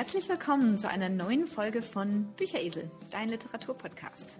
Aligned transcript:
Herzlich 0.00 0.30
willkommen 0.30 0.78
zu 0.78 0.88
einer 0.88 1.10
neuen 1.10 1.46
Folge 1.46 1.82
von 1.82 2.32
Bücheresel, 2.34 2.90
dein 3.10 3.28
Literaturpodcast. 3.28 4.30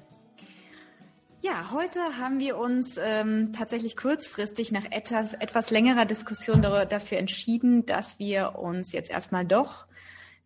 Ja, 1.42 1.70
heute 1.70 2.00
haben 2.16 2.40
wir 2.40 2.56
uns 2.56 2.96
ähm, 2.96 3.52
tatsächlich 3.52 3.94
kurzfristig 3.94 4.72
nach 4.72 4.86
etwas, 4.90 5.34
etwas 5.34 5.68
längerer 5.68 6.06
Diskussion 6.06 6.62
dafür 6.62 7.18
entschieden, 7.18 7.84
dass 7.84 8.18
wir 8.18 8.58
uns 8.58 8.92
jetzt 8.92 9.10
erstmal 9.10 9.44
doch 9.44 9.84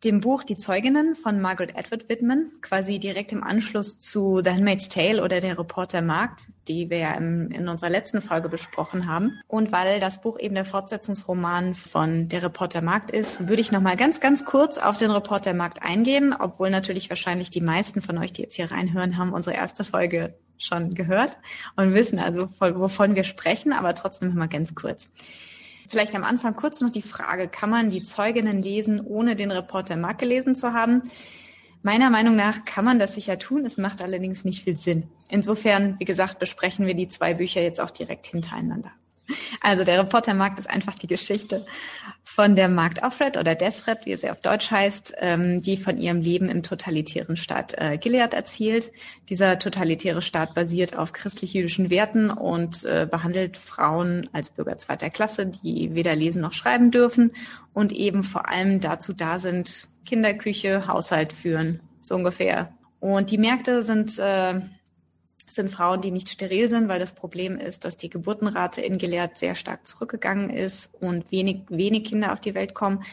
dem 0.04 0.20
Buch 0.20 0.44
Die 0.44 0.56
Zeuginnen 0.56 1.14
von 1.14 1.40
Margaret 1.40 1.76
Atwood 1.76 2.08
widmen, 2.08 2.52
quasi 2.60 2.98
direkt 2.98 3.32
im 3.32 3.42
Anschluss 3.42 3.98
zu 3.98 4.40
The 4.44 4.50
Handmaid's 4.50 4.88
Tale 4.88 5.22
oder 5.22 5.40
Der 5.40 5.58
Reporter 5.58 6.02
Markt, 6.02 6.42
die 6.68 6.90
wir 6.90 6.98
ja 6.98 7.12
im, 7.14 7.50
in 7.50 7.68
unserer 7.68 7.90
letzten 7.90 8.20
Folge 8.20 8.48
besprochen 8.48 9.08
haben. 9.08 9.40
Und 9.48 9.72
weil 9.72 10.00
das 10.00 10.20
Buch 10.20 10.38
eben 10.38 10.54
der 10.54 10.64
Fortsetzungsroman 10.64 11.74
von 11.74 12.28
Der 12.28 12.42
Reporter 12.42 12.82
Markt 12.82 13.10
ist, 13.10 13.48
würde 13.48 13.62
ich 13.62 13.72
nochmal 13.72 13.96
ganz, 13.96 14.20
ganz 14.20 14.44
kurz 14.44 14.78
auf 14.78 14.98
den 14.98 15.10
Reporter 15.10 15.54
Markt 15.54 15.82
eingehen, 15.82 16.34
obwohl 16.38 16.70
natürlich 16.70 17.08
wahrscheinlich 17.08 17.50
die 17.50 17.62
meisten 17.62 18.00
von 18.00 18.18
euch, 18.18 18.32
die 18.32 18.42
jetzt 18.42 18.56
hier 18.56 18.70
reinhören, 18.70 19.16
haben 19.16 19.32
unsere 19.32 19.56
erste 19.56 19.84
Folge 19.84 20.34
schon 20.58 20.94
gehört 20.94 21.36
und 21.76 21.94
wissen 21.94 22.18
also, 22.18 22.48
wovon 22.60 23.16
wir 23.16 23.24
sprechen, 23.24 23.72
aber 23.72 23.94
trotzdem 23.94 24.28
nochmal 24.28 24.48
ganz 24.48 24.74
kurz. 24.74 25.08
Vielleicht 25.88 26.14
am 26.14 26.24
Anfang 26.24 26.56
kurz 26.56 26.80
noch 26.80 26.90
die 26.90 27.02
Frage, 27.02 27.48
kann 27.48 27.70
man 27.70 27.90
die 27.90 28.02
Zeuginnen 28.02 28.62
lesen, 28.62 29.00
ohne 29.00 29.36
den 29.36 29.50
Reporter 29.50 29.96
Mark 29.96 30.18
gelesen 30.18 30.54
zu 30.54 30.72
haben? 30.72 31.02
Meiner 31.82 32.08
Meinung 32.08 32.34
nach 32.34 32.64
kann 32.64 32.84
man 32.84 32.98
das 32.98 33.14
sicher 33.14 33.38
tun. 33.38 33.66
Es 33.66 33.76
macht 33.76 34.00
allerdings 34.00 34.44
nicht 34.44 34.64
viel 34.64 34.76
Sinn. 34.76 35.04
Insofern, 35.28 35.96
wie 35.98 36.06
gesagt, 36.06 36.38
besprechen 36.38 36.86
wir 36.86 36.94
die 36.94 37.08
zwei 37.08 37.34
Bücher 37.34 37.60
jetzt 37.60 37.80
auch 37.80 37.90
direkt 37.90 38.26
hintereinander. 38.26 38.90
Also 39.60 39.84
der 39.84 39.98
Reportermarkt 40.00 40.58
ist 40.58 40.68
einfach 40.68 40.94
die 40.94 41.06
Geschichte 41.06 41.64
von 42.22 42.56
der 42.56 42.68
Markt 42.68 43.02
Offred 43.02 43.36
oder 43.36 43.54
Desfred, 43.54 44.04
wie 44.04 44.12
ja 44.12 44.32
auf 44.32 44.40
Deutsch 44.40 44.70
heißt, 44.70 45.14
ähm, 45.20 45.62
die 45.62 45.76
von 45.76 45.98
ihrem 45.98 46.20
Leben 46.20 46.48
im 46.48 46.62
totalitären 46.62 47.36
Staat 47.36 47.74
äh, 47.78 47.98
Gilead 47.98 48.34
erzählt. 48.34 48.92
Dieser 49.28 49.58
totalitäre 49.58 50.22
Staat 50.22 50.54
basiert 50.54 50.96
auf 50.96 51.12
christlich-jüdischen 51.12 51.90
Werten 51.90 52.30
und 52.30 52.84
äh, 52.84 53.06
behandelt 53.10 53.56
Frauen 53.56 54.28
als 54.32 54.50
Bürger 54.50 54.78
zweiter 54.78 55.10
Klasse, 55.10 55.46
die 55.46 55.94
weder 55.94 56.16
lesen 56.16 56.42
noch 56.42 56.52
schreiben 56.52 56.90
dürfen 56.90 57.32
und 57.72 57.92
eben 57.92 58.22
vor 58.22 58.48
allem 58.48 58.80
dazu 58.80 59.12
da 59.12 59.38
sind, 59.38 59.88
Kinderküche, 60.04 60.86
Haushalt 60.86 61.32
führen, 61.32 61.80
so 62.00 62.14
ungefähr. 62.14 62.74
Und 63.00 63.30
die 63.30 63.38
Märkte 63.38 63.82
sind 63.82 64.18
äh, 64.18 64.60
sind 65.54 65.70
Frauen, 65.70 66.00
die 66.00 66.10
nicht 66.10 66.28
steril 66.28 66.68
sind, 66.68 66.88
weil 66.88 67.00
das 67.00 67.12
Problem 67.12 67.58
ist, 67.58 67.84
dass 67.84 67.96
die 67.96 68.10
Geburtenrate 68.10 68.80
in 68.80 68.98
Gilead 68.98 69.38
sehr 69.38 69.54
stark 69.54 69.86
zurückgegangen 69.86 70.50
ist 70.50 70.90
und 71.00 71.30
wenig, 71.30 71.62
wenig 71.68 72.04
Kinder 72.04 72.32
auf 72.32 72.40
die 72.40 72.54
Welt 72.54 72.74
kommen 72.74 73.04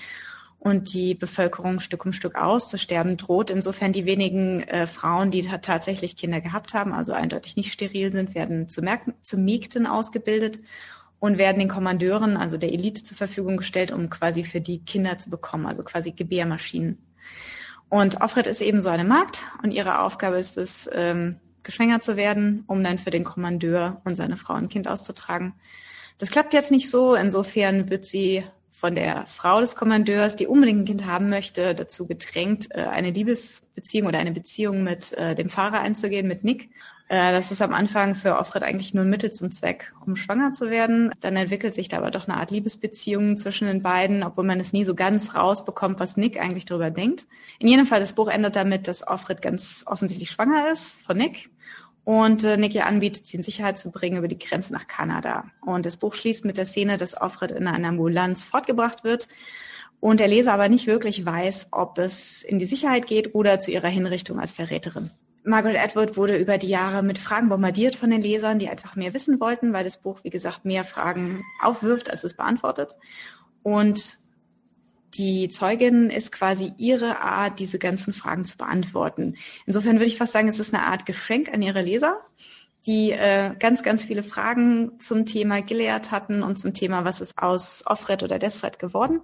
und 0.62 0.94
die 0.94 1.16
Bevölkerung 1.16 1.80
Stück 1.80 2.06
um 2.06 2.14
Stück 2.14 2.36
auszusterben 2.36 3.18
droht. 3.18 3.50
Insofern 3.50 3.94
die 3.94 4.06
wenigen 4.06 4.62
äh, 4.64 4.86
Frauen, 4.86 5.32
die 5.32 5.42
tatsächlich 5.42 6.16
Kinder 6.16 6.40
gehabt 6.40 6.76
haben, 6.76 6.94
also 6.94 7.14
eindeutig 7.14 7.58
nicht 7.58 7.74
steril 7.74 8.12
sind, 8.12 8.36
werden 8.36 8.70
zu, 8.70 8.84
Merk 8.84 9.02
zu 9.22 9.38
Mägden 9.38 9.88
ausgebildet 9.88 10.60
und 11.20 11.40
werden 11.40 11.58
den 11.58 11.68
Kommandeuren, 11.68 12.38
also 12.38 12.58
der 12.58 12.74
Elite, 12.74 13.04
zur 13.04 13.18
Verfügung 13.18 13.58
gestellt, 13.58 13.92
um 13.92 14.10
quasi 14.10 14.44
für 14.44 14.62
die 14.62 14.84
Kinder 14.86 15.18
zu 15.18 15.32
bekommen, 15.32 15.66
also 15.66 15.82
quasi 15.82 16.12
Gebärmaschinen. 16.12 17.00
Und 17.90 18.22
Offred 18.22 18.48
ist 18.48 18.62
eben 18.62 18.82
so 18.82 18.90
eine 18.90 19.04
Magd 19.04 19.44
und 19.64 19.72
ihre 19.72 20.00
Aufgabe 20.02 20.38
ist 20.38 20.58
es, 20.58 20.90
ähm, 20.94 21.38
geschwängert 21.64 22.04
zu 22.04 22.18
werden, 22.18 22.64
um 22.68 22.84
dann 22.84 22.98
für 22.98 23.10
den 23.10 23.24
Kommandeur 23.24 24.02
und 24.04 24.16
seine 24.16 24.38
Frau 24.38 24.54
ein 24.54 24.70
Kind 24.70 24.88
auszutragen. 24.88 25.54
Das 26.18 26.32
klappt 26.32 26.54
jetzt 26.54 26.72
nicht 26.72 26.90
so. 26.90 27.16
Insofern 27.16 27.90
wird 27.90 28.06
sie 28.06 28.44
von 28.72 28.96
der 28.96 29.28
Frau 29.28 29.62
des 29.62 29.76
Kommandeurs, 29.76 30.36
die 30.36 30.48
unbedingt 30.48 30.80
ein 30.80 30.86
Kind 30.86 31.06
haben 31.06 31.30
möchte, 31.30 31.76
dazu 31.76 32.08
gedrängt, 32.08 32.70
äh, 32.72 32.82
eine 32.82 33.12
Liebesbeziehung 33.12 34.08
oder 34.08 34.18
eine 34.20 34.32
Beziehung 34.32 34.84
mit 34.84 35.14
äh, 35.14 35.36
dem 35.36 35.50
Fahrer 35.50 35.82
einzugehen, 35.82 36.28
mit 36.28 36.44
Nick. 36.44 36.72
Äh, 37.12 37.34
das 37.34 37.52
ist 37.52 37.62
am 37.62 37.74
Anfang 37.74 38.16
für 38.16 38.38
Offred 38.38 38.64
eigentlich 38.64 38.94
nur 38.94 39.04
ein 39.04 39.10
Mittel 39.10 39.34
zum 39.34 39.52
Zweck, 39.52 39.94
um 40.06 40.16
schwanger 40.16 40.54
zu 40.54 40.70
werden. 40.70 41.12
Dann 41.20 41.36
entwickelt 41.36 41.76
sich 41.76 41.90
da 41.90 41.98
aber 41.98 42.10
doch 42.10 42.26
eine 42.26 42.38
Art 42.38 42.52
Liebesbeziehung 42.52 43.36
zwischen 43.36 43.68
den 43.68 43.82
beiden, 43.82 44.24
obwohl 44.24 44.46
man 44.46 44.62
es 44.62 44.72
nie 44.72 44.86
so 44.86 44.96
ganz 44.96 45.36
rausbekommt, 45.36 46.00
was 46.00 46.16
Nick 46.16 46.40
eigentlich 46.40 46.64
darüber 46.64 46.90
denkt. 46.90 47.28
In 47.60 47.68
jedem 47.68 47.86
Fall, 47.86 48.00
das 48.00 48.14
Buch 48.14 48.30
endet 48.30 48.56
damit, 48.56 48.88
dass 48.88 49.06
Offred 49.06 49.42
ganz 49.42 49.84
offensichtlich 49.88 50.32
schwanger 50.32 50.72
ist 50.72 51.02
von 51.02 51.18
Nick 51.18 51.50
und 52.06 52.46
äh, 52.46 52.56
Nick 52.56 52.76
ihr 52.76 52.86
anbietet, 52.86 53.28
sie 53.28 53.36
in 53.36 53.44
Sicherheit 53.44 53.78
zu 53.78 53.92
bringen 53.92 54.16
über 54.16 54.30
die 54.30 54.40
Grenze 54.40 54.72
nach 54.72 54.88
Kanada. 54.88 55.44
Und 55.66 55.86
das 55.86 55.98
Buch 55.98 56.14
schließt 56.14 56.46
mit 56.46 56.58
der 56.58 56.66
Szene, 56.66 56.96
dass 56.96 57.20
Offred 57.20 57.52
in 57.52 57.68
einer 57.68 57.90
Ambulanz 57.90 58.46
fortgebracht 58.46 59.04
wird 59.04 59.28
und 60.00 60.22
der 60.22 60.30
Leser 60.30 60.54
aber 60.54 60.70
nicht 60.70 60.88
wirklich 60.88 61.26
weiß, 61.26 61.68
ob 61.72 61.98
es 61.98 62.42
in 62.42 62.58
die 62.58 62.66
Sicherheit 62.66 63.06
geht 63.06 63.36
oder 63.36 63.60
zu 63.60 63.70
ihrer 63.70 63.90
Hinrichtung 63.90 64.40
als 64.40 64.54
Verräterin. 64.54 65.12
Margaret 65.44 65.78
Atwood 65.78 66.18
wurde 66.18 66.38
über 66.38 66.58
die 66.58 66.68
Jahre 66.68 67.04
mit 67.04 67.18
Fragen 67.18 67.50
bombardiert 67.50 67.96
von 67.96 68.12
den 68.12 68.22
Lesern, 68.22 68.60
die 68.60 68.70
einfach 68.70 68.96
mehr 68.96 69.14
wissen 69.14 69.40
wollten, 69.40 69.74
weil 69.74 69.84
das 69.84 70.00
Buch, 70.00 70.20
wie 70.24 70.30
gesagt, 70.30 70.66
mehr 70.66 70.84
Fragen 70.84 71.44
aufwirft, 71.62 72.10
als 72.10 72.24
es 72.24 72.36
beantwortet. 72.36 72.96
Und 73.64 74.20
die 75.16 75.50
Zeugin 75.50 76.10
ist 76.10 76.32
quasi 76.32 76.74
ihre 76.78 77.20
Art, 77.20 77.60
diese 77.60 77.80
ganzen 77.80 78.14
Fragen 78.14 78.46
zu 78.46 78.58
beantworten. 78.58 79.36
Insofern 79.66 79.96
würde 79.96 80.06
ich 80.06 80.18
fast 80.18 80.34
sagen, 80.34 80.48
es 80.48 80.60
ist 80.60 80.74
eine 80.74 80.86
Art 80.86 81.06
Geschenk 81.06 81.54
an 81.54 81.62
ihre 81.62 81.82
Leser, 81.82 82.22
die 82.86 83.12
äh, 83.12 83.54
ganz, 83.60 83.84
ganz 83.84 84.06
viele 84.06 84.24
Fragen 84.24 85.00
zum 85.00 85.26
Thema 85.26 85.62
Gilead 85.62 86.12
hatten 86.12 86.44
und 86.44 86.58
zum 86.58 86.74
Thema, 86.74 87.04
was 87.04 87.22
ist 87.22 87.38
aus 87.38 87.84
Offred 87.86 88.24
oder 88.24 88.40
Desfred 88.40 88.80
geworden. 88.80 89.22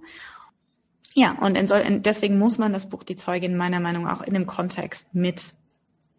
Ja, 1.14 1.32
und 1.40 1.56
in 1.56 1.66
so, 1.66 1.74
in, 1.74 2.02
deswegen 2.02 2.38
muss 2.38 2.58
man 2.58 2.72
das 2.72 2.88
Buch 2.88 3.02
Die 3.02 3.16
Zeugin 3.16 3.56
meiner 3.56 3.80
Meinung 3.80 4.04
nach 4.04 4.20
auch 4.20 4.22
in 4.22 4.34
dem 4.34 4.46
Kontext 4.46 5.14
mit 5.14 5.54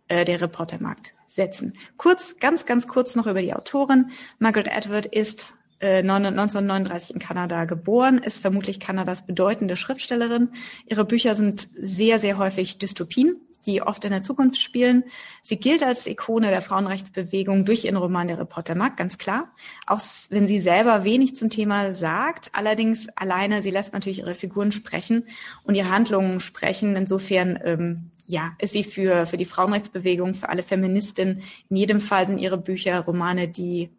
äh, 0.09 0.25
der 0.25 0.41
Reportermarkt 0.41 1.13
setzen. 1.27 1.73
Kurz, 1.97 2.37
ganz, 2.39 2.65
ganz 2.65 2.87
kurz 2.87 3.15
noch 3.15 3.27
über 3.27 3.41
die 3.41 3.53
Autorin. 3.53 4.11
Margaret 4.39 4.71
Atwood 4.75 5.05
ist 5.05 5.53
1939 5.81 7.09
äh, 7.09 7.13
in 7.13 7.19
Kanada 7.19 7.65
geboren, 7.65 8.17
ist 8.17 8.39
vermutlich 8.39 8.79
Kanadas 8.79 9.25
bedeutende 9.25 9.75
Schriftstellerin. 9.75 10.49
Ihre 10.87 11.05
Bücher 11.05 11.35
sind 11.35 11.69
sehr, 11.73 12.19
sehr 12.19 12.37
häufig 12.37 12.79
Dystopien, 12.79 13.37
die 13.65 13.81
oft 13.81 14.03
in 14.03 14.11
der 14.11 14.23
Zukunft 14.23 14.59
spielen. 14.59 15.05
Sie 15.41 15.57
gilt 15.57 15.83
als 15.83 16.05
Ikone 16.05 16.49
der 16.49 16.61
Frauenrechtsbewegung 16.61 17.63
durch 17.63 17.85
ihren 17.85 17.95
Roman 17.95 18.27
Der 18.27 18.39
Reporter 18.39 18.75
Mark, 18.75 18.97
ganz 18.97 19.17
klar. 19.17 19.53
Auch 19.87 20.01
wenn 20.29 20.47
sie 20.47 20.59
selber 20.59 21.05
wenig 21.05 21.35
zum 21.35 21.49
Thema 21.49 21.93
sagt, 21.93 22.49
allerdings 22.53 23.07
alleine, 23.15 23.61
sie 23.61 23.71
lässt 23.71 23.93
natürlich 23.93 24.19
ihre 24.19 24.35
Figuren 24.35 24.71
sprechen 24.71 25.25
und 25.63 25.75
ihre 25.75 25.89
Handlungen 25.89 26.41
sprechen. 26.41 26.95
Insofern, 26.97 27.57
ähm, 27.63 28.11
ja, 28.29 28.56
ist 28.59 28.73
sie 28.73 28.84
für, 28.84 29.25
für 29.25 29.38
die 29.38 29.45
Frauenrechtsbewegung, 29.45 30.35
für 30.35 30.50
alle 30.50 30.62
Feministinnen. 30.62 31.41
In 31.67 31.75
jedem 31.75 32.00
Fall 32.00 32.28
sind 32.28 32.38
ihre 32.38 32.59
Bücher 32.59 33.00
Romane, 33.00 33.47
die 33.47 33.90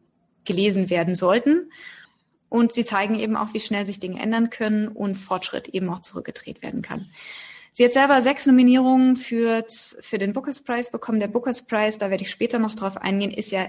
gelesen 0.45 0.89
werden 0.89 1.17
sollten. 1.17 1.73
Und 2.49 2.71
sie 2.71 2.85
zeigen 2.85 3.19
eben 3.19 3.35
auch, 3.35 3.53
wie 3.55 3.59
schnell 3.61 3.85
sich 3.87 3.99
Dinge 3.99 4.23
ändern 4.23 4.49
können 4.49 4.87
und 4.87 5.17
Fortschritt 5.17 5.67
eben 5.69 5.91
auch 5.91 5.99
zurückgedreht 5.99 6.63
werden 6.63 6.81
kann. 6.81 7.11
Sie 7.73 7.85
hat 7.85 7.93
selber 7.93 8.23
sechs 8.23 8.47
Nominierungen 8.47 9.17
für, 9.17 9.65
für 9.99 10.19
den 10.19 10.33
Bookers 10.33 10.63
Prize 10.63 10.93
bekommen. 10.93 11.19
Der 11.19 11.27
Bookers 11.27 11.67
Prize, 11.67 11.99
da 11.99 12.09
werde 12.09 12.23
ich 12.23 12.31
später 12.31 12.61
noch 12.61 12.77
drauf 12.77 12.97
eingehen, 12.99 13.33
ist 13.33 13.51
ja 13.51 13.67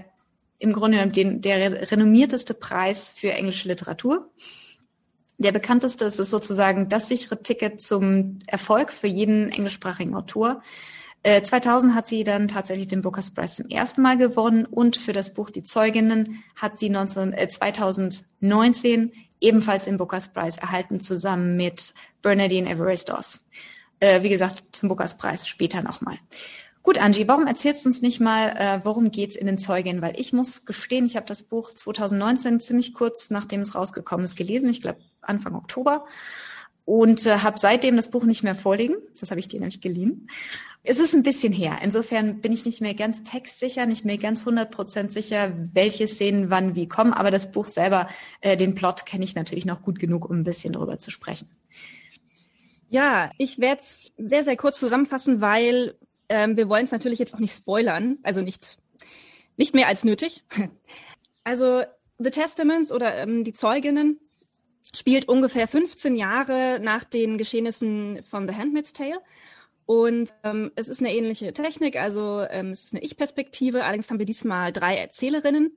im 0.60 0.72
Grunde 0.72 0.98
genommen 0.98 1.12
den, 1.12 1.40
der 1.40 1.90
renommierteste 1.90 2.54
Preis 2.54 3.12
für 3.12 3.32
englische 3.32 3.66
Literatur. 3.66 4.30
Der 5.42 5.52
bekannteste 5.52 6.04
ist 6.04 6.16
sozusagen 6.16 6.88
das 6.88 7.08
sichere 7.08 7.42
Ticket 7.42 7.80
zum 7.80 8.38
Erfolg 8.46 8.92
für 8.92 9.08
jeden 9.08 9.50
englischsprachigen 9.50 10.14
Autor. 10.14 10.62
2000 11.24 11.92
äh, 11.92 11.94
hat 11.96 12.06
sie 12.06 12.24
dann 12.24 12.48
tatsächlich 12.48 12.88
den 12.88 13.02
Booker's 13.02 13.32
Prize 13.32 13.62
zum 13.62 13.68
ersten 13.68 14.02
Mal 14.02 14.16
gewonnen 14.16 14.66
und 14.66 14.96
für 14.96 15.12
das 15.12 15.34
Buch 15.34 15.50
Die 15.50 15.62
Zeuginnen 15.62 16.42
hat 16.56 16.78
sie 16.78 16.90
19, 16.90 17.32
äh, 17.32 17.48
2019 17.48 19.12
ebenfalls 19.40 19.84
den 19.84 19.98
Booker's 19.98 20.28
Prize 20.28 20.60
erhalten, 20.60 21.00
zusammen 21.00 21.56
mit 21.56 21.94
Bernadine 22.22 22.70
Everestos. 22.70 23.40
Äh, 24.00 24.22
wie 24.22 24.28
gesagt, 24.28 24.62
zum 24.72 24.88
Booker's 24.88 25.16
Preis 25.16 25.46
später 25.46 25.82
nochmal. 25.82 26.18
Gut, 26.82 26.98
Angie, 26.98 27.28
warum 27.28 27.46
erzählst 27.46 27.84
du 27.84 27.88
uns 27.88 28.02
nicht 28.02 28.20
mal, 28.20 28.48
äh, 28.58 28.80
worum 28.84 29.12
geht's 29.12 29.36
in 29.36 29.46
den 29.46 29.58
Zeuginnen? 29.58 30.02
Weil 30.02 30.18
ich 30.18 30.32
muss 30.32 30.64
gestehen, 30.64 31.06
ich 31.06 31.14
habe 31.16 31.26
das 31.26 31.44
Buch 31.44 31.72
2019 31.72 32.58
ziemlich 32.58 32.92
kurz 32.92 33.30
nachdem 33.30 33.60
es 33.60 33.76
rausgekommen 33.76 34.24
ist 34.24 34.34
gelesen, 34.34 34.68
ich 34.68 34.80
glaube 34.80 34.98
Anfang 35.20 35.54
Oktober 35.54 36.04
und 36.84 37.24
äh, 37.26 37.38
habe 37.38 37.58
seitdem 37.58 37.96
das 37.96 38.10
Buch 38.10 38.24
nicht 38.24 38.42
mehr 38.42 38.56
vorliegen. 38.56 38.96
Das 39.20 39.30
habe 39.30 39.38
ich 39.38 39.46
dir 39.46 39.60
nämlich 39.60 39.80
geliehen. 39.80 40.28
Es 40.82 40.98
ist 40.98 41.14
ein 41.14 41.22
bisschen 41.22 41.52
her. 41.52 41.78
Insofern 41.84 42.40
bin 42.40 42.50
ich 42.50 42.64
nicht 42.64 42.80
mehr 42.80 42.94
ganz 42.94 43.22
textsicher, 43.22 43.86
nicht 43.86 44.04
mehr 44.04 44.18
ganz 44.18 44.44
100% 44.44 45.10
sicher, 45.10 45.52
welche 45.72 46.08
Szenen 46.08 46.50
wann 46.50 46.74
wie 46.74 46.88
kommen. 46.88 47.12
Aber 47.12 47.30
das 47.30 47.52
Buch 47.52 47.68
selber, 47.68 48.08
äh, 48.40 48.56
den 48.56 48.74
Plot 48.74 49.06
kenne 49.06 49.24
ich 49.24 49.36
natürlich 49.36 49.64
noch 49.64 49.82
gut 49.82 50.00
genug, 50.00 50.28
um 50.28 50.40
ein 50.40 50.44
bisschen 50.44 50.72
darüber 50.72 50.98
zu 50.98 51.12
sprechen. 51.12 51.48
Ja, 52.88 53.30
ich 53.38 53.60
werde 53.60 53.80
es 53.80 54.10
sehr, 54.18 54.42
sehr 54.42 54.56
kurz 54.56 54.80
zusammenfassen, 54.80 55.40
weil 55.40 55.94
ähm, 56.32 56.56
wir 56.56 56.68
wollen 56.68 56.84
es 56.84 56.92
natürlich 56.92 57.18
jetzt 57.18 57.34
auch 57.34 57.38
nicht 57.38 57.54
spoilern. 57.54 58.18
Also 58.22 58.40
nicht, 58.40 58.78
nicht 59.56 59.74
mehr 59.74 59.86
als 59.86 60.02
nötig. 60.04 60.42
Also 61.44 61.82
The 62.18 62.30
Testaments 62.30 62.92
oder 62.92 63.16
ähm, 63.16 63.42
die 63.42 63.52
Zeuginnen 63.52 64.20
spielt 64.94 65.28
ungefähr 65.28 65.66
15 65.66 66.14
Jahre 66.14 66.78
nach 66.80 67.02
den 67.02 67.36
Geschehnissen 67.36 68.22
von 68.22 68.46
The 68.46 68.54
Handmaid's 68.54 68.92
Tale. 68.92 69.18
Und 69.84 70.32
ähm, 70.44 70.70
es 70.76 70.88
ist 70.88 71.00
eine 71.00 71.12
ähnliche 71.12 71.52
Technik, 71.52 71.96
also 71.96 72.46
ähm, 72.48 72.70
es 72.70 72.84
ist 72.84 72.94
eine 72.94 73.02
Ich-Perspektive. 73.02 73.82
Allerdings 73.82 74.08
haben 74.08 74.20
wir 74.20 74.24
diesmal 74.24 74.72
drei 74.72 74.96
Erzählerinnen. 74.98 75.76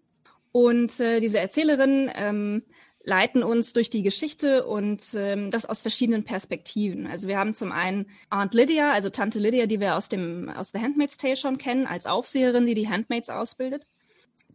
Und 0.51 0.99
äh, 0.99 1.19
diese 1.19 1.39
Erzählerinnen 1.39 2.11
ähm, 2.13 2.61
leiten 3.05 3.43
uns 3.43 3.73
durch 3.73 3.89
die 3.89 4.03
Geschichte 4.03 4.65
und 4.65 5.01
ähm, 5.15 5.51
das 5.51 5.65
aus 5.65 5.81
verschiedenen 5.81 6.23
Perspektiven. 6.23 7.07
Also 7.07 7.27
wir 7.27 7.37
haben 7.37 7.53
zum 7.53 7.71
einen 7.71 8.07
Aunt 8.29 8.53
Lydia, 8.53 8.91
also 8.91 9.09
Tante 9.09 9.39
Lydia, 9.39 9.67
die 9.67 9.79
wir 9.79 9.95
aus 9.95 10.09
dem 10.09 10.49
aus 10.49 10.71
The 10.71 10.79
Handmaid's 10.79 11.17
Tale 11.17 11.37
schon 11.37 11.57
kennen, 11.57 11.85
als 11.85 12.05
Aufseherin, 12.05 12.65
die 12.65 12.73
die 12.73 12.89
Handmaids 12.89 13.29
ausbildet. 13.29 13.85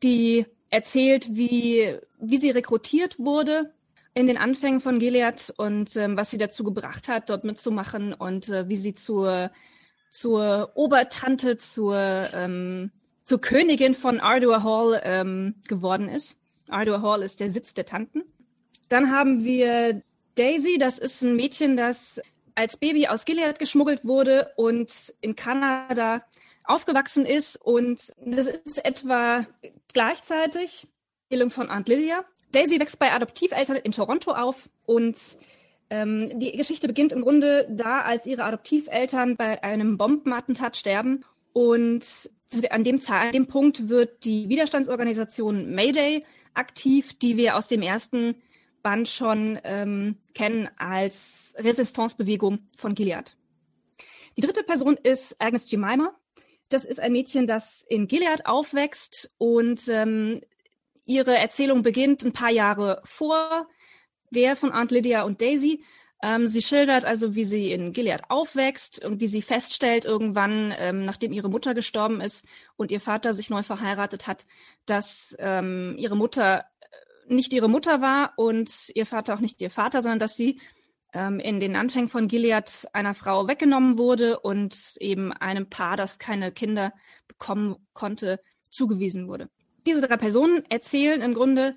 Die 0.02 0.47
erzählt, 0.69 1.29
wie 1.31 1.97
wie 2.19 2.37
sie 2.37 2.50
rekrutiert 2.50 3.19
wurde 3.19 3.73
in 4.14 4.26
den 4.26 4.37
Anfängen 4.37 4.81
von 4.81 4.99
Gilead 4.99 5.55
und 5.56 5.97
ähm, 5.97 6.17
was 6.17 6.31
sie 6.31 6.38
dazu 6.38 6.64
gebracht 6.64 7.06
hat, 7.08 7.31
dort 7.31 7.44
mitzumachen 7.44 8.12
und 8.12 8.49
äh, 8.49 8.69
wie 8.69 8.76
sie 8.76 8.94
zur 8.94 9.50
zur 10.11 10.73
Obertante, 10.75 11.56
zur 11.56 11.97
ähm, 12.35 12.91
zur 13.23 13.41
Königin 13.41 13.94
von 13.94 14.19
Ardua 14.19 14.64
Hall 14.64 15.00
ähm, 15.05 15.55
geworden 15.69 16.08
ist. 16.08 16.37
Ardua 16.69 17.00
Hall 17.00 17.23
ist 17.23 17.38
der 17.38 17.49
Sitz 17.49 17.75
der 17.75 17.87
Tanten. 17.87 18.25
Dann 18.90 19.12
haben 19.12 19.44
wir 19.44 20.02
Daisy, 20.34 20.76
das 20.76 20.98
ist 20.98 21.22
ein 21.22 21.37
Mädchen, 21.37 21.76
das 21.76 22.20
als 22.56 22.76
Baby 22.76 23.06
aus 23.06 23.25
Gilead 23.25 23.58
geschmuggelt 23.58 24.04
wurde 24.04 24.50
und 24.56 25.14
in 25.20 25.37
Kanada 25.37 26.22
aufgewachsen 26.64 27.25
ist. 27.25 27.56
Und 27.56 28.12
das 28.25 28.48
ist 28.48 28.84
etwa 28.84 29.46
gleichzeitig 29.94 30.88
Erzählung 31.28 31.50
von 31.50 31.70
Aunt 31.70 31.88
Lydia. 31.88 32.25
Daisy 32.50 32.81
wächst 32.81 32.98
bei 32.98 33.12
Adoptiveltern 33.12 33.76
in 33.76 33.92
Toronto 33.92 34.32
auf 34.32 34.69
und 34.87 35.16
ähm, 35.88 36.26
die 36.40 36.50
Geschichte 36.52 36.88
beginnt 36.88 37.12
im 37.12 37.22
Grunde 37.22 37.69
da, 37.70 38.00
als 38.00 38.26
ihre 38.26 38.42
Adoptiveltern 38.42 39.37
bei 39.37 39.62
einem 39.62 39.98
Bombenattentat 39.98 40.76
sterben. 40.76 41.25
Und 41.52 42.28
an 42.70 42.82
dem, 42.82 43.00
an 43.08 43.32
dem 43.32 43.46
Punkt 43.46 43.88
wird 43.88 44.25
die 44.25 44.48
Widerstandsorganisation 44.48 45.72
Mayday 45.72 46.25
aktiv, 46.54 47.16
die 47.20 47.37
wir 47.37 47.56
aus 47.56 47.69
dem 47.69 47.82
ersten 47.82 48.34
Band 48.82 49.08
schon 49.08 49.58
ähm, 49.64 50.16
kennen 50.34 50.68
als 50.76 51.54
Resistancebewegung 51.56 52.60
von 52.76 52.94
Gilead. 52.94 53.36
Die 54.36 54.42
dritte 54.42 54.62
Person 54.62 54.96
ist 55.02 55.36
Agnes 55.40 55.70
Jemima. 55.70 56.14
Das 56.68 56.84
ist 56.84 57.00
ein 57.00 57.12
Mädchen, 57.12 57.46
das 57.46 57.84
in 57.88 58.06
Gilead 58.06 58.46
aufwächst 58.46 59.30
und 59.38 59.88
ähm, 59.88 60.40
ihre 61.04 61.36
Erzählung 61.36 61.82
beginnt 61.82 62.24
ein 62.24 62.32
paar 62.32 62.50
Jahre 62.50 63.02
vor 63.04 63.68
der 64.30 64.54
von 64.54 64.72
Aunt 64.72 64.92
Lydia 64.92 65.22
und 65.22 65.40
Daisy. 65.40 65.84
Ähm, 66.22 66.46
sie 66.46 66.62
schildert 66.62 67.04
also, 67.04 67.34
wie 67.34 67.44
sie 67.44 67.72
in 67.72 67.92
Gilead 67.92 68.22
aufwächst 68.28 69.04
und 69.04 69.20
wie 69.20 69.26
sie 69.26 69.42
feststellt 69.42 70.04
irgendwann, 70.04 70.72
ähm, 70.78 71.04
nachdem 71.04 71.32
ihre 71.32 71.48
Mutter 71.48 71.74
gestorben 71.74 72.20
ist 72.20 72.44
und 72.76 72.90
ihr 72.90 73.00
Vater 73.00 73.32
sich 73.32 73.48
neu 73.48 73.62
verheiratet 73.62 74.26
hat, 74.26 74.46
dass 74.84 75.34
ähm, 75.38 75.94
ihre 75.98 76.16
Mutter 76.16 76.66
nicht 77.30 77.52
ihre 77.52 77.68
Mutter 77.68 78.00
war 78.00 78.32
und 78.36 78.90
ihr 78.94 79.06
Vater 79.06 79.34
auch 79.34 79.40
nicht 79.40 79.60
ihr 79.60 79.70
Vater, 79.70 80.02
sondern 80.02 80.18
dass 80.18 80.36
sie 80.36 80.60
ähm, 81.12 81.40
in 81.40 81.60
den 81.60 81.76
Anfängen 81.76 82.08
von 82.08 82.28
Gilead 82.28 82.86
einer 82.92 83.14
Frau 83.14 83.48
weggenommen 83.48 83.98
wurde 83.98 84.40
und 84.40 84.96
eben 85.00 85.32
einem 85.32 85.68
Paar, 85.68 85.96
das 85.96 86.18
keine 86.18 86.52
Kinder 86.52 86.92
bekommen 87.28 87.76
konnte, 87.92 88.40
zugewiesen 88.68 89.28
wurde. 89.28 89.48
Diese 89.86 90.00
drei 90.00 90.16
Personen 90.16 90.64
erzählen 90.68 91.22
im 91.22 91.34
Grunde, 91.34 91.74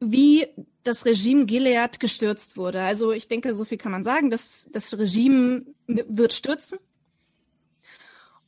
wie 0.00 0.46
das 0.84 1.04
Regime 1.04 1.46
Gilead 1.46 2.00
gestürzt 2.00 2.56
wurde. 2.56 2.82
Also 2.82 3.12
ich 3.12 3.28
denke, 3.28 3.54
so 3.54 3.64
viel 3.64 3.78
kann 3.78 3.92
man 3.92 4.04
sagen, 4.04 4.30
dass 4.30 4.68
das 4.70 4.96
Regime 4.98 5.64
wird 5.86 6.32
stürzen. 6.32 6.78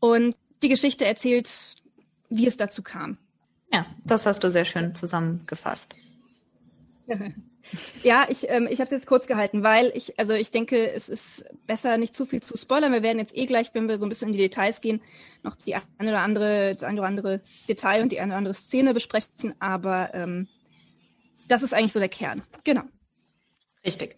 Und 0.00 0.36
die 0.62 0.68
Geschichte 0.68 1.04
erzählt, 1.04 1.76
wie 2.28 2.46
es 2.46 2.56
dazu 2.56 2.82
kam. 2.82 3.18
Ja, 3.72 3.86
das 4.04 4.26
hast 4.26 4.42
du 4.42 4.50
sehr 4.50 4.64
schön 4.64 4.94
zusammengefasst. 4.94 5.94
Ja, 8.02 8.26
ich, 8.28 8.48
ähm, 8.48 8.66
ich 8.70 8.80
habe 8.80 8.90
das 8.90 9.06
kurz 9.06 9.26
gehalten, 9.26 9.62
weil 9.62 9.92
ich, 9.94 10.18
also 10.18 10.32
ich 10.32 10.50
denke, 10.50 10.90
es 10.90 11.08
ist 11.08 11.44
besser, 11.66 11.98
nicht 11.98 12.14
zu 12.14 12.24
viel 12.24 12.42
zu 12.42 12.56
spoilern. 12.56 12.92
Wir 12.92 13.02
werden 13.02 13.18
jetzt 13.18 13.36
eh 13.36 13.46
gleich, 13.46 13.70
wenn 13.74 13.88
wir 13.88 13.98
so 13.98 14.06
ein 14.06 14.08
bisschen 14.08 14.28
in 14.28 14.32
die 14.32 14.38
Details 14.38 14.80
gehen, 14.80 15.02
noch 15.42 15.54
die 15.54 15.74
eine 15.74 16.10
oder 16.10 16.20
andere, 16.20 16.74
das 16.74 16.82
eine 16.82 17.00
oder 17.00 17.08
andere 17.08 17.40
Detail 17.68 18.02
und 18.02 18.12
die 18.12 18.20
eine 18.20 18.32
oder 18.32 18.38
andere 18.38 18.54
Szene 18.54 18.94
besprechen. 18.94 19.54
Aber 19.58 20.14
ähm, 20.14 20.48
das 21.48 21.62
ist 21.62 21.74
eigentlich 21.74 21.92
so 21.92 22.00
der 22.00 22.08
Kern. 22.08 22.42
Genau. 22.64 22.82
Richtig. 23.84 24.16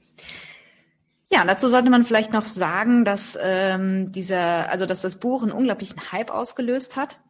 Ja, 1.32 1.44
dazu 1.44 1.69
sollte 1.69 1.91
man 1.91 2.03
vielleicht 2.03 2.32
noch 2.32 2.46
sagen, 2.46 3.05
dass 3.05 3.38
ähm, 3.41 4.11
dieser, 4.11 4.69
also 4.69 4.87
dass 4.87 5.00
das 5.00 5.17
Buch 5.17 5.43
einen 5.43 5.53
unglaublichen 5.53 6.12
Hype 6.12 6.31
ausgelöst 6.31 6.96
hat. 6.96 7.20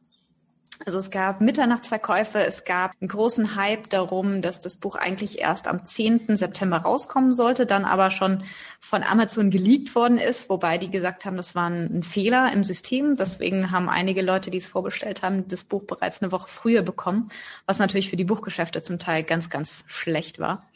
Also 0.86 0.98
es 0.98 1.10
gab 1.10 1.42
Mitternachtsverkäufe, 1.42 2.38
es 2.38 2.64
gab 2.64 2.92
einen 3.00 3.08
großen 3.08 3.54
Hype 3.54 3.90
darum, 3.90 4.40
dass 4.40 4.60
das 4.60 4.78
Buch 4.78 4.96
eigentlich 4.96 5.38
erst 5.38 5.68
am 5.68 5.84
10. 5.84 6.36
September 6.36 6.78
rauskommen 6.78 7.34
sollte, 7.34 7.66
dann 7.66 7.84
aber 7.84 8.10
schon 8.10 8.44
von 8.80 9.02
Amazon 9.02 9.50
geleakt 9.50 9.94
worden 9.94 10.16
ist, 10.16 10.48
wobei 10.48 10.78
die 10.78 10.90
gesagt 10.90 11.26
haben, 11.26 11.36
das 11.36 11.54
war 11.54 11.68
ein, 11.68 12.02
Fehler 12.02 12.50
im 12.54 12.64
System. 12.64 13.14
Deswegen 13.14 13.70
haben 13.70 13.90
einige 13.90 14.22
Leute, 14.22 14.50
die 14.50 14.56
es 14.56 14.68
vorbestellt 14.68 15.22
haben, 15.22 15.46
das 15.48 15.64
Buch 15.64 15.84
bereits 15.84 16.22
eine 16.22 16.32
Woche 16.32 16.48
früher 16.48 16.80
bekommen, 16.80 17.30
was 17.66 17.78
natürlich 17.78 18.08
für 18.08 18.16
die 18.16 18.24
Buchgeschäfte 18.24 18.80
zum 18.80 18.98
Teil 18.98 19.22
ganz, 19.22 19.50
ganz 19.50 19.84
schlecht 19.86 20.38
war. 20.38 20.66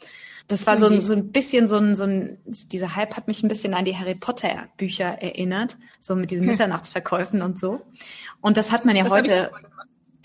Das 0.47 0.67
war 0.67 0.77
so 0.77 0.85
ein, 0.85 1.03
so 1.03 1.13
ein 1.13 1.31
bisschen 1.31 1.67
so 1.67 1.77
ein, 1.77 1.95
so 1.95 2.03
ein, 2.03 2.37
dieser 2.45 2.95
Hype 2.95 3.17
hat 3.17 3.27
mich 3.27 3.41
ein 3.41 3.47
bisschen 3.47 3.73
an 3.73 3.85
die 3.85 3.97
Harry 3.97 4.13
Potter 4.13 4.67
Bücher 4.77 5.19
erinnert, 5.19 5.77
so 5.99 6.15
mit 6.15 6.29
diesen 6.29 6.45
Mitternachtsverkäufen 6.45 7.41
und 7.41 7.59
so. 7.59 7.81
Und 8.41 8.57
das 8.57 8.71
hat 8.71 8.85
man 8.85 8.95
ja 8.95 9.05
das 9.05 9.11
heute 9.11 9.51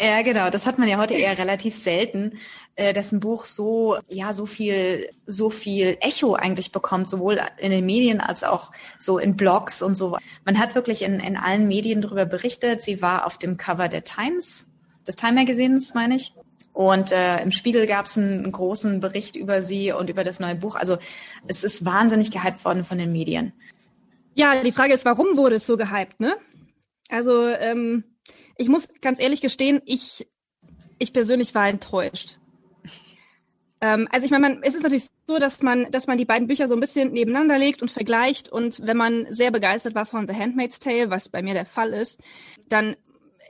ja, 0.00 0.23
genau. 0.23 0.50
Das 0.50 0.67
hat 0.67 0.79
man 0.79 0.88
ja 0.88 0.97
heute 0.97 1.14
eher 1.14 1.37
relativ 1.37 1.76
selten, 1.76 2.38
äh, 2.76 2.93
dass 2.93 3.12
ein 3.12 3.20
Buch 3.20 3.44
so, 3.44 3.99
ja, 4.08 4.32
so 4.32 4.47
viel, 4.47 5.11
so 5.26 5.50
viel 5.50 5.99
Echo 6.00 6.35
eigentlich 6.35 6.73
bekommt, 6.73 7.09
sowohl 7.11 7.40
in 7.59 7.71
den 7.71 7.85
Medien 7.85 8.21
als 8.21 8.42
auch 8.42 8.73
so 8.99 9.19
in 9.19 9.37
Blogs 9.37 9.83
und 9.83 9.95
so. 9.95 10.16
Man 10.45 10.59
hat 10.59 10.75
wirklich 10.75 11.02
in, 11.02 11.21
in 11.21 11.37
allen 11.37 11.69
Medien 11.69 12.00
darüber 12.00 12.25
berichtet. 12.25 12.83
Sie 12.83 13.02
war 13.02 13.26
auf 13.26 13.37
dem 13.37 13.57
Cover 13.57 13.88
der 13.88 14.04
Times, 14.04 14.66
des 15.07 15.16
Time 15.16 15.35
Magazines, 15.35 15.92
meine 15.95 16.16
ich. 16.16 16.33
Und 16.73 17.12
äh, 17.12 17.42
im 17.42 17.52
Spiegel 17.52 17.87
gab 17.87 18.07
es 18.07 18.16
einen 18.16 18.50
großen 18.50 19.00
Bericht 19.00 19.37
über 19.37 19.62
sie 19.62 19.92
und 19.92 20.09
über 20.09 20.25
das 20.25 20.40
neue 20.40 20.54
Buch. 20.54 20.76
Also 20.76 20.97
es 21.47 21.62
ist 21.62 21.85
wahnsinnig 21.85 22.30
gehypt 22.30 22.64
worden 22.64 22.85
von 22.85 22.97
den 22.97 23.12
Medien. 23.12 23.52
Ja, 24.35 24.62
die 24.62 24.73
Frage 24.73 24.95
ist, 24.95 25.04
warum 25.04 25.37
wurde 25.37 25.57
es 25.57 25.66
so 25.66 25.76
gehypt, 25.76 26.21
ne? 26.21 26.37
Also 27.11 27.49
ähm, 27.49 28.04
ich 28.61 28.69
muss 28.69 28.88
ganz 29.00 29.19
ehrlich 29.19 29.40
gestehen, 29.40 29.81
ich, 29.87 30.29
ich 30.99 31.14
persönlich 31.14 31.55
war 31.55 31.67
enttäuscht. 31.67 32.37
Ähm, 33.81 34.07
also 34.11 34.26
ich 34.26 34.31
meine, 34.31 34.61
es 34.62 34.75
ist 34.75 34.83
natürlich 34.83 35.09
so, 35.26 35.38
dass 35.38 35.62
man, 35.62 35.90
dass 35.90 36.07
man 36.07 36.19
die 36.19 36.26
beiden 36.26 36.47
Bücher 36.47 36.69
so 36.69 36.75
ein 36.75 36.81
bisschen 36.81 37.12
nebeneinander 37.12 37.59
legt 37.59 37.81
und 37.81 37.90
vergleicht. 37.90 38.50
Und 38.50 38.87
wenn 38.87 38.99
man 38.99 39.26
sehr 39.31 39.50
begeistert 39.50 39.95
war 39.95 40.05
von 40.05 40.29
The 40.29 40.35
Handmaid's 40.35 40.79
Tale, 40.79 41.09
was 41.09 41.31
bei 41.31 41.40
mir 41.40 41.55
der 41.55 41.64
Fall 41.64 41.95
ist, 41.95 42.21
dann, 42.69 42.97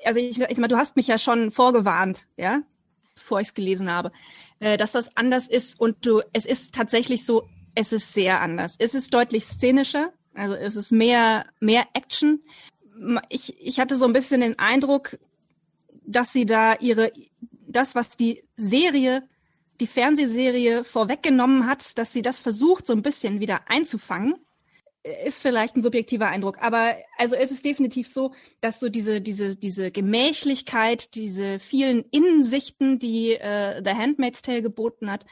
also 0.05 0.21
ich, 0.21 0.38
ich 0.38 0.59
meine, 0.59 0.69
du 0.69 0.76
hast 0.76 0.95
mich 0.95 1.09
ja 1.09 1.19
schon 1.19 1.50
vorgewarnt, 1.50 2.29
ja, 2.37 2.62
bevor 3.17 3.40
ich 3.40 3.49
es 3.49 3.55
gelesen 3.55 3.90
habe, 3.90 4.12
äh, 4.61 4.76
dass 4.76 4.93
das 4.93 5.17
anders 5.17 5.49
ist. 5.49 5.79
Und 5.81 6.07
du, 6.07 6.23
es 6.33 6.47
ist 6.47 6.73
tatsächlich 6.73 7.26
so, 7.26 7.49
es 7.75 7.93
ist 7.93 8.12
sehr 8.12 8.40
anders. 8.40 8.76
Es 8.79 8.95
ist 8.95 9.12
deutlich 9.12 9.45
szenischer, 9.45 10.12
also 10.35 10.55
es 10.55 10.76
ist 10.76 10.93
mehr, 10.93 11.47
mehr 11.59 11.87
Action 11.95 12.45
ich, 13.28 13.61
ich 13.61 13.80
hatte 13.80 13.97
so 13.97 14.04
ein 14.04 14.12
bisschen 14.12 14.40
den 14.40 14.59
Eindruck, 14.59 15.19
dass 16.07 16.33
sie 16.33 16.47
da 16.47 16.75
ihre, 16.75 17.12
das, 17.66 17.95
was 17.95 18.16
die 18.16 18.45
Serie, 18.57 19.28
die 19.80 19.87
Fernsehserie 19.87 20.85
vorweggenommen 20.85 21.66
hat, 21.66 21.99
dass 21.99 22.12
sie 22.12 22.23
das 22.23 22.38
versucht, 22.38 22.87
so 22.87 22.92
ein 22.92 23.02
bisschen 23.02 23.40
wieder 23.40 23.69
einzufangen, 23.69 24.35
ist 25.25 25.40
vielleicht 25.40 25.76
ein 25.76 25.83
subjektiver 25.83 26.28
Eindruck. 26.28 26.59
Aber 26.61 26.97
also 27.16 27.35
es 27.35 27.50
ist 27.50 27.64
definitiv 27.64 28.07
so, 28.07 28.35
dass 28.61 28.80
so 28.80 28.90
diese, 28.90 29.21
diese, 29.23 29.57
diese 29.57 29.90
Gemächlichkeit, 29.90 31.14
diese 31.14 31.59
vielen 31.59 32.04
Innensichten, 32.11 32.99
die 32.99 33.33
äh, 33.33 33.83
The 33.83 33.92
Handmaid's 33.92 34.42
Tale 34.42 34.61
geboten 34.61 35.11
hat, 35.11 35.25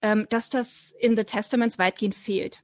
ähm, 0.00 0.26
dass 0.30 0.48
das 0.48 0.94
in 0.98 1.16
The 1.16 1.24
Testaments 1.24 1.78
weitgehend 1.78 2.14
fehlt. 2.14 2.62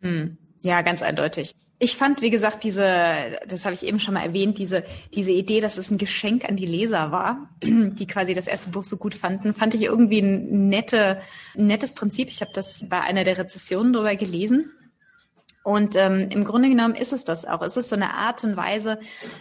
Hm. 0.00 0.38
Ja, 0.62 0.80
ganz 0.82 1.02
eindeutig. 1.02 1.54
Ich 1.80 1.96
fand, 1.96 2.22
wie 2.22 2.30
gesagt, 2.30 2.64
diese, 2.64 3.38
das 3.46 3.64
habe 3.64 3.74
ich 3.74 3.86
eben 3.86 4.00
schon 4.00 4.14
mal 4.14 4.24
erwähnt, 4.24 4.58
diese, 4.58 4.84
diese 5.14 5.30
Idee, 5.30 5.60
dass 5.60 5.78
es 5.78 5.90
ein 5.90 5.98
Geschenk 5.98 6.44
an 6.44 6.56
die 6.56 6.66
Leser 6.66 7.12
war, 7.12 7.50
die 7.62 8.06
quasi 8.06 8.34
das 8.34 8.48
erste 8.48 8.70
Buch 8.70 8.82
so 8.82 8.96
gut 8.96 9.14
fanden, 9.14 9.54
fand 9.54 9.74
ich 9.74 9.82
irgendwie 9.82 10.20
ein, 10.20 10.68
nette, 10.68 11.20
ein 11.56 11.66
nettes 11.66 11.92
Prinzip. 11.92 12.30
Ich 12.30 12.40
habe 12.40 12.50
das 12.52 12.84
bei 12.88 13.00
einer 13.00 13.22
der 13.22 13.38
Rezessionen 13.38 13.92
drüber 13.92 14.16
gelesen. 14.16 14.72
Und 15.62 15.96
ähm, 15.96 16.28
im 16.30 16.44
Grunde 16.44 16.70
genommen 16.70 16.94
ist 16.94 17.12
es 17.12 17.24
das 17.24 17.44
auch. 17.44 17.60
Es 17.62 17.76
ist 17.76 17.90
so 17.90 17.96
eine 17.96 18.14
Art 18.14 18.42
und 18.42 18.56
Weise, 18.56 18.98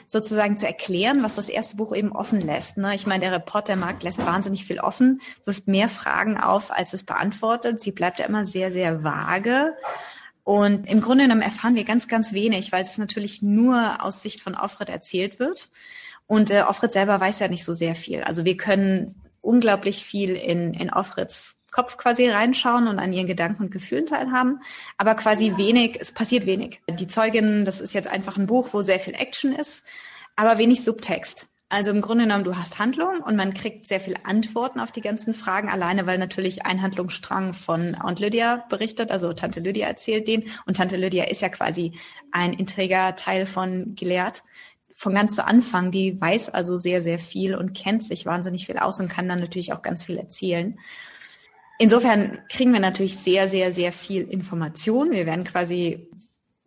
sozusagen 0.07 0.57
zu 0.57 0.67
erklären, 0.67 1.23
was 1.23 1.35
das 1.35 1.47
erste 1.47 1.77
Buch 1.77 1.95
eben 1.95 2.11
offen 2.11 2.41
lässt. 2.41 2.77
Ne? 2.77 2.93
Ich 2.95 3.07
meine, 3.07 3.21
der 3.21 3.31
Reportermarkt 3.31 4.03
lässt 4.03 4.23
wahnsinnig 4.23 4.65
viel 4.65 4.79
offen, 4.79 5.21
wirft 5.45 5.67
mehr 5.67 5.87
Fragen 5.89 6.37
auf, 6.37 6.69
als 6.69 6.93
es 6.93 7.05
beantwortet. 7.05 7.79
Sie 7.79 7.93
bleibt 7.93 8.19
ja 8.19 8.25
immer 8.25 8.45
sehr, 8.45 8.71
sehr 8.73 9.05
vage. 9.05 9.73
Und 10.47 10.87
im 10.87 11.01
Grunde 11.01 11.25
genommen 11.25 11.41
erfahren 11.41 11.75
wir 11.75 11.83
ganz, 11.83 12.07
ganz 12.07 12.31
wenig, 12.31 12.71
weil 12.71 12.81
es 12.81 12.97
natürlich 12.97 13.41
nur 13.41 14.01
aus 14.01 14.21
Sicht 14.21 14.39
von 14.39 14.55
Offred 14.55 14.87
erzählt 14.87 15.39
wird. 15.39 15.69
Und 16.25 16.51
äh, 16.51 16.61
Offred 16.61 16.93
selber 16.93 17.19
weiß 17.19 17.39
ja 17.39 17.49
nicht 17.49 17.65
so 17.65 17.73
sehr 17.73 17.95
viel. 17.95 18.23
Also 18.23 18.45
wir 18.45 18.55
können 18.55 19.13
unglaublich 19.41 20.05
viel 20.05 20.37
in, 20.37 20.73
in 20.73 20.89
Offreds 20.89 21.57
Kopf 21.69 21.97
quasi 21.97 22.29
reinschauen 22.29 22.87
und 22.87 22.97
an 22.97 23.11
ihren 23.11 23.27
Gedanken 23.27 23.63
und 23.63 23.71
Gefühlen 23.71 24.05
teilhaben, 24.05 24.61
aber 24.97 25.15
quasi 25.15 25.57
wenig, 25.57 25.97
es 25.99 26.13
passiert 26.13 26.45
wenig. 26.45 26.79
Die 26.89 27.07
Zeugin, 27.07 27.65
das 27.65 27.81
ist 27.81 27.93
jetzt 27.93 28.07
einfach 28.07 28.37
ein 28.37 28.47
Buch, 28.47 28.69
wo 28.71 28.81
sehr 28.81 29.01
viel 29.01 29.15
Action 29.15 29.51
ist, 29.51 29.83
aber 30.37 30.57
wenig 30.57 30.81
Subtext. 30.85 31.49
Also 31.69 31.91
im 31.91 31.99
Grunde 31.99 32.23
genommen, 32.23 32.45
du 32.45 32.55
hast 32.55 32.79
Handlung 32.79 33.19
und 33.19 33.35
man 33.35 33.53
kriegt 33.53 33.87
sehr 33.87 33.99
viele 33.99 34.25
Antworten 34.25 34.79
auf 34.79 34.91
die 34.91 35.01
ganzen 35.01 35.33
Fragen, 35.33 35.67
alleine 35.67 36.05
weil 36.05 36.17
natürlich 36.17 36.65
ein 36.65 36.81
Handlungsstrang 36.81 37.53
von 37.53 37.95
Aunt 37.95 38.19
Lydia 38.19 38.65
berichtet, 38.69 39.11
also 39.11 39.33
Tante 39.33 39.59
Lydia 39.59 39.85
erzählt 39.87 40.29
den 40.29 40.45
und 40.65 40.77
Tante 40.77 40.95
Lydia 40.95 41.25
ist 41.25 41.41
ja 41.41 41.49
quasi 41.49 41.91
ein 42.31 42.53
intriger 42.53 43.15
Teil 43.15 43.45
von 43.45 43.95
Gilead 43.95 44.43
von 44.97 45.13
ganz 45.13 45.35
zu 45.35 45.45
Anfang, 45.45 45.91
die 45.91 46.19
weiß 46.19 46.49
also 46.49 46.75
sehr, 46.77 47.03
sehr 47.03 47.19
viel 47.19 47.53
und 47.53 47.75
kennt 47.75 48.03
sich 48.03 48.25
wahnsinnig 48.25 48.65
viel 48.65 48.79
aus 48.79 48.99
und 48.99 49.09
kann 49.09 49.27
dann 49.27 49.39
natürlich 49.39 49.71
auch 49.71 49.83
ganz 49.83 50.03
viel 50.03 50.17
erzählen. 50.17 50.79
Insofern 51.77 52.39
kriegen 52.49 52.73
wir 52.73 52.79
natürlich 52.79 53.15
sehr, 53.17 53.47
sehr, 53.47 53.71
sehr 53.71 53.93
viel 53.93 54.23
Information. 54.23 55.11
Wir 55.11 55.27
werden 55.27 55.43
quasi, 55.43 56.09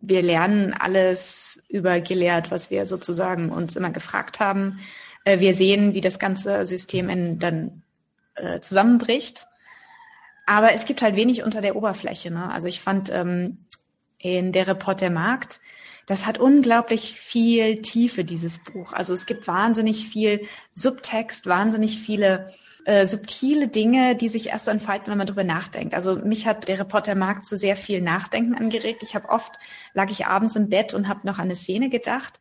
wir 0.01 0.21
lernen 0.21 0.73
alles 0.73 1.63
über 1.69 2.01
gelehrt, 2.01 2.51
was 2.51 2.71
wir 2.71 2.85
sozusagen 2.85 3.49
uns 3.49 3.75
immer 3.75 3.91
gefragt 3.91 4.39
haben. 4.39 4.79
Äh, 5.23 5.39
wir 5.39 5.55
sehen, 5.55 5.93
wie 5.93 6.01
das 6.01 6.19
ganze 6.19 6.65
System 6.65 7.39
dann 7.39 7.83
äh, 8.35 8.59
zusammenbricht. 8.59 9.47
Aber 10.45 10.73
es 10.73 10.85
gibt 10.85 11.01
halt 11.01 11.15
wenig 11.15 11.43
unter 11.43 11.61
der 11.61 11.75
Oberfläche. 11.75 12.31
Ne? 12.31 12.51
Also 12.51 12.67
ich 12.67 12.81
fand 12.81 13.09
ähm, 13.09 13.65
in 14.17 14.51
der 14.51 14.67
Report 14.67 14.99
der 15.01 15.11
Markt, 15.11 15.59
das 16.07 16.25
hat 16.25 16.39
unglaublich 16.39 17.13
viel 17.13 17.81
Tiefe, 17.81 18.23
dieses 18.23 18.59
Buch. 18.59 18.91
Also 18.93 19.13
es 19.13 19.25
gibt 19.25 19.47
wahnsinnig 19.47 20.07
viel 20.07 20.45
Subtext, 20.73 21.45
wahnsinnig 21.45 21.99
viele 21.99 22.53
äh, 22.85 23.05
subtile 23.05 23.67
Dinge, 23.67 24.15
die 24.15 24.29
sich 24.29 24.49
erst 24.49 24.67
entfalten, 24.67 25.11
wenn 25.11 25.17
man 25.17 25.27
drüber 25.27 25.43
nachdenkt. 25.43 25.93
Also 25.93 26.15
mich 26.15 26.47
hat 26.47 26.67
der 26.67 26.79
Reporter 26.79 27.15
Markt 27.15 27.45
zu 27.45 27.55
sehr 27.57 27.75
viel 27.75 28.01
Nachdenken 28.01 28.55
angeregt. 28.55 29.03
Ich 29.03 29.15
habe 29.15 29.29
oft, 29.29 29.53
lag 29.93 30.09
ich 30.09 30.25
abends 30.25 30.55
im 30.55 30.69
Bett 30.69 30.93
und 30.93 31.07
habe 31.07 31.25
noch 31.25 31.37
an 31.37 31.45
eine 31.45 31.55
Szene 31.55 31.89
gedacht 31.89 32.39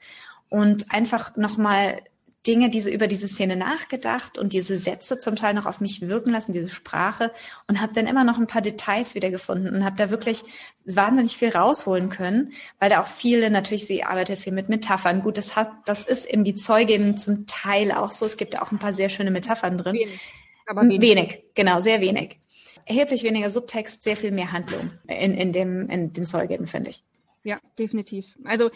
und 0.49 0.93
einfach 0.93 1.37
nochmal 1.37 2.01
Dinge, 2.47 2.71
diese 2.71 2.89
über 2.89 3.07
diese 3.07 3.29
Szene 3.29 3.55
nachgedacht 3.55 4.39
und 4.39 4.55
diese 4.55 4.79
Sätze 4.79 5.19
zum 5.19 5.37
Teil 5.37 5.53
noch 5.53 5.67
auf 5.67 5.81
mich 5.81 6.01
wirken 6.01 6.33
lassen, 6.33 6.53
diese 6.53 6.71
Sprache 6.71 7.33
und 7.69 7.83
habe 7.83 7.93
dann 7.93 8.07
immer 8.07 8.25
noch 8.25 8.39
ein 8.39 8.47
paar 8.47 8.63
Details 8.63 9.15
wiedergefunden 9.15 9.75
und 9.75 9.85
habe 9.85 9.97
da 9.97 10.09
wirklich 10.09 10.43
wahnsinnig 10.87 11.37
viel 11.37 11.51
rausholen 11.51 12.09
können, 12.09 12.53
weil 12.79 12.89
da 12.89 13.03
auch 13.03 13.07
viele 13.07 13.51
natürlich 13.51 13.87
sie 13.87 14.05
arbeitet 14.05 14.39
viel 14.39 14.55
mit 14.55 14.71
Metaphern. 14.71 15.23
Gut, 15.23 15.37
das 15.37 15.55
hat 15.55 15.71
das 15.85 16.03
ist 16.05 16.25
in 16.25 16.43
die 16.43 16.55
Zeugin 16.55 17.19
zum 17.19 17.47
Teil 17.47 17.93
auch 17.93 18.11
so. 18.11 18.25
Es 18.25 18.39
gibt 18.39 18.55
da 18.55 18.63
auch 18.63 18.73
ein 18.73 18.79
paar 18.79 18.95
sehr 18.95 19.11
schöne 19.11 19.31
Metaphern 19.31 19.77
drin. 19.77 19.95
Wenig, 19.95 20.21
aber 20.67 20.83
wenig. 20.83 21.01
wenig 21.03 21.43
genau, 21.55 21.81
sehr 21.81 22.01
wenig. 22.01 22.39
Erheblich 22.87 23.23
weniger 23.23 23.51
Subtext, 23.51 24.03
sehr 24.03 24.17
viel 24.17 24.31
mehr 24.31 24.51
Handlung 24.51 24.93
in, 25.07 25.35
in 25.35 25.53
dem 25.53 25.91
in 25.91 26.15
den 26.15 26.25
Zeuginnen, 26.25 26.67
finde 26.67 26.91
ich. 26.91 27.05
Ja, 27.45 27.59
definitiv. 27.79 28.35
Also 28.45 28.71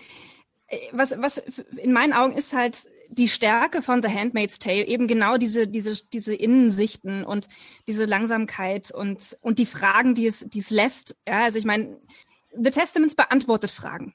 äh, 0.66 0.78
was, 0.92 1.14
was 1.18 1.38
in 1.78 1.92
meinen 1.92 2.12
Augen 2.12 2.36
ist 2.36 2.52
halt 2.52 2.88
die 3.14 3.28
Stärke 3.28 3.82
von 3.82 4.02
The 4.02 4.08
Handmaid's 4.08 4.58
Tale 4.58 4.86
eben 4.86 5.06
genau 5.06 5.36
diese, 5.36 5.66
diese, 5.68 5.94
diese 6.12 6.34
Innensichten 6.34 7.24
und 7.24 7.48
diese 7.86 8.04
Langsamkeit 8.04 8.90
und, 8.90 9.36
und 9.40 9.58
die 9.58 9.66
Fragen, 9.66 10.14
die 10.14 10.26
es, 10.26 10.44
die 10.48 10.60
es 10.60 10.70
lässt. 10.70 11.16
Ja, 11.26 11.44
also 11.44 11.58
ich 11.58 11.64
meine, 11.64 11.98
The 12.56 12.70
Testaments 12.70 13.14
beantwortet 13.14 13.70
Fragen. 13.70 14.14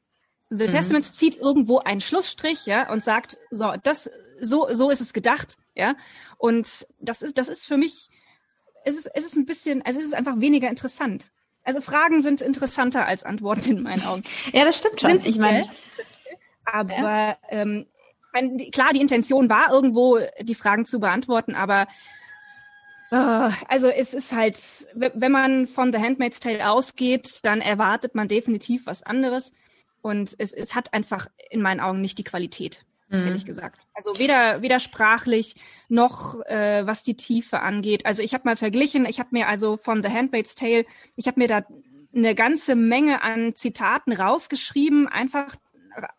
The 0.50 0.66
mhm. 0.66 0.72
Testaments 0.72 1.12
zieht 1.14 1.36
irgendwo 1.36 1.80
einen 1.80 2.02
Schlussstrich, 2.02 2.66
ja, 2.66 2.92
und 2.92 3.04
sagt, 3.04 3.38
so, 3.52 3.74
das, 3.84 4.10
so, 4.40 4.68
so 4.72 4.90
ist 4.90 5.02
es 5.02 5.14
gedacht, 5.14 5.58
ja. 5.76 5.96
Und 6.38 6.88
das 7.00 7.22
ist, 7.22 7.38
das 7.38 7.50
ist 7.50 7.66
für 7.66 7.78
mich, 7.78 8.10
es 8.84 8.96
ist, 8.96 9.10
es 9.14 9.26
ist 9.26 9.36
ein 9.36 9.46
bisschen, 9.46 9.82
also 9.84 10.00
es 10.00 10.06
ist 10.06 10.16
einfach 10.16 10.40
weniger 10.40 10.70
interessant. 10.70 11.32
Also 11.64 11.82
Fragen 11.82 12.22
sind 12.22 12.42
interessanter 12.42 13.06
als 13.06 13.24
Antworten 13.24 13.78
in 13.78 13.84
meinen 13.84 14.04
Augen. 14.04 14.24
ja, 14.54 14.66
das 14.66 14.78
stimmt 14.78 15.00
schon. 15.02 15.20
Ich 15.24 15.38
meine, 15.38 15.70
aber 16.66 16.98
ja. 16.98 17.38
ähm, 17.50 17.86
meine, 18.34 18.70
klar, 18.72 18.94
die 18.94 19.02
Intention 19.02 19.50
war 19.50 19.72
irgendwo, 19.72 20.20
die 20.42 20.56
Fragen 20.56 20.86
zu 20.86 21.00
beantworten, 21.00 21.56
aber 21.56 21.88
uh, 23.12 23.52
also 23.68 23.90
es 23.90 24.14
ist 24.14 24.34
halt, 24.34 24.60
wenn 24.94 25.32
man 25.32 25.68
von 25.68 25.92
The 25.92 26.00
Handmaid's 26.00 26.40
Tale 26.40 26.70
ausgeht, 26.70 27.40
dann 27.44 27.62
erwartet 27.62 28.16
man 28.16 28.28
definitiv 28.28 28.86
was 28.86 29.04
anderes. 29.04 29.54
Und 30.02 30.36
es, 30.38 30.54
es 30.54 30.76
hat 30.76 30.94
einfach 30.94 31.28
in 31.50 31.62
meinen 31.62 31.82
Augen 31.82 32.00
nicht 32.00 32.18
die 32.18 32.24
Qualität, 32.24 32.86
mhm. 33.10 33.28
ehrlich 33.28 33.46
gesagt. 33.46 33.82
Also 33.94 34.18
weder, 34.18 34.62
weder 34.62 34.80
sprachlich 34.80 35.56
noch 35.90 36.40
äh, 36.46 36.86
was 36.88 37.04
die 37.04 37.18
Tiefe 37.18 37.60
angeht. 37.60 38.06
Also 38.06 38.24
ich 38.24 38.34
habe 38.34 38.46
mal 38.46 38.56
verglichen, 38.56 39.06
ich 39.06 39.20
habe 39.20 39.30
mir 39.32 39.48
also 39.48 39.76
von 39.76 40.02
The 40.02 40.10
Handmaid's 40.10 40.56
Tale, 40.56 40.86
ich 41.18 41.28
habe 41.28 41.40
mir 41.40 41.48
da 41.48 41.66
eine 42.16 42.34
ganze 42.34 42.76
Menge 42.76 43.22
an 43.22 43.56
Zitaten 43.56 44.14
rausgeschrieben, 44.14 45.08
einfach 45.08 45.56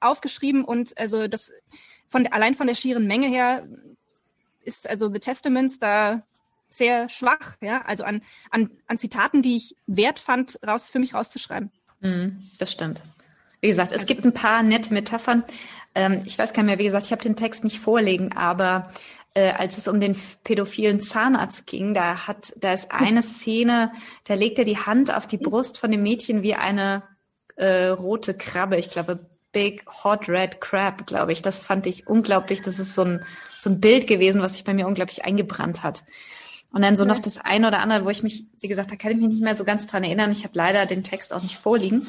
aufgeschrieben 0.01 0.65
und 0.65 0.97
also 0.99 1.27
das 1.27 1.53
von 2.11 2.27
allein 2.27 2.55
von 2.55 2.67
der 2.67 2.75
schieren 2.75 3.07
Menge 3.07 3.29
her 3.29 3.67
ist 4.63 4.89
also 4.89 5.11
The 5.11 5.21
Testaments 5.21 5.79
da 5.79 6.23
sehr 6.69 7.09
schwach, 7.09 7.57
ja, 7.61 7.83
also 7.83 8.05
an, 8.05 8.23
an, 8.51 8.71
an 8.87 8.99
Zitaten, 8.99 9.43
die 9.43 9.57
ich 9.57 9.77
wert 9.87 10.21
fand, 10.21 10.59
raus, 10.67 10.91
für 10.91 10.99
mich 10.99 11.15
rauszuschreiben. 11.15 11.71
Mm, 12.01 12.29
das 12.59 12.73
stimmt. 12.73 13.03
Wie 13.61 13.69
gesagt, 13.69 13.91
es 13.91 14.03
also 14.03 14.07
gibt 14.07 14.25
ein 14.25 14.33
paar 14.33 14.63
nette 14.63 14.95
Metaphern. 14.95 15.45
Ähm, 15.95 16.23
ich 16.25 16.39
weiß 16.39 16.53
gar 16.53 16.63
nicht 16.63 16.71
mehr, 16.71 16.79
wie 16.79 16.85
gesagt, 16.85 17.07
ich 17.07 17.13
habe 17.13 17.23
den 17.23 17.37
Text 17.37 17.65
nicht 17.65 17.81
vorlegen, 17.81 18.33
aber 18.33 18.93
äh, 19.35 19.51
als 19.51 19.79
es 19.79 19.89
um 19.89 20.01
den 20.01 20.17
pädophilen 20.45 21.01
Zahnarzt 21.01 21.67
ging, 21.67 21.93
da 21.93 22.27
hat, 22.27 22.55
da 22.59 22.73
ist 22.73 22.91
eine 22.91 23.23
Szene, 23.23 23.93
da 24.25 24.35
legt 24.35 24.59
er 24.59 24.65
die 24.65 24.79
Hand 24.79 25.15
auf 25.15 25.27
die 25.27 25.39
Brust 25.39 25.79
von 25.79 25.91
dem 25.91 26.03
Mädchen 26.03 26.43
wie 26.43 26.55
eine 26.55 27.03
äh, 27.57 27.89
rote 27.89 28.35
Krabbe, 28.35 28.77
ich 28.77 28.91
glaube 28.91 29.30
Big 29.53 29.85
Hot 30.05 30.29
Red 30.29 30.61
Crab, 30.61 31.07
glaube 31.07 31.33
ich. 31.33 31.43
Das 31.43 31.59
fand 31.59 31.87
ich 31.87 32.07
unglaublich. 32.07 32.61
Das 32.61 32.79
ist 32.79 32.95
so 32.95 33.03
ein, 33.03 33.25
so 33.59 33.71
ein 33.71 33.81
Bild 33.81 34.07
gewesen, 34.07 34.43
was 34.43 34.53
sich 34.53 34.65
bei 34.65 34.75
mir 34.75 34.87
unglaublich 34.87 35.25
eingebrannt 35.25 35.83
hat. 35.83 36.05
Und 36.73 36.83
dann 36.83 36.97
so 36.97 37.05
noch 37.05 37.19
das 37.19 37.39
eine 37.39 37.69
oder 37.69 37.81
andere, 37.81 38.05
wo 38.05 38.11
ich 38.11 38.23
mich, 38.23 38.45
wie 38.61 38.69
gesagt, 38.69 38.93
da 38.93 38.97
kann 38.97 39.11
ich 39.11 39.19
mich 39.19 39.29
nicht 39.29 39.43
mehr 39.43 39.57
so 39.57 39.65
ganz 39.65 39.87
dran 39.87 40.05
erinnern. 40.05 40.31
Ich 40.31 40.45
habe 40.45 40.57
leider 40.57 40.87
den 40.87 41.03
Text 41.03 41.33
auch 41.33 41.43
nicht 41.43 41.57
vorliegen. 41.57 42.07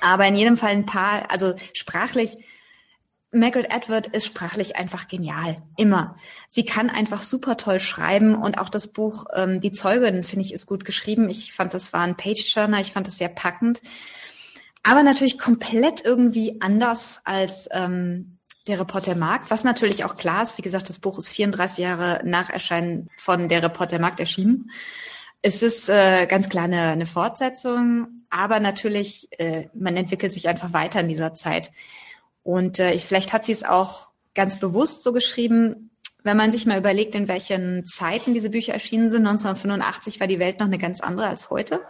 Aber 0.00 0.26
in 0.26 0.36
jedem 0.36 0.56
Fall 0.56 0.70
ein 0.70 0.86
paar, 0.86 1.30
also 1.30 1.54
sprachlich, 1.72 2.36
Margaret 3.32 3.74
Atwood 3.74 4.06
ist 4.08 4.26
sprachlich 4.26 4.76
einfach 4.76 5.08
genial. 5.08 5.56
Immer. 5.76 6.16
Sie 6.46 6.64
kann 6.64 6.88
einfach 6.88 7.24
super 7.24 7.56
toll 7.56 7.80
schreiben 7.80 8.36
und 8.36 8.58
auch 8.58 8.68
das 8.68 8.88
Buch 8.88 9.24
ähm, 9.34 9.60
Die 9.60 9.72
Zeugin, 9.72 10.22
finde 10.22 10.44
ich, 10.44 10.52
ist 10.52 10.66
gut 10.66 10.84
geschrieben. 10.84 11.28
Ich 11.28 11.52
fand, 11.52 11.74
das 11.74 11.92
war 11.92 12.02
ein 12.02 12.16
Page-Turner. 12.16 12.80
Ich 12.80 12.92
fand 12.92 13.08
das 13.08 13.18
sehr 13.18 13.28
packend 13.28 13.82
aber 14.84 15.02
natürlich 15.02 15.38
komplett 15.38 16.04
irgendwie 16.04 16.60
anders 16.60 17.20
als 17.24 17.68
ähm, 17.72 18.38
der 18.68 18.78
Reporter 18.78 19.14
Markt, 19.14 19.50
was 19.50 19.64
natürlich 19.64 20.04
auch 20.04 20.14
klar 20.14 20.42
ist. 20.42 20.56
Wie 20.56 20.62
gesagt, 20.62 20.88
das 20.88 20.98
Buch 20.98 21.18
ist 21.18 21.28
34 21.28 21.78
Jahre 21.78 22.20
nach 22.24 22.50
Erscheinen 22.50 23.08
von 23.18 23.48
der 23.48 23.62
Reporter 23.62 23.98
Markt 23.98 24.20
erschienen. 24.20 24.70
Es 25.42 25.62
ist 25.62 25.88
äh, 25.88 26.26
ganz 26.26 26.48
klar 26.48 26.64
eine, 26.64 26.82
eine 26.82 27.06
Fortsetzung, 27.06 28.26
aber 28.30 28.60
natürlich, 28.60 29.28
äh, 29.38 29.68
man 29.74 29.96
entwickelt 29.96 30.32
sich 30.32 30.48
einfach 30.48 30.72
weiter 30.72 31.00
in 31.00 31.08
dieser 31.08 31.34
Zeit. 31.34 31.70
Und 32.42 32.78
äh, 32.78 32.92
ich, 32.92 33.04
vielleicht 33.04 33.32
hat 33.32 33.44
sie 33.44 33.52
es 33.52 33.64
auch 33.64 34.10
ganz 34.34 34.58
bewusst 34.58 35.02
so 35.02 35.12
geschrieben, 35.12 35.90
wenn 36.22 36.36
man 36.36 36.50
sich 36.50 36.64
mal 36.66 36.78
überlegt, 36.78 37.14
in 37.14 37.28
welchen 37.28 37.84
Zeiten 37.86 38.32
diese 38.32 38.50
Bücher 38.50 38.72
erschienen 38.72 39.10
sind. 39.10 39.26
1985 39.26 40.20
war 40.20 40.26
die 40.26 40.38
Welt 40.38 40.60
noch 40.60 40.66
eine 40.66 40.78
ganz 40.78 41.00
andere 41.00 41.28
als 41.28 41.50
heute. 41.50 41.80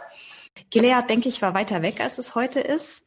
Gilead, 0.70 1.08
denke 1.08 1.28
ich, 1.28 1.42
war 1.42 1.54
weiter 1.54 1.82
weg, 1.82 2.00
als 2.00 2.18
es 2.18 2.34
heute 2.34 2.60
ist. 2.60 3.04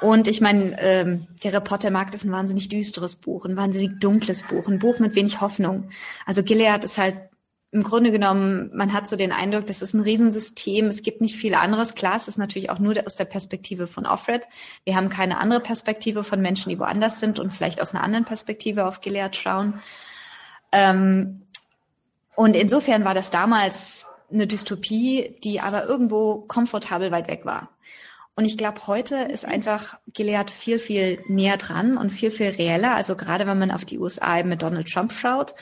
Und 0.00 0.26
ich 0.26 0.40
meine, 0.40 0.80
ähm, 0.80 1.26
der 1.42 1.52
Reportermarkt 1.52 2.14
ist 2.14 2.24
ein 2.24 2.32
wahnsinnig 2.32 2.68
düsteres 2.68 3.16
Buch, 3.16 3.44
ein 3.44 3.56
wahnsinnig 3.56 4.00
dunkles 4.00 4.42
Buch, 4.42 4.66
ein 4.66 4.78
Buch 4.78 4.98
mit 4.98 5.14
wenig 5.14 5.40
Hoffnung. 5.40 5.90
Also 6.26 6.42
Gilead 6.42 6.84
ist 6.84 6.98
halt 6.98 7.16
im 7.70 7.82
Grunde 7.82 8.12
genommen, 8.12 8.70
man 8.72 8.92
hat 8.92 9.08
so 9.08 9.16
den 9.16 9.32
Eindruck, 9.32 9.66
das 9.66 9.82
ist 9.82 9.94
ein 9.94 10.00
Riesensystem, 10.00 10.86
es 10.86 11.02
gibt 11.02 11.20
nicht 11.20 11.34
viel 11.34 11.56
anderes. 11.56 11.94
Klar, 11.94 12.14
es 12.16 12.28
ist 12.28 12.38
natürlich 12.38 12.70
auch 12.70 12.78
nur 12.78 12.94
aus 13.04 13.16
der 13.16 13.24
Perspektive 13.24 13.88
von 13.88 14.06
Offred. 14.06 14.46
Wir 14.84 14.94
haben 14.94 15.08
keine 15.08 15.38
andere 15.38 15.58
Perspektive 15.58 16.22
von 16.22 16.40
Menschen, 16.40 16.70
die 16.70 16.78
woanders 16.78 17.18
sind 17.18 17.40
und 17.40 17.52
vielleicht 17.52 17.80
aus 17.80 17.92
einer 17.92 18.04
anderen 18.04 18.24
Perspektive 18.24 18.86
auf 18.86 19.00
Gilead 19.00 19.34
schauen. 19.34 19.80
Ähm, 20.70 21.42
und 22.36 22.54
insofern 22.54 23.04
war 23.04 23.14
das 23.14 23.30
damals 23.30 24.06
eine 24.32 24.46
Dystopie, 24.46 25.36
die 25.44 25.60
aber 25.60 25.86
irgendwo 25.86 26.42
komfortabel 26.42 27.10
weit 27.10 27.28
weg 27.28 27.44
war. 27.44 27.70
Und 28.36 28.46
ich 28.46 28.56
glaube, 28.56 28.86
heute 28.86 29.16
ist 29.16 29.44
einfach 29.44 29.98
Gilead 30.12 30.50
viel, 30.50 30.78
viel 30.78 31.22
näher 31.28 31.56
dran 31.56 31.96
und 31.96 32.10
viel, 32.10 32.30
viel 32.30 32.50
reeller. 32.50 32.96
Also 32.96 33.14
gerade 33.14 33.46
wenn 33.46 33.58
man 33.58 33.70
auf 33.70 33.84
die 33.84 33.98
USA 33.98 34.42
mit 34.42 34.62
Donald 34.62 34.90
Trump 34.92 35.12
schaut. 35.12 35.54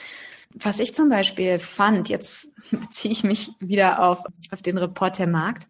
Was 0.55 0.79
ich 0.79 0.93
zum 0.93 1.09
Beispiel 1.09 1.59
fand, 1.59 2.09
jetzt 2.09 2.49
beziehe 2.71 3.11
ich 3.11 3.23
mich 3.23 3.51
wieder 3.59 4.03
auf, 4.03 4.23
auf 4.51 4.61
den 4.61 4.77
Reporter 4.77 5.27
Markt. 5.27 5.67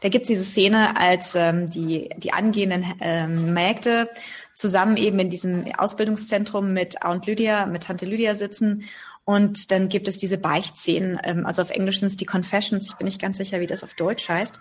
Da 0.00 0.08
gibt's 0.10 0.28
diese 0.28 0.44
Szene, 0.44 0.98
als 0.98 1.34
ähm, 1.34 1.70
die, 1.70 2.10
die 2.18 2.32
angehenden 2.32 2.84
ähm, 3.00 3.54
Mägde 3.54 4.10
zusammen 4.54 4.96
eben 4.98 5.18
in 5.18 5.30
diesem 5.30 5.66
Ausbildungszentrum 5.74 6.72
mit 6.72 7.02
Aunt 7.02 7.26
Lydia, 7.26 7.66
mit 7.66 7.84
Tante 7.84 8.06
Lydia 8.06 8.34
sitzen 8.34 8.84
und 9.26 9.72
dann 9.72 9.88
gibt 9.88 10.06
es 10.06 10.18
diese 10.18 10.38
Beichtszenen, 10.38 11.18
ähm, 11.24 11.46
also 11.46 11.60
auf 11.60 11.70
Englisch 11.70 11.98
sind 11.98 12.08
es 12.08 12.16
die 12.16 12.26
Confessions, 12.26 12.86
ich 12.86 12.94
bin 12.94 13.06
nicht 13.06 13.20
ganz 13.20 13.36
sicher, 13.36 13.58
wie 13.58 13.66
das 13.66 13.82
auf 13.82 13.94
Deutsch 13.94 14.28
heißt. 14.28 14.60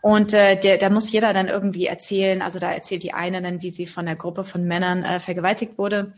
Und 0.00 0.32
äh, 0.32 0.58
der, 0.58 0.78
da 0.78 0.88
muss 0.88 1.12
jeder 1.12 1.34
dann 1.34 1.48
irgendwie 1.48 1.84
erzählen, 1.84 2.40
also 2.40 2.58
da 2.58 2.72
erzählt 2.72 3.02
die 3.02 3.12
eine 3.12 3.42
dann, 3.42 3.60
wie 3.60 3.70
sie 3.70 3.86
von 3.86 4.06
der 4.06 4.16
Gruppe 4.16 4.44
von 4.44 4.64
Männern 4.64 5.04
äh, 5.04 5.20
vergewaltigt 5.20 5.76
wurde. 5.76 6.14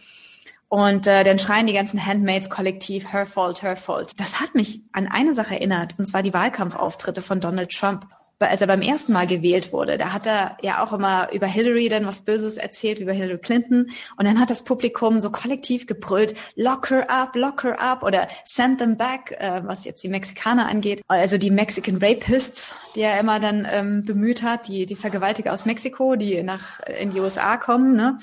Und 0.68 1.08
äh, 1.08 1.24
dann 1.24 1.40
schreien 1.40 1.66
die 1.66 1.72
ganzen 1.72 2.06
Handmaids 2.06 2.48
kollektiv, 2.48 3.12
her 3.12 3.26
fault, 3.26 3.60
her 3.62 3.74
fault. 3.74 4.12
Das 4.20 4.40
hat 4.40 4.54
mich 4.54 4.82
an 4.92 5.08
eine 5.08 5.34
Sache 5.34 5.54
erinnert, 5.54 5.98
und 5.98 6.06
zwar 6.06 6.22
die 6.22 6.32
Wahlkampfauftritte 6.32 7.22
von 7.22 7.40
Donald 7.40 7.70
Trump 7.70 8.06
als 8.48 8.60
er 8.60 8.66
beim 8.66 8.80
ersten 8.80 9.12
Mal 9.12 9.26
gewählt 9.26 9.72
wurde, 9.72 9.98
da 9.98 10.12
hat 10.12 10.26
er 10.26 10.56
ja 10.62 10.82
auch 10.82 10.92
immer 10.92 11.30
über 11.32 11.46
Hillary 11.46 11.88
dann 11.88 12.06
was 12.06 12.22
Böses 12.22 12.56
erzählt, 12.56 12.98
über 12.98 13.12
Hillary 13.12 13.38
Clinton. 13.38 13.90
Und 14.16 14.24
dann 14.24 14.40
hat 14.40 14.50
das 14.50 14.62
Publikum 14.62 15.20
so 15.20 15.30
kollektiv 15.30 15.86
gebrüllt, 15.86 16.34
lock 16.56 16.90
her 16.90 17.10
up, 17.10 17.36
lock 17.36 17.64
her 17.64 17.80
up 17.80 18.02
oder 18.02 18.28
send 18.44 18.78
them 18.78 18.96
back, 18.96 19.36
äh, 19.38 19.60
was 19.64 19.84
jetzt 19.84 20.02
die 20.02 20.08
Mexikaner 20.08 20.68
angeht. 20.68 21.02
Also 21.08 21.36
die 21.36 21.50
Mexican 21.50 21.98
Rapists, 22.00 22.74
die 22.94 23.02
er 23.02 23.20
immer 23.20 23.40
dann 23.40 23.68
ähm, 23.70 24.04
bemüht 24.04 24.42
hat, 24.42 24.68
die, 24.68 24.86
die 24.86 24.96
Vergewaltiger 24.96 25.52
aus 25.52 25.66
Mexiko, 25.66 26.16
die 26.16 26.42
nach 26.42 26.80
in 26.80 27.12
die 27.12 27.20
USA 27.20 27.56
kommen. 27.58 27.94
Ne? 27.94 28.18